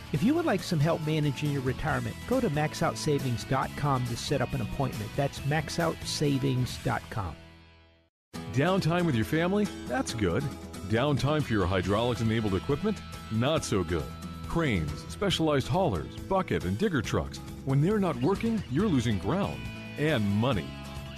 If 0.13 0.23
you 0.23 0.33
would 0.35 0.45
like 0.45 0.61
some 0.61 0.79
help 0.79 1.05
managing 1.07 1.51
your 1.51 1.61
retirement, 1.61 2.15
go 2.27 2.41
to 2.41 2.49
maxoutsavings.com 2.49 4.07
to 4.07 4.17
set 4.17 4.41
up 4.41 4.53
an 4.53 4.61
appointment. 4.61 5.09
That's 5.15 5.39
maxoutsavings.com. 5.41 7.35
Downtime 8.53 9.05
with 9.05 9.15
your 9.15 9.25
family? 9.25 9.65
That's 9.87 10.13
good. 10.13 10.43
Downtime 10.89 11.41
for 11.43 11.53
your 11.53 11.65
hydraulics 11.65 12.19
enabled 12.19 12.55
equipment? 12.55 13.01
Not 13.31 13.63
so 13.63 13.83
good. 13.83 14.03
Cranes, 14.49 14.91
specialized 15.07 15.69
haulers, 15.69 16.13
bucket, 16.27 16.65
and 16.65 16.77
digger 16.77 17.01
trucks. 17.01 17.37
When 17.63 17.79
they're 17.79 17.99
not 17.99 18.17
working, 18.17 18.61
you're 18.69 18.89
losing 18.89 19.17
ground 19.19 19.61
and 19.97 20.25
money. 20.25 20.67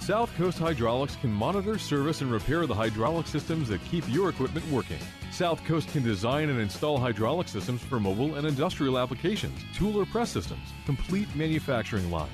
South 0.04 0.34
Coast 0.36 0.58
Hydraulics 0.58 1.16
can 1.16 1.32
monitor, 1.32 1.78
service, 1.78 2.20
and 2.20 2.30
repair 2.30 2.66
the 2.66 2.74
hydraulic 2.74 3.26
systems 3.26 3.70
that 3.70 3.82
keep 3.86 4.04
your 4.06 4.28
equipment 4.28 4.70
working. 4.70 4.98
South 5.32 5.64
Coast 5.64 5.88
can 5.92 6.02
design 6.02 6.50
and 6.50 6.60
install 6.60 6.98
hydraulic 6.98 7.48
systems 7.48 7.80
for 7.80 7.98
mobile 7.98 8.34
and 8.34 8.46
industrial 8.46 8.98
applications, 8.98 9.58
tool 9.74 9.96
or 9.96 10.04
press 10.04 10.28
systems, 10.28 10.68
complete 10.84 11.34
manufacturing 11.34 12.10
lines. 12.10 12.30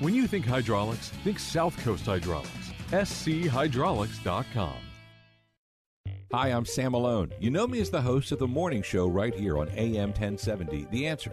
When 0.00 0.14
you 0.14 0.26
think 0.26 0.44
hydraulics, 0.44 1.08
think 1.24 1.38
South 1.38 1.74
Coast 1.82 2.04
Hydraulics. 2.04 2.50
schydraulics.com. 2.90 4.76
Hi, 6.30 6.48
I'm 6.48 6.66
Sam 6.66 6.92
Malone. 6.92 7.32
You 7.40 7.50
know 7.50 7.66
me 7.66 7.80
as 7.80 7.88
the 7.88 8.02
host 8.02 8.32
of 8.32 8.38
the 8.38 8.46
morning 8.46 8.82
show 8.82 9.06
right 9.06 9.34
here 9.34 9.56
on 9.56 9.70
AM 9.70 10.10
1070, 10.10 10.88
The 10.90 11.06
Answer. 11.06 11.32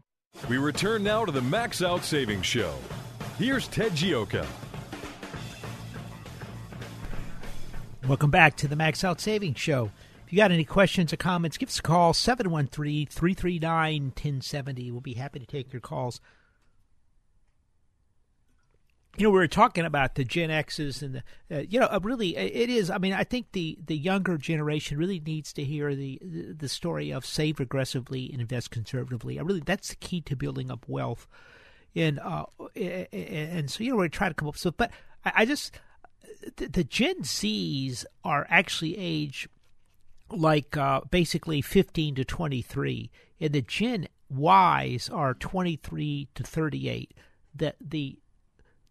We 0.49 0.57
return 0.57 1.03
now 1.03 1.23
to 1.23 1.31
the 1.31 1.41
Max 1.41 1.81
Out 1.81 2.03
Savings 2.03 2.45
Show. 2.45 2.73
Here's 3.37 3.67
Ted 3.67 3.93
Joly. 3.93 4.45
Welcome 8.07 8.31
back 8.31 8.57
to 8.57 8.67
the 8.67 8.75
Max 8.75 9.03
Out 9.03 9.21
Savings 9.21 9.59
Show. 9.59 9.91
If 10.25 10.33
you 10.33 10.37
got 10.37 10.51
any 10.51 10.65
questions 10.65 11.13
or 11.13 11.17
comments, 11.17 11.57
give 11.57 11.69
us 11.69 11.79
a 11.79 11.81
call 11.81 12.13
713 12.13 13.07
339 13.07 14.03
1070. 14.05 14.91
We'll 14.91 14.99
be 14.99 15.13
happy 15.13 15.39
to 15.39 15.45
take 15.45 15.71
your 15.71 15.79
calls. 15.79 16.19
You 19.17 19.25
know, 19.25 19.31
we 19.31 19.39
were 19.39 19.47
talking 19.47 19.83
about 19.83 20.15
the 20.15 20.23
Gen 20.23 20.49
X's 20.49 21.03
and 21.03 21.15
the, 21.15 21.23
uh, 21.55 21.59
you 21.67 21.79
know, 21.81 21.87
uh, 21.87 21.99
really, 22.01 22.37
it 22.37 22.69
is. 22.69 22.89
I 22.89 22.97
mean, 22.97 23.11
I 23.11 23.25
think 23.25 23.51
the, 23.51 23.77
the 23.85 23.97
younger 23.97 24.37
generation 24.37 24.97
really 24.97 25.19
needs 25.19 25.51
to 25.53 25.65
hear 25.65 25.93
the, 25.93 26.19
the, 26.57 26.69
story 26.69 27.11
of 27.11 27.25
save 27.25 27.59
aggressively 27.59 28.29
and 28.31 28.39
invest 28.39 28.71
conservatively. 28.71 29.37
I 29.37 29.41
really, 29.41 29.59
that's 29.59 29.89
the 29.89 29.95
key 29.97 30.21
to 30.21 30.35
building 30.37 30.71
up 30.71 30.85
wealth. 30.87 31.27
And 31.93 32.19
uh, 32.19 32.45
and 32.73 33.69
so 33.69 33.83
you 33.83 33.91
know, 33.91 33.97
we're 33.97 34.07
trying 34.07 34.31
to 34.31 34.35
come 34.35 34.47
up. 34.47 34.55
So, 34.55 34.71
but 34.71 34.91
I, 35.25 35.31
I 35.35 35.45
just 35.45 35.73
the, 36.55 36.67
the 36.67 36.83
Gen 36.83 37.23
Zs 37.23 38.05
are 38.23 38.47
actually 38.49 38.97
age 38.97 39.49
like 40.29 40.77
uh, 40.77 41.01
basically 41.09 41.61
15 41.61 42.15
to 42.15 42.25
23, 42.25 43.11
and 43.39 43.51
the 43.51 43.61
Gen 43.61 44.07
Ys 44.29 45.09
are 45.09 45.33
23 45.33 46.29
to 46.35 46.43
38. 46.43 47.13
The 47.53 47.75
the 47.81 48.19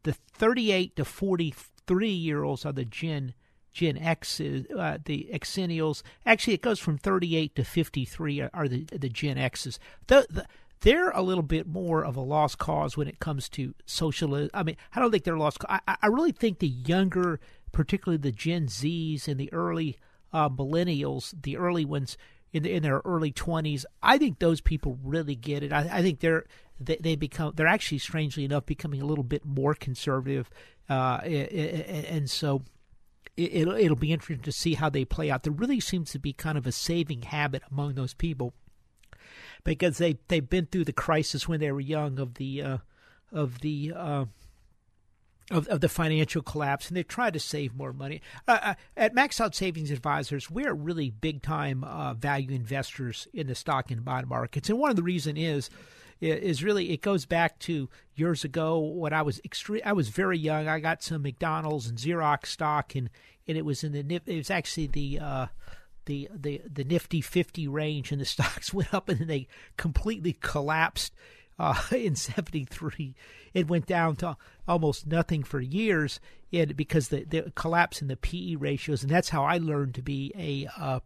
the 0.03 0.13
38 0.13 0.97
to 0.97 1.05
43 1.05 2.09
year 2.09 2.43
olds 2.43 2.65
are 2.65 2.73
the 2.73 2.85
Gen 2.85 3.35
Gen 3.73 3.97
X's, 3.99 4.67
uh, 4.77 4.99
the 5.05 5.31
Xennials. 5.33 6.03
Actually, 6.27 6.55
it 6.55 6.63
goes 6.63 6.81
from 6.81 6.99
38 6.99 7.55
to 7.55 7.65
53 7.65 8.43
are, 8.53 8.69
the 8.69 8.85
the 8.85 9.09
Gen 9.09 9.39
X's. 9.39 9.79
The, 10.09 10.27
the, 10.29 10.47
they're 10.81 11.11
a 11.11 11.23
little 11.23 11.43
bit 11.43 11.67
more 11.67 12.05
of 12.05 12.17
a 12.17 12.21
lost 12.21 12.59
cause 12.59 12.97
when 12.97 13.07
it 13.07 13.21
comes 13.21 13.49
to 13.51 13.75
social. 13.87 14.49
I 14.53 14.63
mean, 14.63 14.77
I 14.95 15.01
don't 15.01 15.11
think 15.11 15.25
they're 15.25 15.37
lost. 15.37 15.59
I, 15.69 15.81
I 15.87 16.07
really 16.07 16.33
think 16.33 16.59
the 16.59 16.69
younger, 16.69 17.39
particularly 17.71 18.19
the 18.19 18.33
Gen 18.33 18.67
Zs 18.67 19.29
and 19.29 19.39
the 19.39 19.53
early 19.53 19.99
uh, 20.33 20.49
millennials, 20.49 21.35
the 21.43 21.57
early 21.57 21.85
ones 21.85 22.17
in 22.53 22.63
the, 22.63 22.73
in 22.73 22.83
their 22.83 23.01
early 23.05 23.33
twenties, 23.33 23.87
I 24.03 24.19
think 24.19 24.39
those 24.39 24.61
people 24.61 24.99
really 25.05 25.35
get 25.35 25.63
it. 25.63 25.73
I, 25.73 25.89
I 25.99 26.03
think 26.03 26.21
they're 26.21 26.45
they, 26.81 26.97
they, 26.97 27.17
become 27.17 27.53
they're 27.57 27.67
actually 27.67 27.99
strangely 27.99 28.45
enough 28.45 28.67
becoming 28.67 29.01
a 29.01 29.05
little 29.05 29.25
bit 29.25 29.45
more 29.45 29.75
conservative, 29.75 30.51
uh, 30.89 31.21
and 31.23 32.29
so 32.29 32.63
it'll 33.37 33.75
it'll 33.75 33.97
be 33.97 34.13
interesting 34.13 34.43
to 34.43 34.53
see 34.53 34.75
how 34.75 34.89
they 34.89 35.05
play 35.05 35.31
out. 35.31 35.43
There 35.43 35.53
really 35.53 35.81
seems 35.81 36.11
to 36.13 36.19
be 36.19 36.33
kind 36.33 36.59
of 36.59 36.67
a 36.67 36.73
saving 36.73 37.23
habit 37.23 37.63
among 37.71 37.95
those 37.95 38.15
people 38.15 38.55
because 39.65 39.99
they 39.99 40.19
they've 40.29 40.49
been 40.49 40.67
through 40.67 40.85
the 40.85 40.93
crisis 40.93 41.49
when 41.49 41.61
they 41.61 41.71
were 41.73 41.81
young 41.81 42.19
of 42.19 42.35
the 42.35 42.63
uh, 42.63 42.79
of 43.33 43.61
the 43.61 43.93
uh, 43.95 44.25
of, 45.51 45.67
of 45.69 45.81
the 45.81 45.89
financial 45.89 46.43
collapse, 46.43 46.89
and 46.89 46.97
they've 46.97 47.07
tried 47.07 47.35
to 47.35 47.41
save 47.41 47.75
more 47.75 47.93
money. 47.93 48.23
Uh, 48.47 48.59
uh 48.63 48.75
at 48.97 49.15
Max 49.15 49.41
Out 49.41 49.55
Savings 49.55 49.91
Advisors, 49.91 50.51
we're 50.51 50.75
really 50.75 51.11
big 51.11 51.43
time 51.43 51.85
uh, 51.85 52.15
value 52.15 52.51
investors 52.51 53.29
in 53.33 53.47
the 53.47 53.55
stock 53.55 53.91
and 53.91 54.05
bond 54.05 54.29
markets, 54.29 54.69
and 54.69 54.79
one 54.79 54.91
of 54.91 54.97
the 54.97 55.03
reason 55.03 55.37
is 55.37 55.71
is 56.21 56.63
really 56.63 56.91
it 56.91 57.01
goes 57.01 57.25
back 57.25 57.59
to 57.61 57.89
years 58.15 58.45
ago 58.45 58.79
when 58.79 59.13
I 59.13 59.23
was 59.23 59.41
extreme. 59.45 59.83
I 59.85 59.95
was 59.95 60.09
very 60.11 60.39
young. 60.39 60.69
I 60.69 60.79
got 60.81 61.03
some 61.03 61.23
McDonald's 61.23 61.89
and 61.89 61.99
Xerox 61.99 62.47
stock, 62.47 62.95
and 62.95 63.09
and 63.49 63.57
it 63.57 63.65
was 63.65 63.83
in 63.83 63.93
the 63.93 64.21
it 64.27 64.37
was 64.37 64.51
actually 64.51 64.87
the 64.87 65.19
uh, 65.19 65.47
the 66.05 66.29
the 66.35 66.61
the 66.71 66.85
Nifty 66.85 67.21
50 67.21 67.69
range, 67.69 68.13
and 68.13 68.21
the 68.21 68.25
stocks 68.27 68.75
went 68.75 68.93
up 68.93 69.09
and 69.09 69.21
then 69.21 69.29
they 69.29 69.49
completely 69.77 70.37
collapsed 70.41 71.15
uh, 71.61 71.75
in 71.95 72.17
73. 72.17 73.15
It 73.53 73.69
went 73.69 73.87
down 73.87 74.17
to 74.17 74.37
almost 74.67 75.07
nothing 75.07 75.45
for 75.45 75.61
years 75.61 76.19
and 76.53 76.75
because 76.75 77.09
the, 77.09 77.25
the 77.25 77.53
collapse 77.55 78.01
in 78.01 78.09
the 78.09 78.17
PE 78.17 78.57
ratios. 78.57 79.03
And 79.03 79.11
that's 79.11 79.29
how 79.29 79.45
I 79.45 79.59
learned 79.59 79.95
to 79.97 80.03
be 80.03 80.33
a, 80.37 80.69
uh, 80.81 81.01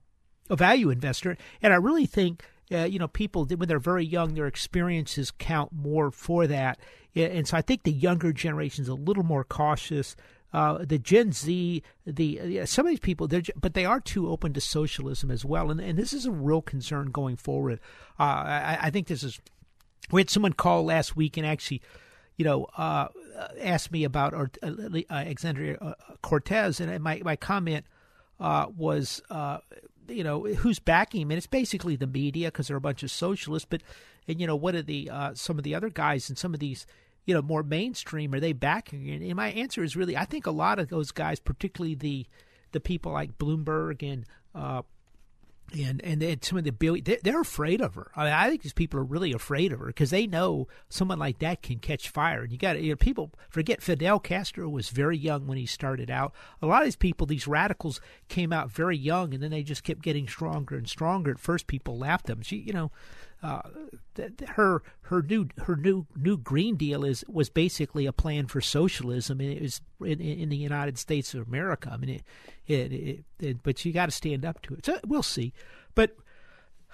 a 0.48 0.56
value 0.56 0.90
investor. 0.90 1.36
And 1.60 1.72
I 1.72 1.76
really 1.76 2.06
think, 2.06 2.44
uh, 2.72 2.84
you 2.84 2.98
know, 2.98 3.08
people, 3.08 3.44
when 3.44 3.68
they're 3.68 3.78
very 3.78 4.06
young, 4.06 4.34
their 4.34 4.46
experiences 4.46 5.32
count 5.32 5.72
more 5.72 6.10
for 6.10 6.46
that. 6.46 6.78
And 7.16 7.46
so 7.46 7.56
I 7.56 7.62
think 7.62 7.82
the 7.82 7.92
younger 7.92 8.32
generation 8.32 8.82
is 8.82 8.88
a 8.88 8.94
little 8.94 9.22
more 9.24 9.44
cautious. 9.44 10.16
Uh, 10.52 10.84
the 10.84 11.00
Gen 11.00 11.32
Z, 11.32 11.82
the 12.06 12.64
some 12.64 12.86
of 12.86 12.90
these 12.90 13.00
people, 13.00 13.26
they're 13.26 13.42
but 13.60 13.74
they 13.74 13.84
are 13.84 13.98
too 13.98 14.30
open 14.30 14.52
to 14.52 14.60
socialism 14.60 15.32
as 15.32 15.44
well, 15.44 15.68
and 15.68 15.80
and 15.80 15.98
this 15.98 16.12
is 16.12 16.26
a 16.26 16.30
real 16.30 16.62
concern 16.62 17.10
going 17.10 17.34
forward. 17.34 17.80
Uh, 18.20 18.22
I, 18.22 18.78
I, 18.82 18.90
think 18.90 19.08
this 19.08 19.24
is 19.24 19.40
we 20.10 20.20
had 20.20 20.30
someone 20.30 20.52
call 20.52 20.84
last 20.84 21.16
week 21.16 21.36
and 21.36 21.46
actually, 21.46 21.82
you 22.36 22.44
know, 22.44 22.66
uh, 22.76 23.08
asked 23.60 23.92
me 23.92 24.04
about 24.04 24.34
uh, 24.34 24.46
Alexandria 25.10 25.76
uh, 25.80 25.94
Cortez, 26.22 26.80
and 26.80 27.02
my 27.02 27.20
my 27.24 27.36
comment 27.36 27.84
uh, 28.40 28.66
was, 28.76 29.22
uh, 29.30 29.58
you 30.08 30.24
know 30.24 30.44
who's 30.44 30.78
backing 30.78 31.22
him, 31.22 31.30
and 31.30 31.38
it's 31.38 31.46
basically 31.46 31.96
the 31.96 32.06
media 32.06 32.48
because 32.48 32.68
they're 32.68 32.76
a 32.76 32.80
bunch 32.80 33.02
of 33.02 33.10
socialists. 33.10 33.66
But 33.68 33.82
and 34.28 34.40
you 34.40 34.46
know 34.46 34.56
what 34.56 34.74
are 34.74 34.82
the 34.82 35.10
uh, 35.10 35.34
some 35.34 35.58
of 35.58 35.64
the 35.64 35.74
other 35.74 35.90
guys 35.90 36.28
and 36.28 36.38
some 36.38 36.54
of 36.54 36.60
these 36.60 36.86
you 37.24 37.34
know 37.34 37.42
more 37.42 37.62
mainstream 37.62 38.34
are 38.34 38.40
they 38.40 38.52
backing? 38.52 39.10
And, 39.10 39.22
and 39.22 39.34
my 39.36 39.50
answer 39.50 39.82
is 39.82 39.96
really 39.96 40.16
I 40.16 40.24
think 40.24 40.46
a 40.46 40.52
lot 40.52 40.78
of 40.78 40.88
those 40.88 41.10
guys, 41.10 41.40
particularly 41.40 41.94
the 41.94 42.26
the 42.72 42.80
people 42.80 43.12
like 43.12 43.38
Bloomberg 43.38 44.02
and 44.02 44.26
and 45.72 46.02
and 46.02 46.44
some 46.44 46.58
of 46.58 46.64
the 46.64 46.72
bill 46.72 46.96
they're 47.22 47.40
afraid 47.40 47.80
of 47.80 47.94
her. 47.94 48.10
I 48.14 48.24
mean, 48.24 48.32
I 48.32 48.48
think 48.48 48.62
these 48.62 48.72
people 48.72 49.00
are 49.00 49.04
really 49.04 49.32
afraid 49.32 49.72
of 49.72 49.80
her 49.80 49.86
because 49.86 50.10
they 50.10 50.26
know 50.26 50.68
someone 50.88 51.18
like 51.18 51.38
that 51.38 51.62
can 51.62 51.78
catch 51.78 52.08
fire. 52.08 52.42
And 52.42 52.52
you 52.52 52.58
got 52.58 52.80
you 52.80 52.90
know, 52.90 52.96
people 52.96 53.32
forget 53.48 53.82
Fidel 53.82 54.20
Castro 54.20 54.68
was 54.68 54.90
very 54.90 55.16
young 55.16 55.46
when 55.46 55.58
he 55.58 55.66
started 55.66 56.10
out. 56.10 56.32
A 56.62 56.66
lot 56.66 56.82
of 56.82 56.86
these 56.86 56.96
people, 56.96 57.26
these 57.26 57.48
radicals, 57.48 58.00
came 58.28 58.52
out 58.52 58.70
very 58.70 58.96
young, 58.96 59.34
and 59.34 59.42
then 59.42 59.50
they 59.50 59.62
just 59.62 59.84
kept 59.84 60.02
getting 60.02 60.28
stronger 60.28 60.76
and 60.76 60.88
stronger. 60.88 61.32
At 61.32 61.38
first, 61.38 61.66
people 61.66 61.98
laughed 61.98 62.30
at 62.30 62.36
them. 62.36 62.42
She, 62.42 62.56
you 62.56 62.72
know, 62.72 62.90
uh, 63.44 63.60
her 64.48 64.82
her 65.02 65.22
new 65.22 65.48
her 65.58 65.76
new 65.76 66.06
new 66.16 66.38
Green 66.38 66.76
Deal 66.76 67.04
is 67.04 67.24
was 67.28 67.50
basically 67.50 68.06
a 68.06 68.12
plan 68.12 68.46
for 68.46 68.62
socialism, 68.62 69.38
and 69.40 69.50
it 69.52 69.60
was 69.62 69.80
in, 70.00 70.20
in 70.20 70.48
the 70.48 70.56
United 70.56 70.98
States 70.98 71.34
of 71.34 71.46
America. 71.46 71.90
I 71.92 71.98
mean, 71.98 72.10
it, 72.10 72.22
it, 72.66 72.92
it, 72.92 73.24
it 73.38 73.62
but 73.62 73.84
you 73.84 73.92
got 73.92 74.06
to 74.06 74.12
stand 74.12 74.46
up 74.46 74.62
to 74.62 74.74
it. 74.74 74.86
So 74.86 74.98
we'll 75.06 75.22
see. 75.22 75.52
But 75.94 76.16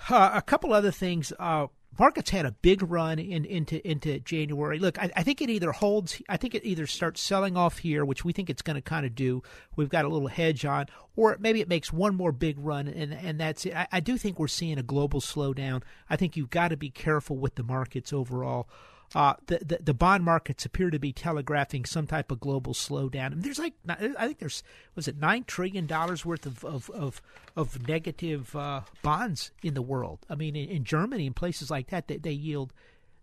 uh, 0.08 0.32
a 0.34 0.42
couple 0.42 0.72
other 0.72 0.90
things. 0.90 1.32
Uh, 1.38 1.68
markets 1.98 2.30
had 2.30 2.46
a 2.46 2.52
big 2.52 2.82
run 2.82 3.18
in, 3.18 3.44
into 3.44 3.86
into 3.88 4.18
January. 4.20 4.78
Look, 4.78 4.98
I, 4.98 5.10
I, 5.16 5.22
think 5.22 5.40
it 5.42 5.50
either 5.50 5.72
holds. 5.72 6.20
I 6.28 6.36
think 6.36 6.54
it 6.54 6.64
either 6.64 6.86
starts 6.86 7.20
selling 7.20 7.56
off 7.56 7.78
here, 7.78 8.04
which 8.04 8.24
we 8.24 8.32
think 8.32 8.48
it's 8.48 8.62
going 8.62 8.76
to 8.76 8.82
kind 8.82 9.04
of 9.04 9.14
do. 9.14 9.42
We've 9.76 9.88
got 9.88 10.04
a 10.04 10.08
little 10.08 10.28
hedge 10.28 10.64
on, 10.64 10.86
or 11.16 11.36
maybe 11.40 11.60
it 11.60 11.68
makes 11.68 11.92
one 11.92 12.14
more 12.14 12.32
big 12.32 12.56
run, 12.58 12.88
and 12.88 13.12
and 13.12 13.40
that's 13.40 13.66
it. 13.66 13.74
I, 13.74 13.88
I 13.92 14.00
do 14.00 14.16
think 14.16 14.38
we're 14.38 14.48
seeing 14.48 14.78
a 14.78 14.82
global 14.82 15.20
slowdown. 15.20 15.82
I 16.08 16.16
think 16.16 16.36
you've 16.36 16.50
got 16.50 16.68
to 16.68 16.76
be 16.76 16.90
careful 16.90 17.36
with 17.36 17.56
the 17.56 17.62
markets 17.62 18.12
overall. 18.12 18.68
Uh, 19.12 19.34
the, 19.46 19.58
the, 19.58 19.78
the 19.82 19.94
bond 19.94 20.24
markets 20.24 20.64
appear 20.64 20.88
to 20.88 20.98
be 20.98 21.12
telegraphing 21.12 21.84
some 21.84 22.06
type 22.06 22.30
of 22.30 22.38
global 22.38 22.72
slowdown. 22.72 23.32
And 23.32 23.42
there's 23.42 23.58
like 23.58 23.74
I 23.88 24.26
think 24.26 24.38
there's 24.38 24.62
was 24.94 25.08
it 25.08 25.18
nine 25.18 25.44
trillion 25.44 25.86
dollars 25.86 26.24
worth 26.24 26.46
of 26.46 26.64
of 26.64 26.90
of, 26.90 27.20
of 27.56 27.88
negative 27.88 28.54
uh, 28.54 28.82
bonds 29.02 29.50
in 29.62 29.74
the 29.74 29.82
world. 29.82 30.20
I 30.30 30.36
mean, 30.36 30.54
in, 30.54 30.68
in, 30.68 30.84
Germany 30.84 31.26
and 31.26 31.34
places 31.34 31.70
like 31.70 31.88
that, 31.88 32.06
they, 32.06 32.18
they 32.18 32.32
yield 32.32 32.72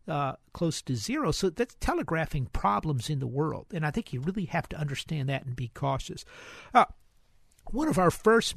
uh, 0.10 0.34
close 0.52 0.82
to 0.84 0.96
zero. 0.96 1.32
So 1.32 1.50
that's 1.50 1.78
telegraphing 1.80 2.48
problems 2.48 3.10
in 3.10 3.20
the 3.20 3.28
world, 3.28 3.68
and 3.74 3.86
I 3.86 3.92
think 3.92 4.12
you 4.12 4.20
really 4.20 4.46
have 4.46 4.68
to 4.70 4.78
understand 4.78 5.30
that 5.30 5.46
and 5.46 5.56
be 5.56 5.70
cautious. 5.74 6.26
Uh, 6.74 6.86
one 7.72 7.88
of 7.88 7.98
our 7.98 8.12
first 8.12 8.56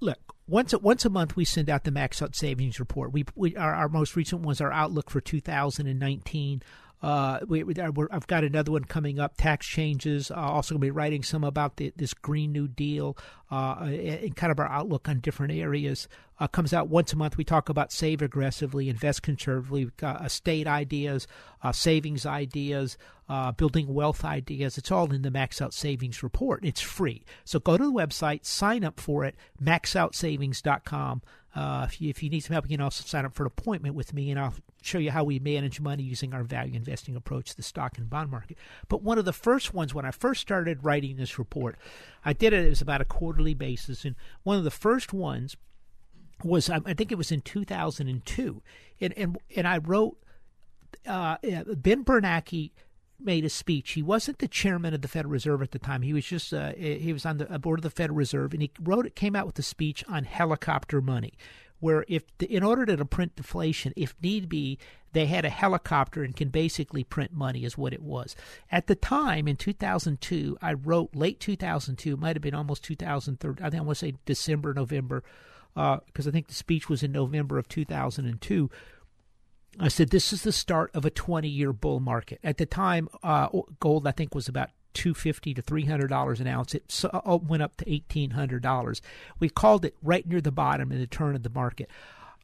look 0.00 0.33
once 0.46 0.72
a, 0.72 0.78
once 0.78 1.04
a 1.04 1.10
month 1.10 1.36
we 1.36 1.44
send 1.44 1.70
out 1.70 1.84
the 1.84 1.90
max 1.90 2.20
out 2.20 2.34
savings 2.34 2.78
report. 2.78 3.12
We, 3.12 3.24
we 3.34 3.56
our, 3.56 3.74
our 3.74 3.88
most 3.88 4.16
recent 4.16 4.42
was 4.42 4.60
our 4.60 4.72
outlook 4.72 5.10
for 5.10 5.20
2019. 5.20 6.62
Uh, 7.02 7.40
we, 7.46 7.62
we, 7.64 7.74
I've 7.78 8.26
got 8.26 8.44
another 8.44 8.72
one 8.72 8.84
coming 8.84 9.18
up. 9.18 9.36
Tax 9.36 9.66
changes. 9.66 10.30
Uh, 10.30 10.36
also 10.36 10.74
going 10.74 10.80
to 10.80 10.86
be 10.86 10.90
writing 10.90 11.22
some 11.22 11.44
about 11.44 11.76
the, 11.76 11.92
this 11.96 12.14
Green 12.14 12.50
New 12.50 12.66
Deal 12.66 13.14
uh, 13.43 13.43
and 13.56 14.34
kind 14.36 14.50
of 14.50 14.58
our 14.58 14.68
outlook 14.68 15.08
on 15.08 15.20
different 15.20 15.52
areas. 15.52 16.08
Uh, 16.40 16.48
comes 16.48 16.72
out 16.72 16.88
once 16.88 17.12
a 17.12 17.16
month. 17.16 17.36
We 17.36 17.44
talk 17.44 17.68
about 17.68 17.92
save 17.92 18.20
aggressively, 18.20 18.88
invest 18.88 19.22
conservatively, 19.22 19.90
uh, 20.02 20.18
estate 20.24 20.66
ideas, 20.66 21.28
uh, 21.62 21.70
savings 21.70 22.26
ideas, 22.26 22.98
uh, 23.28 23.52
building 23.52 23.94
wealth 23.94 24.24
ideas. 24.24 24.76
It's 24.76 24.90
all 24.90 25.12
in 25.12 25.22
the 25.22 25.30
Max 25.30 25.62
Out 25.62 25.72
Savings 25.72 26.24
report. 26.24 26.64
It's 26.64 26.80
free. 26.80 27.24
So 27.44 27.60
go 27.60 27.76
to 27.76 27.84
the 27.84 27.92
website, 27.92 28.44
sign 28.44 28.84
up 28.84 28.98
for 28.98 29.24
it, 29.24 29.36
maxoutsavings.com. 29.62 31.22
Uh, 31.54 31.86
if, 31.88 32.00
you, 32.00 32.10
if 32.10 32.20
you 32.22 32.30
need 32.30 32.40
some 32.40 32.54
help, 32.54 32.64
you 32.68 32.76
can 32.76 32.84
also 32.84 33.04
sign 33.06 33.24
up 33.24 33.32
for 33.34 33.44
an 33.44 33.52
appointment 33.56 33.94
with 33.94 34.12
me, 34.12 34.30
and 34.30 34.40
I'll 34.40 34.54
show 34.82 34.98
you 34.98 35.12
how 35.12 35.22
we 35.22 35.38
manage 35.38 35.80
money 35.80 36.02
using 36.02 36.34
our 36.34 36.42
value 36.42 36.74
investing 36.74 37.14
approach 37.14 37.50
to 37.50 37.56
the 37.56 37.62
stock 37.62 37.96
and 37.96 38.10
bond 38.10 38.30
market. 38.30 38.58
But 38.88 39.02
one 39.02 39.18
of 39.18 39.24
the 39.24 39.32
first 39.32 39.72
ones, 39.72 39.94
when 39.94 40.04
I 40.04 40.10
first 40.10 40.40
started 40.40 40.82
writing 40.82 41.16
this 41.16 41.38
report, 41.38 41.76
I 42.24 42.32
did 42.32 42.52
it, 42.52 42.64
it 42.64 42.70
was 42.70 42.80
about 42.80 43.00
a 43.00 43.04
quarterly 43.04 43.54
basis, 43.54 44.04
and 44.04 44.16
one 44.42 44.56
of 44.56 44.64
the 44.64 44.70
first 44.70 45.12
ones 45.12 45.56
was 46.42 46.68
I 46.68 46.80
think 46.94 47.12
it 47.12 47.18
was 47.18 47.32
in 47.32 47.40
2002, 47.40 48.62
and 49.00 49.14
and 49.16 49.38
and 49.56 49.68
I 49.68 49.78
wrote 49.78 50.16
uh, 51.06 51.36
Ben 51.42 52.04
Bernanke 52.04 52.70
made 53.20 53.44
a 53.44 53.50
speech. 53.50 53.92
He 53.92 54.02
wasn't 54.02 54.38
the 54.38 54.48
chairman 54.48 54.94
of 54.94 55.02
the 55.02 55.08
Federal 55.08 55.32
Reserve 55.32 55.62
at 55.62 55.70
the 55.70 55.78
time. 55.78 56.02
He 56.02 56.12
was 56.12 56.24
just 56.24 56.52
uh, 56.52 56.72
he 56.74 57.12
was 57.12 57.24
on 57.24 57.38
the 57.38 57.46
board 57.58 57.78
of 57.78 57.82
the 57.82 57.90
Federal 57.90 58.16
Reserve, 58.16 58.52
and 58.52 58.62
he 58.62 58.70
wrote 58.80 59.06
it 59.06 59.16
came 59.16 59.36
out 59.36 59.46
with 59.46 59.58
a 59.58 59.62
speech 59.62 60.04
on 60.08 60.24
helicopter 60.24 61.00
money, 61.00 61.34
where 61.84 62.06
if 62.08 62.22
in 62.48 62.62
order 62.62 62.86
to 62.86 63.04
print 63.04 63.36
deflation, 63.36 63.92
if 63.94 64.14
need 64.22 64.48
be, 64.48 64.78
they 65.12 65.26
had 65.26 65.44
a 65.44 65.50
helicopter 65.50 66.22
and 66.22 66.34
can 66.34 66.48
basically 66.48 67.04
print 67.04 67.30
money, 67.30 67.62
is 67.62 67.76
what 67.76 67.92
it 67.92 68.00
was. 68.00 68.34
At 68.72 68.86
the 68.86 68.94
time 68.94 69.46
in 69.46 69.56
2002, 69.56 70.56
I 70.62 70.72
wrote 70.72 71.14
late 71.14 71.40
2002, 71.40 72.14
it 72.14 72.18
might 72.18 72.36
have 72.36 72.42
been 72.42 72.54
almost 72.54 72.84
2003. 72.84 73.56
I 73.60 73.68
think 73.68 73.82
I 73.82 73.84
want 73.84 73.98
to 73.98 74.06
say 74.06 74.14
December, 74.24 74.72
November, 74.72 75.22
because 75.74 76.26
uh, 76.26 76.30
I 76.30 76.32
think 76.32 76.48
the 76.48 76.54
speech 76.54 76.88
was 76.88 77.02
in 77.02 77.12
November 77.12 77.58
of 77.58 77.68
2002 77.68 78.70
I 79.78 79.88
said, 79.88 80.10
this 80.10 80.32
is 80.32 80.42
the 80.42 80.52
start 80.52 80.92
of 80.94 81.04
a 81.04 81.10
20 81.10 81.48
year 81.48 81.72
bull 81.72 81.98
market. 81.98 82.38
At 82.44 82.58
the 82.58 82.66
time, 82.66 83.08
uh, 83.24 83.48
gold, 83.80 84.06
I 84.06 84.12
think, 84.12 84.32
was 84.32 84.48
about 84.48 84.70
250 84.94 85.54
to 85.54 85.62
$300 85.62 86.40
an 86.40 86.46
ounce. 86.46 86.74
It 86.74 87.04
uh, 87.12 87.38
went 87.42 87.62
up 87.62 87.76
to 87.78 87.84
$1,800. 87.84 89.00
We 89.38 89.48
called 89.48 89.84
it 89.84 89.96
right 90.02 90.26
near 90.26 90.40
the 90.40 90.52
bottom 90.52 90.92
in 90.92 90.98
the 90.98 91.06
turn 91.06 91.34
of 91.34 91.42
the 91.42 91.50
market. 91.50 91.90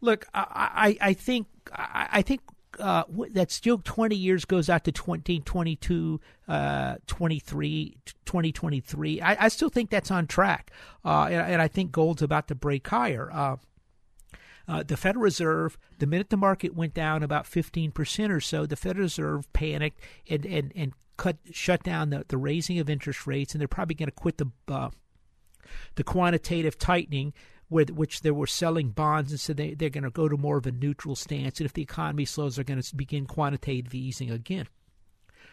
Look, 0.00 0.26
I, 0.34 0.96
I, 1.00 1.08
I 1.08 1.12
think, 1.14 1.46
I 1.72 2.22
think 2.22 2.40
uh, 2.78 3.04
that 3.32 3.50
still 3.50 3.78
20 3.78 4.14
years 4.14 4.44
goes 4.44 4.70
out 4.70 4.84
to 4.84 4.92
2022, 4.92 6.20
uh, 6.48 6.96
23, 7.06 7.96
2023. 8.24 9.20
I, 9.20 9.44
I, 9.44 9.48
still 9.48 9.68
think 9.68 9.90
that's 9.90 10.10
on 10.10 10.26
track. 10.26 10.70
Uh, 11.04 11.24
and, 11.24 11.52
and, 11.52 11.62
I 11.62 11.68
think 11.68 11.92
gold's 11.92 12.22
about 12.22 12.48
to 12.48 12.54
break 12.54 12.86
higher. 12.86 13.30
Uh, 13.32 13.56
uh, 14.68 14.84
the 14.84 14.96
Federal 14.96 15.24
Reserve, 15.24 15.76
the 15.98 16.06
minute 16.06 16.30
the 16.30 16.36
market 16.36 16.74
went 16.74 16.94
down 16.94 17.22
about 17.22 17.44
15% 17.44 18.30
or 18.30 18.40
so, 18.40 18.66
the 18.66 18.76
Federal 18.76 19.04
Reserve 19.04 19.52
panicked 19.52 20.00
and, 20.28 20.46
and, 20.46 20.72
and 20.76 20.92
cut 21.20 21.36
shut 21.52 21.82
down 21.82 22.08
the, 22.08 22.24
the 22.28 22.38
raising 22.38 22.78
of 22.78 22.88
interest 22.88 23.26
rates, 23.26 23.52
and 23.52 23.60
they're 23.60 23.68
probably 23.68 23.94
going 23.94 24.08
to 24.08 24.12
quit 24.12 24.38
the 24.38 24.46
uh, 24.68 24.88
the 25.96 26.02
quantitative 26.02 26.78
tightening, 26.78 27.34
where, 27.68 27.84
which 27.84 28.22
they 28.22 28.30
were 28.30 28.46
selling 28.46 28.88
bonds, 28.90 29.30
and 29.30 29.38
so 29.38 29.52
they, 29.52 29.74
they're 29.74 29.90
going 29.90 30.04
to 30.04 30.10
go 30.10 30.28
to 30.28 30.38
more 30.38 30.56
of 30.56 30.66
a 30.66 30.72
neutral 30.72 31.14
stance. 31.14 31.60
And 31.60 31.66
if 31.66 31.74
the 31.74 31.82
economy 31.82 32.24
slows, 32.24 32.56
they're 32.56 32.64
going 32.64 32.80
to 32.80 32.96
begin 32.96 33.26
quantitative 33.26 33.94
easing 33.94 34.30
again. 34.30 34.66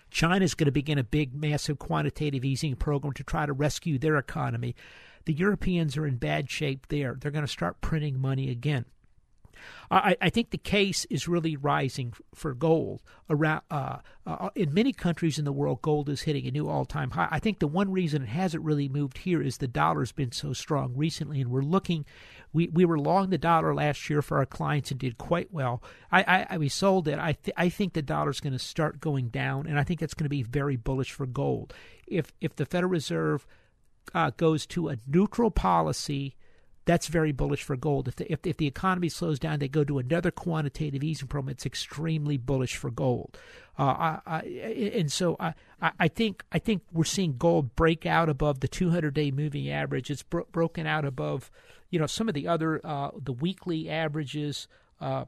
China 0.10 0.46
is 0.46 0.56
going 0.56 0.68
to 0.68 0.72
begin 0.72 0.98
a 0.98 1.04
big, 1.04 1.36
massive 1.36 1.80
quantitative 1.80 2.46
easing 2.46 2.78
program 2.78 3.12
to 3.14 3.24
try 3.24 3.46
to 3.46 3.52
rescue 3.52 4.00
their 4.00 4.16
economy. 4.16 4.74
The 5.26 5.34
Europeans 5.34 5.98
are 5.98 6.08
in 6.08 6.16
bad 6.16 6.50
shape 6.50 6.88
there. 6.88 7.18
They're 7.20 7.30
going 7.32 7.46
to 7.46 7.52
start 7.52 7.82
printing 7.82 8.22
money 8.22 8.50
again. 8.50 8.86
I, 9.90 10.18
I 10.22 10.30
think 10.30 10.50
the 10.50 10.58
case 10.58 11.06
is 11.10 11.28
really 11.28 11.56
rising 11.56 12.14
for 12.34 12.54
gold. 12.54 13.02
Around 13.30 13.62
uh, 13.72 13.98
uh, 14.26 14.50
in 14.56 14.74
many 14.74 14.94
countries 14.94 15.38
in 15.38 15.46
the 15.46 15.52
world, 15.52 15.82
gold 15.82 16.10
is 16.10 16.22
hitting 16.22 16.48
a 16.48 16.52
new 16.52 16.68
all-time 16.68 17.12
high. 17.12 17.28
I 17.32 17.40
think 17.40 17.60
the 17.60 17.68
one 17.68 17.92
reason 17.92 18.24
it 18.24 18.30
hasn't 18.30 18.64
really 18.64 18.90
moved 18.90 19.20
here 19.20 19.42
is 19.42 19.58
the 19.58 19.68
dollar's 19.68 20.12
been 20.12 20.32
so 20.32 20.54
strong 20.54 20.94
recently, 20.96 21.42
and 21.42 21.50
we're 21.52 21.62
looking. 21.62 22.06
We, 22.54 22.68
we 22.70 22.86
were 22.86 23.00
long 23.00 23.30
the 23.30 23.38
dollar 23.38 23.74
last 23.76 24.10
year 24.10 24.22
for 24.22 24.38
our 24.38 24.46
clients 24.46 24.92
and 24.92 25.00
did 25.00 25.18
quite 25.18 25.52
well. 25.52 25.84
I, 26.12 26.48
I 26.50 26.58
we 26.58 26.70
sold 26.70 27.08
it. 27.08 27.20
I 27.20 27.34
th- 27.34 27.56
I 27.58 27.70
think 27.70 27.94
the 27.94 28.02
dollar's 28.02 28.40
going 28.40 28.54
to 28.54 28.60
start 28.60 29.00
going 29.00 29.30
down, 29.30 29.68
and 29.68 29.80
I 29.80 29.84
think 29.84 30.00
that's 30.00 30.14
going 30.14 30.26
to 30.26 30.30
be 30.30 30.44
very 30.44 30.76
bullish 30.76 31.12
for 31.12 31.26
gold. 31.26 31.74
If 32.08 32.32
if 32.42 32.56
the 32.56 32.66
Federal 32.66 32.92
Reserve 32.92 33.46
uh, 34.14 34.32
goes 34.38 34.66
to 34.68 34.90
a 34.90 34.98
neutral 35.08 35.52
policy 35.52 36.36
that's 36.88 37.08
very 37.08 37.34
bullish 37.34 37.64
for 37.64 37.76
gold. 37.76 38.08
If 38.08 38.16
the, 38.16 38.32
if, 38.32 38.40
if 38.46 38.58
the 38.58 38.66
economy 38.66 39.10
slows 39.10 39.40
down, 39.40 39.60
they 39.60 39.68
go 39.68 39.84
to 39.84 40.00
another 40.00 40.32
quantitative 40.32 41.04
easing 41.04 41.28
program. 41.28 41.52
It's 41.52 41.66
extremely 41.66 42.38
bullish 42.38 42.78
for 42.78 42.90
gold. 42.90 43.38
Uh, 43.78 43.84
I, 43.84 44.20
I, 44.26 44.40
and 44.96 45.12
so 45.12 45.36
I, 45.38 45.54
I 46.00 46.08
think 46.08 46.46
I 46.52 46.60
think 46.60 46.84
we're 46.92 47.04
seeing 47.04 47.36
gold 47.38 47.76
break 47.76 48.06
out 48.06 48.30
above 48.30 48.62
the 48.62 48.70
200-day 48.70 49.32
moving 49.32 49.70
average. 49.70 50.10
It's 50.10 50.24
bro- 50.24 50.48
broken 50.52 50.88
out 50.88 51.04
above, 51.04 51.52
you 51.90 52.00
know, 52.00 52.08
some 52.08 52.30
of 52.30 52.34
the 52.34 52.48
other 52.48 52.80
uh, 52.84 53.12
the 53.22 53.34
weekly 53.34 53.90
averages. 53.90 54.70
Uh, 55.02 55.26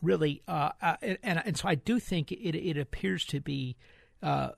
really, 0.00 0.40
uh, 0.46 0.70
uh, 0.80 0.96
and 1.02 1.42
and 1.44 1.56
so 1.58 1.68
I 1.68 1.74
do 1.74 1.98
think 1.98 2.30
it 2.30 2.56
it 2.56 2.78
appears 2.78 3.26
to 3.26 3.40
be 3.40 3.76
uh, 4.22 4.50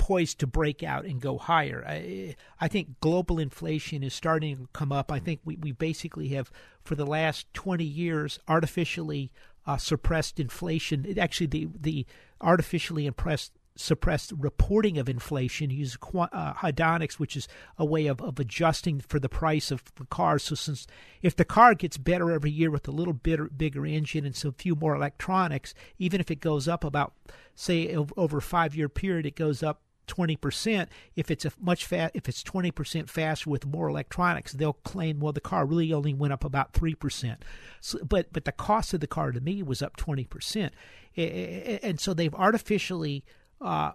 poised 0.00 0.38
to 0.38 0.46
break 0.46 0.82
out 0.82 1.04
and 1.04 1.20
go 1.20 1.36
higher. 1.36 1.84
I, 1.86 2.34
I, 2.58 2.68
think 2.68 2.98
global 3.00 3.38
inflation 3.38 4.02
is 4.02 4.14
starting 4.14 4.56
to 4.56 4.68
come 4.72 4.92
up. 4.92 5.12
I 5.12 5.18
think 5.18 5.40
we, 5.44 5.56
we 5.56 5.72
basically 5.72 6.28
have, 6.28 6.50
for 6.82 6.94
the 6.94 7.04
last 7.04 7.52
20 7.52 7.84
years, 7.84 8.38
artificially 8.48 9.30
uh, 9.66 9.76
suppressed 9.76 10.40
inflation. 10.40 11.04
It 11.06 11.18
actually, 11.18 11.48
the, 11.48 11.68
the 11.78 12.06
artificially 12.40 13.04
impressed 13.04 13.52
suppress 13.76 14.32
reporting 14.32 14.96
of 14.96 15.06
inflation. 15.06 15.68
Use 15.68 15.98
uh, 16.02 16.54
hedonics, 16.54 17.14
which 17.14 17.36
is 17.36 17.46
a 17.76 17.84
way 17.84 18.06
of, 18.06 18.22
of 18.22 18.40
adjusting 18.40 19.00
for 19.00 19.20
the 19.20 19.28
price 19.28 19.70
of 19.70 19.82
the 19.96 20.06
car. 20.06 20.38
So, 20.38 20.54
since 20.54 20.86
if 21.20 21.36
the 21.36 21.44
car 21.44 21.74
gets 21.74 21.98
better 21.98 22.32
every 22.32 22.50
year 22.50 22.70
with 22.70 22.88
a 22.88 22.92
little 22.92 23.12
bit 23.12 23.58
bigger 23.58 23.84
engine 23.84 24.24
and 24.24 24.34
some 24.34 24.54
few 24.54 24.74
more 24.74 24.94
electronics, 24.94 25.74
even 25.98 26.22
if 26.22 26.30
it 26.30 26.40
goes 26.40 26.66
up 26.66 26.84
about, 26.84 27.12
say, 27.54 27.94
over 27.94 28.38
a 28.38 28.42
five 28.42 28.74
year 28.74 28.88
period, 28.88 29.26
it 29.26 29.36
goes 29.36 29.62
up 29.62 29.82
20%. 30.10 30.88
If 31.16 31.30
it's 31.30 31.44
a 31.44 31.52
much 31.60 31.86
fast, 31.86 32.12
if 32.14 32.28
it's 32.28 32.42
20% 32.42 33.08
faster 33.08 33.48
with 33.48 33.66
more 33.66 33.88
electronics, 33.88 34.52
they'll 34.52 34.72
claim, 34.72 35.20
well, 35.20 35.32
the 35.32 35.40
car 35.40 35.64
really 35.64 35.92
only 35.92 36.14
went 36.14 36.32
up 36.32 36.44
about 36.44 36.72
3%. 36.72 37.36
So, 37.80 37.98
but, 38.02 38.32
but 38.32 38.44
the 38.44 38.52
cost 38.52 38.92
of 38.94 39.00
the 39.00 39.06
car 39.06 39.32
to 39.32 39.40
me 39.40 39.62
was 39.62 39.82
up 39.82 39.96
20%. 39.96 40.70
And 41.16 42.00
so 42.00 42.14
they've 42.14 42.34
artificially 42.34 43.24
uh, 43.60 43.92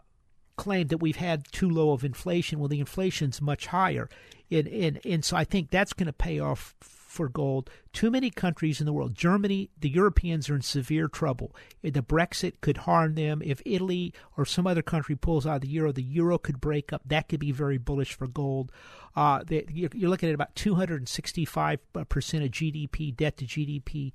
claimed 0.58 0.90
that 0.90 0.98
we've 0.98 1.16
had 1.16 1.52
too 1.52 1.70
low 1.70 1.92
of 1.92 2.04
inflation. 2.04 2.60
Well, 2.60 2.70
the 2.70 2.80
inflation's 2.80 3.42
much 3.42 3.68
higher. 3.68 4.10
And, 4.50 4.68
and, 4.68 5.00
and 5.06 5.26
so 5.26 5.36
I 5.36 5.44
think 5.44 5.70
that's 5.70 5.94
going 5.94 6.08
to 6.08 6.14
pay 6.14 6.40
off 6.40 6.76
for 7.16 7.30
gold. 7.30 7.70
Too 7.94 8.12
many 8.12 8.30
countries 8.30 8.80
in 8.80 8.86
the 8.86 8.94
world, 8.94 9.16
Germany, 9.16 9.70
the 9.80 9.90
Europeans 9.90 10.50
are 10.50 10.56
in 10.56 10.62
severe 10.62 11.08
trouble. 11.08 11.56
The 11.82 12.02
Brexit 12.02 12.62
could 12.62 12.78
harm 12.78 13.16
them. 13.16 13.42
If 13.44 13.62
Italy 13.66 14.14
or 14.38 14.46
some 14.46 14.68
other 14.68 14.82
country 14.82 15.16
pulls 15.16 15.48
out 15.48 15.56
of 15.56 15.62
the 15.62 15.68
euro, 15.70 15.92
the 15.92 16.04
euro 16.04 16.38
could 16.38 16.62
break 16.62 16.92
up. 16.94 17.02
That 17.06 17.30
could 17.30 17.40
be 17.40 17.52
very 17.52 17.78
bullish 17.78 18.14
for 18.14 18.28
gold. 18.28 18.72
Uh, 19.16 19.44
you're 19.50 20.10
looking 20.10 20.30
at 20.30 20.36
about 20.36 20.56
265% 20.56 21.80
of 21.96 22.52
GDP, 22.52 23.16
debt 23.16 23.38
to 23.38 23.46
GDP 23.46 24.12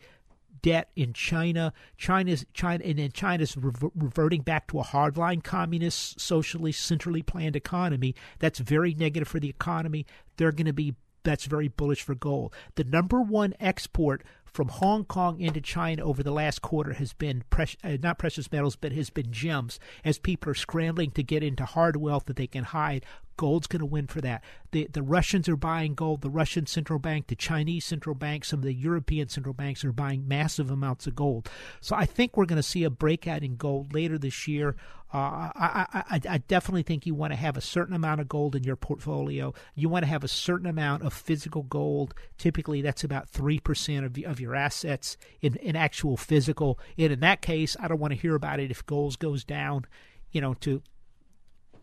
debt 0.63 0.91
in 0.97 1.13
China. 1.13 1.73
China's 1.97 2.45
China 2.53 2.85
and 2.85 2.99
then 2.99 3.13
China's 3.13 3.57
reverting 3.57 4.43
back 4.43 4.67
to 4.69 4.81
a 4.81 4.85
hardline 4.85 5.43
communist, 5.43 6.21
socially, 6.21 6.73
centrally 6.73 7.23
planned 7.23 7.57
economy. 7.57 8.15
That's 8.39 8.59
very 8.59 8.95
negative 8.95 9.29
for 9.29 9.41
the 9.41 9.49
economy. 9.49 10.07
They're 10.37 10.53
going 10.53 10.67
to 10.67 10.73
be 10.73 10.95
that's 11.23 11.45
very 11.45 11.69
bullish 11.69 12.03
for 12.03 12.15
gold. 12.15 12.55
The 12.75 12.85
number 12.85 13.21
one 13.21 13.55
export 13.61 14.23
from 14.45 14.69
Hong 14.69 15.05
Kong 15.05 15.41
into 15.41 15.61
China 15.61 16.05
over 16.05 16.23
the 16.23 16.33
last 16.33 16.61
quarter 16.61 16.95
has 16.95 17.13
been 17.13 17.45
precious, 17.51 17.79
uh, 17.85 17.97
not 18.03 18.19
precious 18.19 18.51
metals, 18.51 18.77
but 18.77 18.93
has 18.93 19.11
been 19.11 19.31
gems. 19.31 19.79
As 20.05 20.19
people 20.19 20.51
are 20.51 20.55
scrambling 20.55 21.13
to 21.13 21.23
get 21.23 21.43
into 21.43 21.65
hard 21.65 21.97
wealth 21.97 22.27
that 22.27 22.37
they 22.37 22.47
can 22.49 22.65
hide, 22.65 23.05
gold's 23.41 23.67
going 23.67 23.81
to 23.81 23.87
win 23.87 24.07
for 24.07 24.21
that. 24.21 24.45
The 24.73 24.87
the 24.93 25.03
Russians 25.03 25.49
are 25.49 25.57
buying 25.57 25.95
gold. 25.95 26.21
The 26.21 26.29
Russian 26.29 26.67
central 26.67 26.99
bank, 26.99 27.29
the 27.29 27.35
Chinese 27.35 27.87
central 27.87 28.15
bank, 28.15 28.45
some 28.45 28.61
of 28.61 28.67
the 28.67 28.75
European 28.75 29.29
central 29.31 29.55
banks 29.55 29.83
are 29.83 29.93
buying 29.93 30.29
massive 30.29 30.71
amounts 30.71 31.07
of 31.07 31.15
gold. 31.15 31.49
So 31.81 31.97
I 31.97 32.05
think 32.05 32.37
we're 32.37 32.45
going 32.45 32.65
to 32.65 32.73
see 32.75 32.85
a 32.85 32.91
breakout 32.91 33.43
in 33.43 33.57
gold 33.57 33.95
later 33.95 34.19
this 34.19 34.47
year. 34.47 34.77
Uh, 35.13 35.51
I, 35.57 36.05
I, 36.11 36.21
I 36.35 36.39
definitely 36.39 36.85
think 36.85 37.07
you 37.07 37.15
want 37.15 37.33
to 37.33 37.37
have 37.47 37.57
a 37.57 37.63
certain 37.63 37.97
amount 37.97 38.21
of 38.21 38.29
gold 38.29 38.55
in 38.55 38.63
your 38.63 38.77
portfolio. 38.77 39.55
You 39.75 39.89
want 39.89 40.05
to 40.05 40.11
have 40.11 40.23
a 40.23 40.29
certain 40.29 40.69
amount 40.69 41.03
of 41.03 41.15
physical 41.15 41.63
gold. 41.63 42.15
Typically, 42.37 42.83
that's 42.83 43.05
about 43.05 43.29
three 43.29 43.59
percent 43.59 44.05
of 44.05 44.19
of 44.27 44.39
your 44.39 44.55
assets 44.55 45.17
in, 45.41 45.57
in 45.57 45.77
actual 45.77 46.19
physical. 46.19 46.79
And 46.99 47.11
in 47.11 47.21
that 47.21 47.41
case, 47.41 47.75
I 47.81 47.89
don't 47.89 48.01
want 48.01 48.13
to 48.13 48.21
hear 48.21 48.35
about 48.35 48.61
it 48.61 48.71
if 48.71 48.85
gold 48.85 49.19
goes 49.19 49.45
down, 49.45 49.87
you 50.31 50.43
know, 50.43 50.55
to 50.61 50.83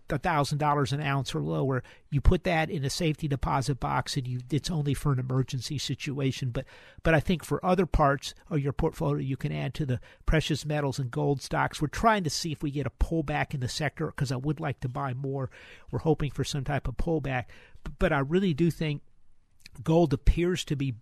thousand 0.09 0.57
dollars 0.57 0.93
an 0.93 1.01
ounce 1.01 1.35
or 1.35 1.41
lower, 1.41 1.83
you 2.09 2.21
put 2.21 2.43
that 2.45 2.69
in 2.69 2.85
a 2.85 2.89
safety 2.89 3.27
deposit 3.27 3.79
box, 3.79 4.15
and 4.15 4.27
you 4.27 4.39
it's 4.49 4.71
only 4.71 4.93
for 4.93 5.11
an 5.11 5.19
emergency 5.19 5.77
situation. 5.77 6.51
But 6.51 6.65
but 7.03 7.13
I 7.13 7.19
think 7.19 7.43
for 7.43 7.63
other 7.65 7.85
parts 7.85 8.33
of 8.49 8.59
your 8.59 8.73
portfolio, 8.73 9.17
you 9.17 9.37
can 9.37 9.51
add 9.51 9.73
to 9.75 9.85
the 9.85 9.99
precious 10.25 10.65
metals 10.65 10.99
and 10.99 11.11
gold 11.11 11.41
stocks. 11.41 11.81
We're 11.81 11.87
trying 11.87 12.23
to 12.23 12.29
see 12.29 12.51
if 12.51 12.63
we 12.63 12.71
get 12.71 12.87
a 12.87 12.91
pullback 12.91 13.53
in 13.53 13.59
the 13.59 13.67
sector 13.67 14.07
because 14.07 14.31
I 14.31 14.37
would 14.37 14.59
like 14.59 14.79
to 14.81 14.89
buy 14.89 15.13
more. 15.13 15.49
We're 15.91 15.99
hoping 15.99 16.31
for 16.31 16.43
some 16.43 16.63
type 16.63 16.87
of 16.87 16.97
pullback, 16.97 17.45
but 17.99 18.13
I 18.13 18.19
really 18.19 18.53
do 18.53 18.71
think 18.71 19.01
gold 19.83 20.13
appears 20.13 20.63
to 20.65 20.75
be 20.75 20.95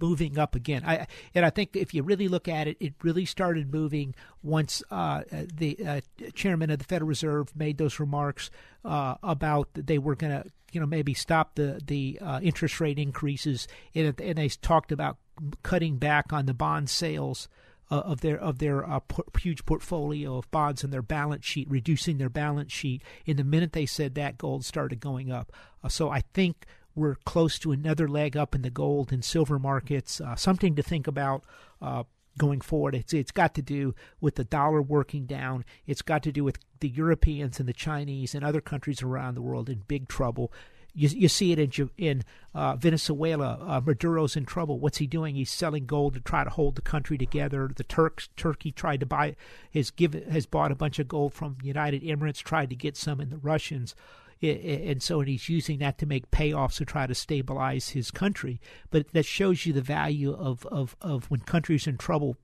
moving 0.00 0.38
up 0.38 0.54
again. 0.54 0.82
I 0.84 1.06
and 1.34 1.44
I 1.44 1.50
think 1.50 1.76
if 1.76 1.94
you 1.94 2.02
really 2.02 2.28
look 2.28 2.48
at 2.48 2.68
it, 2.68 2.76
it 2.80 2.94
really 3.02 3.24
started 3.24 3.72
moving 3.72 4.14
once 4.42 4.82
uh, 4.90 5.22
the 5.30 5.78
uh, 5.86 6.00
chairman 6.34 6.70
of 6.70 6.78
the 6.78 6.84
Federal 6.84 7.08
Reserve 7.08 7.54
made 7.56 7.78
those 7.78 8.00
remarks 8.00 8.50
uh, 8.84 9.14
about 9.22 9.68
they 9.74 9.98
were 9.98 10.14
going 10.14 10.42
to, 10.42 10.50
you 10.72 10.80
know, 10.80 10.86
maybe 10.86 11.14
stop 11.14 11.54
the 11.54 11.80
the 11.84 12.18
uh, 12.20 12.40
interest 12.42 12.80
rate 12.80 12.98
increases, 12.98 13.68
and, 13.94 14.18
and 14.20 14.38
they 14.38 14.48
talked 14.48 14.92
about 14.92 15.16
cutting 15.62 15.96
back 15.96 16.32
on 16.32 16.46
the 16.46 16.54
bond 16.54 16.90
sales. 16.90 17.48
Uh, 17.92 18.02
of 18.04 18.20
their 18.20 18.38
of 18.38 18.60
their 18.60 18.88
uh, 18.88 19.00
huge 19.36 19.66
portfolio 19.66 20.36
of 20.36 20.48
bonds 20.52 20.84
in 20.84 20.92
their 20.92 21.02
balance 21.02 21.44
sheet, 21.44 21.68
reducing 21.68 22.18
their 22.18 22.28
balance 22.28 22.70
sheet. 22.70 23.02
In 23.26 23.36
the 23.36 23.42
minute 23.42 23.72
they 23.72 23.84
said 23.84 24.14
that, 24.14 24.38
gold 24.38 24.64
started 24.64 25.00
going 25.00 25.32
up. 25.32 25.52
so 25.88 26.08
I 26.08 26.20
think 26.32 26.66
we're 27.00 27.16
close 27.24 27.58
to 27.58 27.72
another 27.72 28.06
leg 28.06 28.36
up 28.36 28.54
in 28.54 28.62
the 28.62 28.70
gold 28.70 29.10
and 29.10 29.24
silver 29.24 29.58
markets. 29.58 30.20
Uh, 30.20 30.36
something 30.36 30.76
to 30.76 30.82
think 30.82 31.06
about 31.06 31.42
uh, 31.80 32.04
going 32.36 32.60
forward. 32.60 32.94
It's 32.94 33.14
it's 33.14 33.32
got 33.32 33.54
to 33.54 33.62
do 33.62 33.94
with 34.20 34.34
the 34.34 34.44
dollar 34.44 34.82
working 34.82 35.24
down. 35.24 35.64
It's 35.86 36.02
got 36.02 36.22
to 36.24 36.32
do 36.32 36.44
with 36.44 36.58
the 36.80 36.88
Europeans 36.88 37.58
and 37.58 37.68
the 37.68 37.72
Chinese 37.72 38.34
and 38.34 38.44
other 38.44 38.60
countries 38.60 39.02
around 39.02 39.34
the 39.34 39.42
world 39.42 39.70
in 39.70 39.82
big 39.88 40.08
trouble. 40.08 40.52
You, 40.92 41.08
you 41.08 41.28
see 41.28 41.52
it 41.52 41.58
in 41.58 41.90
in 41.96 42.22
uh, 42.54 42.76
Venezuela. 42.76 43.58
Uh, 43.60 43.80
Maduro's 43.80 44.36
in 44.36 44.44
trouble. 44.44 44.78
What's 44.78 44.98
he 44.98 45.06
doing? 45.06 45.36
He's 45.36 45.50
selling 45.50 45.86
gold 45.86 46.14
to 46.14 46.20
try 46.20 46.44
to 46.44 46.50
hold 46.50 46.74
the 46.74 46.82
country 46.82 47.16
together. 47.16 47.70
The 47.74 47.84
Turks, 47.84 48.28
Turkey 48.36 48.72
tried 48.72 49.00
to 49.00 49.06
buy, 49.06 49.36
has 49.72 49.90
given, 49.90 50.30
has 50.30 50.46
bought 50.46 50.72
a 50.72 50.76
bunch 50.76 50.98
of 50.98 51.08
gold 51.08 51.32
from 51.32 51.56
United 51.62 52.02
Emirates. 52.02 52.42
Tried 52.42 52.70
to 52.70 52.76
get 52.76 52.96
some 52.96 53.20
in 53.20 53.30
the 53.30 53.38
Russians 53.38 53.94
and 54.42 55.02
so 55.02 55.20
and 55.20 55.28
he's 55.28 55.48
using 55.48 55.78
that 55.78 55.98
to 55.98 56.06
make 56.06 56.30
payoffs 56.30 56.76
to 56.76 56.84
try 56.84 57.06
to 57.06 57.14
stabilize 57.14 57.90
his 57.90 58.10
country. 58.10 58.60
But 58.90 59.12
that 59.12 59.26
shows 59.26 59.66
you 59.66 59.72
the 59.72 59.82
value 59.82 60.32
of, 60.32 60.66
of, 60.66 60.96
of 61.00 61.30
when 61.30 61.40
countries 61.40 61.86
in 61.86 61.98
trouble, 61.98 62.36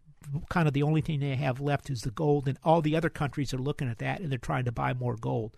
kind 0.48 0.68
of 0.68 0.74
the 0.74 0.82
only 0.82 1.00
thing 1.00 1.20
they 1.20 1.36
have 1.36 1.60
left 1.60 1.90
is 1.90 2.02
the 2.02 2.10
gold, 2.10 2.48
and 2.48 2.58
all 2.62 2.82
the 2.82 2.96
other 2.96 3.08
countries 3.08 3.54
are 3.54 3.58
looking 3.58 3.88
at 3.88 3.98
that 3.98 4.20
and 4.20 4.30
they're 4.30 4.38
trying 4.38 4.64
to 4.64 4.72
buy 4.72 4.92
more 4.92 5.16
gold. 5.16 5.56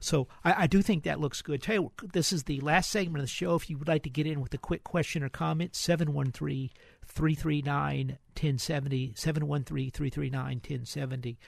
So 0.00 0.28
I, 0.44 0.64
I, 0.64 0.66
do 0.66 0.82
think 0.82 1.04
that 1.04 1.20
looks 1.20 1.42
good. 1.42 1.62
Tell 1.62 1.74
you, 1.74 1.92
this 2.12 2.32
is 2.32 2.44
the 2.44 2.60
last 2.60 2.90
segment 2.90 3.18
of 3.18 3.24
the 3.24 3.28
show. 3.28 3.54
If 3.54 3.70
you 3.70 3.78
would 3.78 3.88
like 3.88 4.02
to 4.02 4.10
get 4.10 4.26
in 4.26 4.40
with 4.40 4.52
a 4.54 4.58
quick 4.58 4.84
question 4.84 5.22
or 5.22 5.28
comment, 5.28 5.74
713 5.74 6.70
339 7.06 8.18
1070. 8.34 9.12
713 9.16 9.90
339 9.90 10.56
1070. 10.56 11.38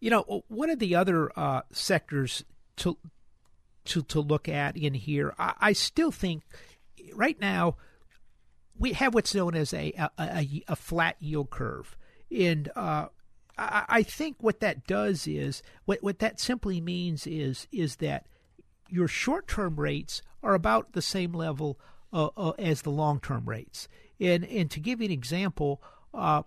You 0.00 0.10
know, 0.10 0.44
one 0.48 0.70
of 0.70 0.78
the 0.78 0.96
other 0.96 1.30
uh, 1.38 1.62
sectors 1.70 2.44
to 2.76 2.96
to 3.86 4.02
to 4.02 4.20
look 4.20 4.48
at 4.48 4.76
in 4.76 4.94
here, 4.94 5.34
I, 5.38 5.54
I, 5.60 5.72
still 5.72 6.10
think 6.10 6.42
right 7.14 7.38
now 7.40 7.76
we 8.78 8.92
have 8.92 9.14
what's 9.14 9.34
known 9.34 9.54
as 9.54 9.74
a 9.74 9.92
a, 9.92 10.10
a, 10.18 10.64
a 10.68 10.76
flat 10.76 11.16
yield 11.20 11.50
curve, 11.50 11.96
and 12.30 12.70
uh, 12.74 13.06
I, 13.58 13.84
I 13.88 14.02
think 14.02 14.36
what 14.40 14.60
that 14.60 14.86
does 14.86 15.26
is 15.26 15.62
what 15.84 16.02
what 16.02 16.18
that 16.20 16.40
simply 16.40 16.80
means 16.80 17.26
is 17.26 17.66
is 17.70 17.96
that 17.96 18.26
your 18.88 19.08
short 19.08 19.46
term 19.46 19.78
rates 19.78 20.22
are 20.42 20.54
about 20.54 20.92
the 20.92 21.02
same 21.02 21.32
level 21.32 21.78
uh, 22.12 22.28
uh, 22.36 22.50
as 22.58 22.82
the 22.82 22.90
long 22.90 23.20
term 23.20 23.48
rates, 23.48 23.86
and 24.18 24.44
and 24.44 24.70
to 24.70 24.80
give 24.80 25.00
you 25.00 25.06
an 25.06 25.12
example. 25.12 25.82
Uh, 26.12 26.42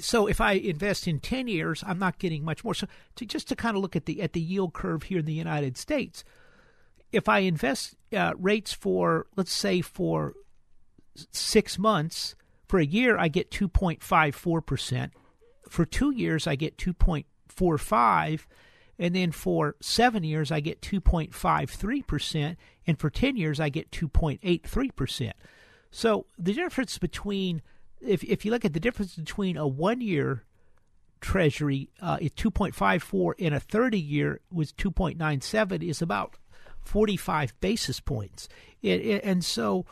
so 0.00 0.26
if 0.26 0.40
I 0.40 0.52
invest 0.52 1.06
in 1.06 1.20
10 1.20 1.48
years, 1.48 1.82
I'm 1.86 1.98
not 1.98 2.18
getting 2.18 2.44
much 2.44 2.64
more. 2.64 2.74
So 2.74 2.86
to, 3.16 3.26
just 3.26 3.48
to 3.48 3.56
kind 3.56 3.76
of 3.76 3.82
look 3.82 3.96
at 3.96 4.06
the 4.06 4.22
at 4.22 4.32
the 4.32 4.40
yield 4.40 4.72
curve 4.72 5.04
here 5.04 5.18
in 5.18 5.24
the 5.24 5.32
United 5.32 5.76
States, 5.76 6.24
if 7.12 7.28
I 7.28 7.40
invest 7.40 7.94
uh, 8.16 8.32
rates 8.38 8.72
for 8.72 9.26
let's 9.36 9.52
say 9.52 9.80
for 9.80 10.34
six 11.30 11.78
months, 11.78 12.34
for 12.66 12.78
a 12.78 12.84
year 12.84 13.18
I 13.18 13.28
get 13.28 13.50
2.54 13.50 14.66
percent. 14.66 15.12
For 15.68 15.84
two 15.84 16.10
years 16.10 16.46
I 16.46 16.56
get 16.56 16.76
2.45, 16.76 18.46
and 18.98 19.16
then 19.16 19.32
for 19.32 19.76
seven 19.80 20.24
years 20.24 20.52
I 20.52 20.60
get 20.60 20.80
2.53 20.82 22.06
percent, 22.06 22.58
and 22.86 22.98
for 22.98 23.10
10 23.10 23.36
years 23.36 23.60
I 23.60 23.68
get 23.68 23.90
2.83 23.90 24.96
percent. 24.96 25.36
So 25.90 26.26
the 26.36 26.52
difference 26.52 26.98
between 26.98 27.62
if 28.06 28.22
if 28.24 28.44
you 28.44 28.50
look 28.50 28.64
at 28.64 28.72
the 28.72 28.80
difference 28.80 29.16
between 29.16 29.56
a 29.56 29.66
one 29.66 30.00
year 30.00 30.44
treasury 31.20 31.88
uh, 32.02 32.18
at 32.20 32.34
2.54 32.36 33.32
and 33.38 33.54
a 33.54 33.60
30 33.60 33.98
year 33.98 34.40
was 34.52 34.72
2.97 34.72 35.82
is 35.82 36.02
about 36.02 36.36
45 36.82 37.58
basis 37.60 37.98
points. 37.98 38.46
It, 38.82 39.00
it, 39.00 39.24
and 39.24 39.42
so 39.42 39.86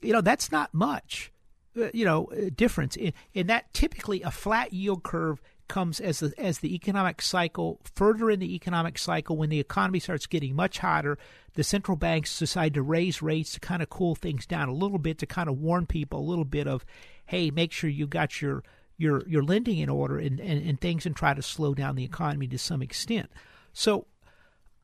you 0.00 0.12
know 0.12 0.20
that's 0.20 0.52
not 0.52 0.72
much 0.72 1.32
uh, 1.76 1.88
you 1.92 2.04
know 2.04 2.26
uh, 2.26 2.50
difference. 2.54 2.96
And 3.34 3.48
that 3.48 3.72
typically 3.74 4.22
a 4.22 4.30
flat 4.30 4.72
yield 4.72 5.02
curve 5.02 5.40
comes 5.68 5.98
as 5.98 6.20
the 6.20 6.32
as 6.38 6.60
the 6.60 6.74
economic 6.74 7.20
cycle 7.20 7.80
further 7.94 8.30
in 8.30 8.38
the 8.38 8.54
economic 8.54 8.98
cycle 8.98 9.36
when 9.36 9.50
the 9.50 9.58
economy 9.58 9.98
starts 9.98 10.26
getting 10.26 10.54
much 10.54 10.78
hotter 10.78 11.18
the 11.54 11.64
central 11.64 11.96
banks 11.96 12.38
decide 12.38 12.74
to 12.74 12.82
raise 12.82 13.20
rates 13.20 13.54
to 13.54 13.58
kind 13.58 13.82
of 13.82 13.90
cool 13.90 14.14
things 14.14 14.46
down 14.46 14.68
a 14.68 14.72
little 14.72 14.98
bit 14.98 15.18
to 15.18 15.26
kind 15.26 15.48
of 15.48 15.58
warn 15.58 15.84
people 15.84 16.20
a 16.20 16.28
little 16.28 16.44
bit 16.44 16.68
of 16.68 16.84
hey, 17.26 17.50
make 17.50 17.72
sure 17.72 17.90
you 17.90 18.06
got 18.06 18.40
your 18.40 18.62
your 18.98 19.26
your 19.28 19.42
lending 19.42 19.78
in 19.78 19.88
order 19.88 20.18
and, 20.18 20.40
and, 20.40 20.66
and 20.66 20.80
things 20.80 21.06
and 21.06 21.14
try 21.14 21.34
to 21.34 21.42
slow 21.42 21.74
down 21.74 21.96
the 21.96 22.04
economy 22.04 22.46
to 22.48 22.58
some 22.58 22.82
extent. 22.82 23.30
So 23.72 24.06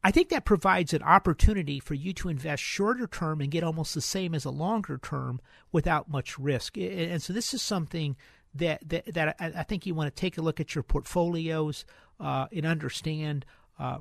I 0.05 0.11
think 0.11 0.29
that 0.31 0.45
provides 0.45 0.93
an 0.93 1.03
opportunity 1.03 1.79
for 1.79 1.95
you 1.95 2.13
to 2.15 2.29
invest 2.29 2.63
shorter 2.63 3.07
term 3.07 3.41
and 3.41 3.51
get 3.51 3.63
almost 3.63 3.95
the 3.95 4.01
same 4.01 4.35
as 4.35 4.45
a 4.45 4.51
longer 4.51 4.99
term 4.99 5.41
without 5.71 6.11
much 6.11 6.39
risk. 6.39 6.77
And 6.77 7.23
so 7.23 7.33
this 7.33 7.55
is 7.55 7.63
something 7.63 8.17
that 8.55 8.87
that, 8.89 9.15
that 9.15 9.37
I, 9.39 9.63
think 9.63 9.87
you 9.87 9.95
want 9.95 10.15
to 10.15 10.21
take 10.21 10.37
a 10.37 10.43
look 10.43 10.61
at 10.61 10.75
your 10.75 10.83
portfolios 10.83 11.85
uh, 12.21 12.47
and 12.53 12.67
understand. 12.67 13.47
Uh, 13.79 13.99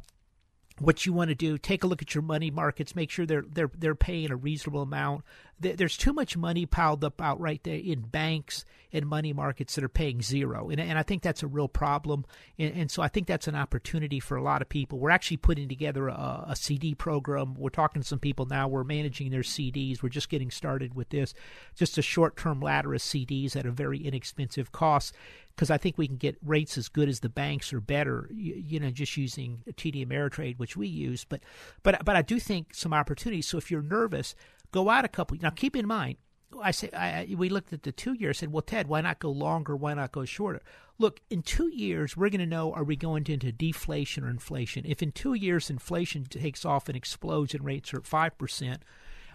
what 0.82 1.05
you 1.05 1.13
want 1.13 1.29
to 1.29 1.36
do 1.36 1.57
take 1.57 1.84
a 1.84 1.88
look 1.88 2.01
at 2.01 2.15
your 2.15 2.23
money 2.23 2.49
markets 2.49 2.95
make 2.95 3.11
sure 3.11 3.25
they're 3.25 3.45
they're 3.47 3.69
they're 3.77 3.95
paying 3.95 4.32
a 4.32 4.36
reasonable 4.36 4.82
amount. 4.82 5.23
There's 5.59 5.95
too 5.95 6.11
much 6.11 6.36
money 6.36 6.65
piled 6.65 7.03
up 7.03 7.21
out 7.21 7.39
right 7.39 7.63
there 7.63 7.75
in 7.77 8.01
banks 8.01 8.65
and 8.91 9.05
money 9.05 9.32
markets 9.32 9.75
that 9.75 9.84
are 9.84 9.89
paying 9.89 10.23
zero. 10.23 10.71
And, 10.71 10.82
and 10.82 10.97
i 10.97 11.03
think 11.03 11.21
that's 11.21 11.43
a 11.43 11.47
real 11.47 11.67
problem. 11.67 12.25
And, 12.57 12.73
and 12.75 12.91
so 12.91 13.03
i 13.03 13.07
think 13.07 13.27
that's 13.27 13.47
an 13.47 13.55
opportunity 13.55 14.19
for 14.19 14.36
a 14.38 14.43
lot 14.43 14.61
of 14.61 14.69
people. 14.69 14.97
We're 14.97 15.11
actually 15.11 15.38
putting 15.38 15.69
together 15.69 16.07
a, 16.07 16.45
a 16.49 16.55
cd 16.55 16.95
program. 16.95 17.53
We're 17.55 17.69
talking 17.69 18.01
to 18.01 18.07
some 18.07 18.19
people 18.19 18.45
now. 18.45 18.67
We're 18.67 18.84
managing 18.84 19.29
their 19.29 19.41
cds 19.41 20.01
we're 20.01 20.09
just 20.09 20.29
getting 20.29 20.49
started 20.49 20.95
with 20.95 21.09
this. 21.09 21.34
Just 21.75 21.97
a 21.97 22.01
short-term 22.01 22.59
ladder 22.59 22.93
of 22.95 23.01
cds 23.01 23.55
at 23.55 23.65
a 23.67 23.71
very 23.71 23.99
inexpensive 23.99 24.71
cost 24.71 25.13
because 25.62 25.70
I 25.70 25.78
think 25.78 25.99
we 25.99 26.07
can 26.07 26.18
get 26.18 26.38
rates 26.43 26.76
as 26.76 26.89
good 26.89 27.07
as 27.07 27.20
the 27.20 27.30
banks 27.30 27.72
or 27.72 27.80
better, 27.80 28.28
you, 28.34 28.55
you, 28.55 28.80
know, 28.80 28.89
just 28.89 29.16
using 29.16 29.62
TD 29.74 30.03
Ameritrade, 30.03 30.57
which 30.57 30.76
we 30.76 30.88
use. 30.88 31.24
But, 31.24 31.43
but, 31.84 32.03
but 32.03 32.16
I 32.16 32.24
do 32.24 32.39
think 32.39 32.74
some 32.74 32.95
opportunities. 32.95 33.47
So 33.47 33.59
if 33.59 33.70
you're 33.70 33.84
nervous, 33.84 34.34
go 34.72 34.89
out 34.89 35.05
a 35.05 35.07
couple. 35.07 35.38
Now, 35.39 35.51
keep 35.51 35.76
in 35.76 35.86
mind, 35.86 36.18
I 36.59 36.72
say 36.72 36.89
I, 36.93 37.36
we 37.38 37.47
looked 37.47 37.74
at 37.74 37.84
the 37.84 37.91
two 37.91 38.14
years. 38.14 38.39
Said, 38.39 38.51
well, 38.51 38.64
Ted, 38.64 38.88
why 38.88 39.01
not 39.01 39.20
go 39.20 39.30
longer? 39.30 39.76
Why 39.76 39.93
not 39.93 40.12
go 40.12 40.26
shorter? 40.26 40.64
Look, 40.97 41.22
in 41.30 41.43
two 41.43 41.70
years, 41.72 42.18
we're 42.18 42.30
going 42.30 42.39
to 42.39 42.47
know 42.47 42.74
are 42.74 42.84
we 42.84 42.95
going 42.95 43.28
into 43.28 43.51
deflation 43.51 44.24
or 44.24 44.32
inflation. 44.32 44.84
If 44.88 45.03
in 45.03 45.12
two 45.12 45.36
years 45.36 45.70
inflation 45.70 46.24
takes 46.24 46.66
off 46.66 46.89
and 46.89 46.97
explodes 46.97 47.53
and 47.53 47.64
rates 47.64 47.93
are 47.93 47.97
at 47.97 48.07
five 48.07 48.36
percent, 48.39 48.82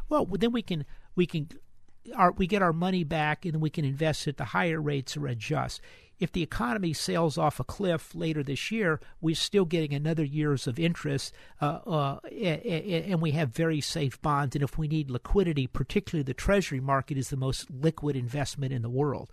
well, 0.08 0.26
then 0.26 0.50
we 0.50 0.62
can 0.62 0.86
we 1.14 1.24
can 1.24 1.50
our, 2.14 2.32
we 2.32 2.46
get 2.46 2.62
our 2.62 2.72
money 2.72 3.04
back 3.04 3.44
and 3.44 3.60
we 3.60 3.70
can 3.70 3.84
invest 3.84 4.28
at 4.28 4.36
the 4.36 4.44
higher 4.44 4.80
rates 4.80 5.16
or 5.16 5.26
adjust 5.26 5.80
if 6.18 6.32
the 6.32 6.42
economy 6.42 6.92
sails 6.92 7.36
off 7.36 7.60
a 7.60 7.64
cliff 7.64 8.14
later 8.14 8.42
this 8.42 8.70
year, 8.70 9.00
we're 9.20 9.34
still 9.34 9.64
getting 9.66 9.92
another 9.92 10.24
years 10.24 10.66
of 10.66 10.78
interest, 10.78 11.34
uh, 11.60 11.78
uh, 11.86 12.18
and 12.26 13.20
we 13.20 13.32
have 13.32 13.50
very 13.50 13.80
safe 13.80 14.20
bonds. 14.22 14.56
And 14.56 14.64
if 14.64 14.78
we 14.78 14.88
need 14.88 15.10
liquidity, 15.10 15.66
particularly 15.66 16.22
the 16.22 16.34
Treasury 16.34 16.80
market 16.80 17.18
is 17.18 17.28
the 17.28 17.36
most 17.36 17.70
liquid 17.70 18.16
investment 18.16 18.72
in 18.72 18.82
the 18.82 18.88
world. 18.88 19.30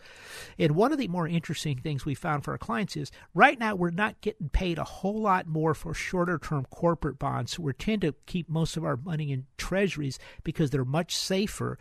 And 0.57 0.75
one 0.75 0.91
of 0.91 0.97
the 0.97 1.07
more 1.07 1.27
interesting 1.27 1.77
things 1.77 2.05
we 2.05 2.15
found 2.15 2.43
for 2.43 2.51
our 2.51 2.57
clients 2.57 2.97
is 2.97 3.11
right 3.33 3.57
now 3.57 3.75
we're 3.75 3.89
not 3.89 4.19
getting 4.21 4.49
paid 4.49 4.77
a 4.77 4.83
whole 4.83 5.21
lot 5.21 5.47
more 5.47 5.73
for 5.73 5.93
shorter 5.93 6.37
term 6.37 6.65
corporate 6.69 7.17
bonds. 7.17 7.53
So 7.53 7.63
we 7.63 7.73
tend 7.73 8.01
to 8.01 8.13
keep 8.25 8.49
most 8.49 8.75
of 8.75 8.83
our 8.83 8.97
money 8.97 9.31
in 9.31 9.45
Treasuries 9.57 10.19
because 10.43 10.71
they're 10.71 10.83
much 10.83 11.15
safer 11.15 11.77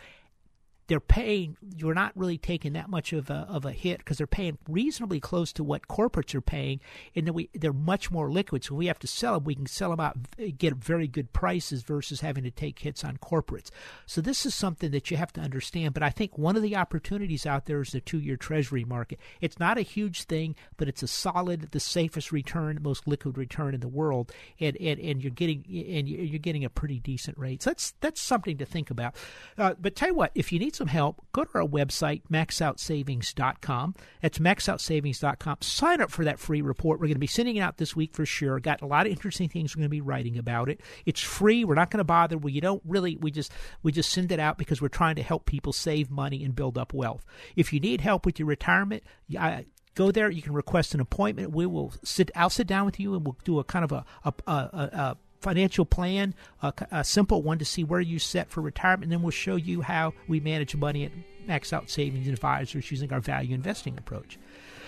they're 0.92 1.00
paying 1.00 1.56
you're 1.74 1.94
not 1.94 2.12
really 2.14 2.36
taking 2.36 2.74
that 2.74 2.90
much 2.90 3.14
of 3.14 3.30
a, 3.30 3.46
of 3.48 3.64
a 3.64 3.72
hit 3.72 3.96
because 3.96 4.18
they're 4.18 4.26
paying 4.26 4.58
reasonably 4.68 5.20
close 5.20 5.50
to 5.50 5.64
what 5.64 5.88
corporates 5.88 6.34
are 6.34 6.42
paying 6.42 6.80
and 7.16 7.26
then 7.26 7.32
we 7.32 7.48
they're 7.54 7.72
much 7.72 8.10
more 8.10 8.30
liquid. 8.30 8.62
So 8.62 8.74
we 8.74 8.88
have 8.88 8.98
to 8.98 9.06
sell 9.06 9.32
them 9.32 9.44
we 9.44 9.54
can 9.54 9.64
sell 9.64 9.88
them 9.88 10.00
out 10.00 10.18
get 10.58 10.74
very 10.74 11.08
good 11.08 11.32
prices 11.32 11.82
versus 11.82 12.20
having 12.20 12.44
to 12.44 12.50
take 12.50 12.80
hits 12.80 13.04
on 13.04 13.16
corporates. 13.16 13.70
So 14.04 14.20
this 14.20 14.44
is 14.44 14.54
something 14.54 14.90
that 14.90 15.10
you 15.10 15.16
have 15.16 15.32
to 15.32 15.40
understand 15.40 15.94
but 15.94 16.02
i 16.02 16.10
think 16.10 16.36
one 16.36 16.56
of 16.56 16.62
the 16.62 16.76
opportunities 16.76 17.46
out 17.46 17.64
there 17.64 17.80
is 17.80 17.92
the 17.92 18.00
two-year 18.02 18.36
treasury 18.36 18.84
market. 18.84 19.18
It's 19.40 19.58
not 19.58 19.78
a 19.78 19.82
huge 19.82 20.24
thing 20.24 20.54
but 20.76 20.88
it's 20.88 21.02
a 21.02 21.08
solid 21.08 21.70
the 21.70 21.80
safest 21.80 22.32
return 22.32 22.78
most 22.82 23.08
liquid 23.08 23.38
return 23.38 23.72
in 23.72 23.80
the 23.80 23.88
world 23.88 24.30
and 24.60 24.76
and, 24.76 25.00
and 25.00 25.22
you're 25.22 25.30
getting 25.30 25.64
and 25.66 26.06
you're 26.06 26.38
getting 26.38 26.66
a 26.66 26.70
pretty 26.70 27.00
decent 27.00 27.38
rate. 27.38 27.62
So 27.62 27.70
that's 27.70 27.94
that's 28.02 28.20
something 28.20 28.58
to 28.58 28.66
think 28.66 28.90
about. 28.90 29.16
Uh, 29.56 29.72
but 29.80 29.96
tell 29.96 30.08
you 30.08 30.14
what 30.14 30.32
if 30.34 30.52
you 30.52 30.58
need 30.58 30.76
some 30.76 30.81
help, 30.86 31.24
go 31.32 31.44
to 31.44 31.50
our 31.54 31.66
website, 31.66 32.22
maxoutsavings.com. 32.30 33.94
That's 34.20 34.38
maxoutsavings.com. 34.38 35.56
Sign 35.60 36.00
up 36.00 36.10
for 36.10 36.24
that 36.24 36.38
free 36.38 36.62
report. 36.62 37.00
We're 37.00 37.06
going 37.06 37.14
to 37.14 37.20
be 37.20 37.26
sending 37.26 37.56
it 37.56 37.60
out 37.60 37.78
this 37.78 37.96
week 37.96 38.14
for 38.14 38.26
sure. 38.26 38.60
Got 38.60 38.82
a 38.82 38.86
lot 38.86 39.06
of 39.06 39.12
interesting 39.12 39.48
things 39.48 39.74
we're 39.74 39.80
going 39.80 39.90
to 39.90 39.90
be 39.90 40.00
writing 40.00 40.38
about 40.38 40.68
it. 40.68 40.80
It's 41.06 41.20
free. 41.20 41.64
We're 41.64 41.74
not 41.74 41.90
going 41.90 41.98
to 41.98 42.04
bother. 42.04 42.38
We 42.38 42.60
don't 42.60 42.82
really. 42.84 43.16
We 43.16 43.30
just 43.30 43.52
we 43.82 43.92
just 43.92 44.10
send 44.10 44.32
it 44.32 44.40
out 44.40 44.58
because 44.58 44.80
we're 44.80 44.88
trying 44.88 45.16
to 45.16 45.22
help 45.22 45.46
people 45.46 45.72
save 45.72 46.10
money 46.10 46.44
and 46.44 46.54
build 46.54 46.78
up 46.78 46.92
wealth. 46.92 47.24
If 47.56 47.72
you 47.72 47.80
need 47.80 48.00
help 48.00 48.26
with 48.26 48.38
your 48.38 48.48
retirement, 48.48 49.02
I, 49.38 49.66
go 49.94 50.10
there. 50.10 50.30
You 50.30 50.42
can 50.42 50.52
request 50.52 50.94
an 50.94 51.00
appointment. 51.00 51.52
We 51.52 51.66
will 51.66 51.92
sit. 52.04 52.30
I'll 52.34 52.50
sit 52.50 52.66
down 52.66 52.86
with 52.86 52.98
you 52.98 53.14
and 53.14 53.24
we'll 53.24 53.38
do 53.44 53.58
a 53.58 53.64
kind 53.64 53.84
of 53.84 53.92
a, 53.92 54.04
a, 54.24 54.32
a, 54.46 54.52
a 54.52 55.16
financial 55.42 55.84
plan, 55.84 56.34
a, 56.62 56.72
a, 56.90 57.04
simple 57.04 57.42
one 57.42 57.58
to 57.58 57.64
see 57.64 57.84
where 57.84 58.00
you 58.00 58.18
set 58.18 58.50
for 58.50 58.60
retirement, 58.60 59.04
and 59.04 59.12
then 59.12 59.22
we'll 59.22 59.30
show 59.30 59.56
you 59.56 59.82
how 59.82 60.14
we 60.28 60.40
manage 60.40 60.74
money 60.76 61.04
at 61.04 61.12
Max 61.46 61.72
Out 61.72 61.90
Savings 61.90 62.28
Advisors 62.28 62.90
using 62.90 63.12
our 63.12 63.20
value 63.20 63.54
investing 63.54 63.98
approach. 63.98 64.38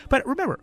But 0.09 0.26
remember, 0.26 0.61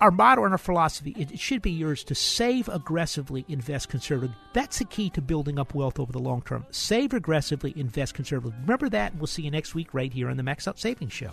our 0.00 0.10
motto 0.10 0.44
and 0.44 0.52
our 0.52 0.58
philosophy 0.58 1.14
it 1.18 1.38
should 1.38 1.62
be 1.62 1.70
yours 1.70 2.04
to 2.04 2.14
save 2.14 2.68
aggressively, 2.68 3.44
invest 3.48 3.88
conservatively. 3.88 4.36
That's 4.52 4.78
the 4.78 4.84
key 4.84 5.10
to 5.10 5.22
building 5.22 5.58
up 5.58 5.74
wealth 5.74 5.98
over 5.98 6.12
the 6.12 6.18
long 6.18 6.42
term. 6.42 6.66
Save 6.70 7.14
aggressively, 7.14 7.72
invest 7.76 8.14
conservatively. 8.14 8.58
Remember 8.62 8.88
that, 8.90 9.12
and 9.12 9.20
we'll 9.20 9.26
see 9.26 9.42
you 9.42 9.50
next 9.50 9.74
week 9.74 9.92
right 9.94 10.12
here 10.12 10.28
on 10.28 10.36
the 10.36 10.42
Max 10.42 10.68
Out 10.68 10.78
Savings 10.78 11.12
Show. 11.12 11.32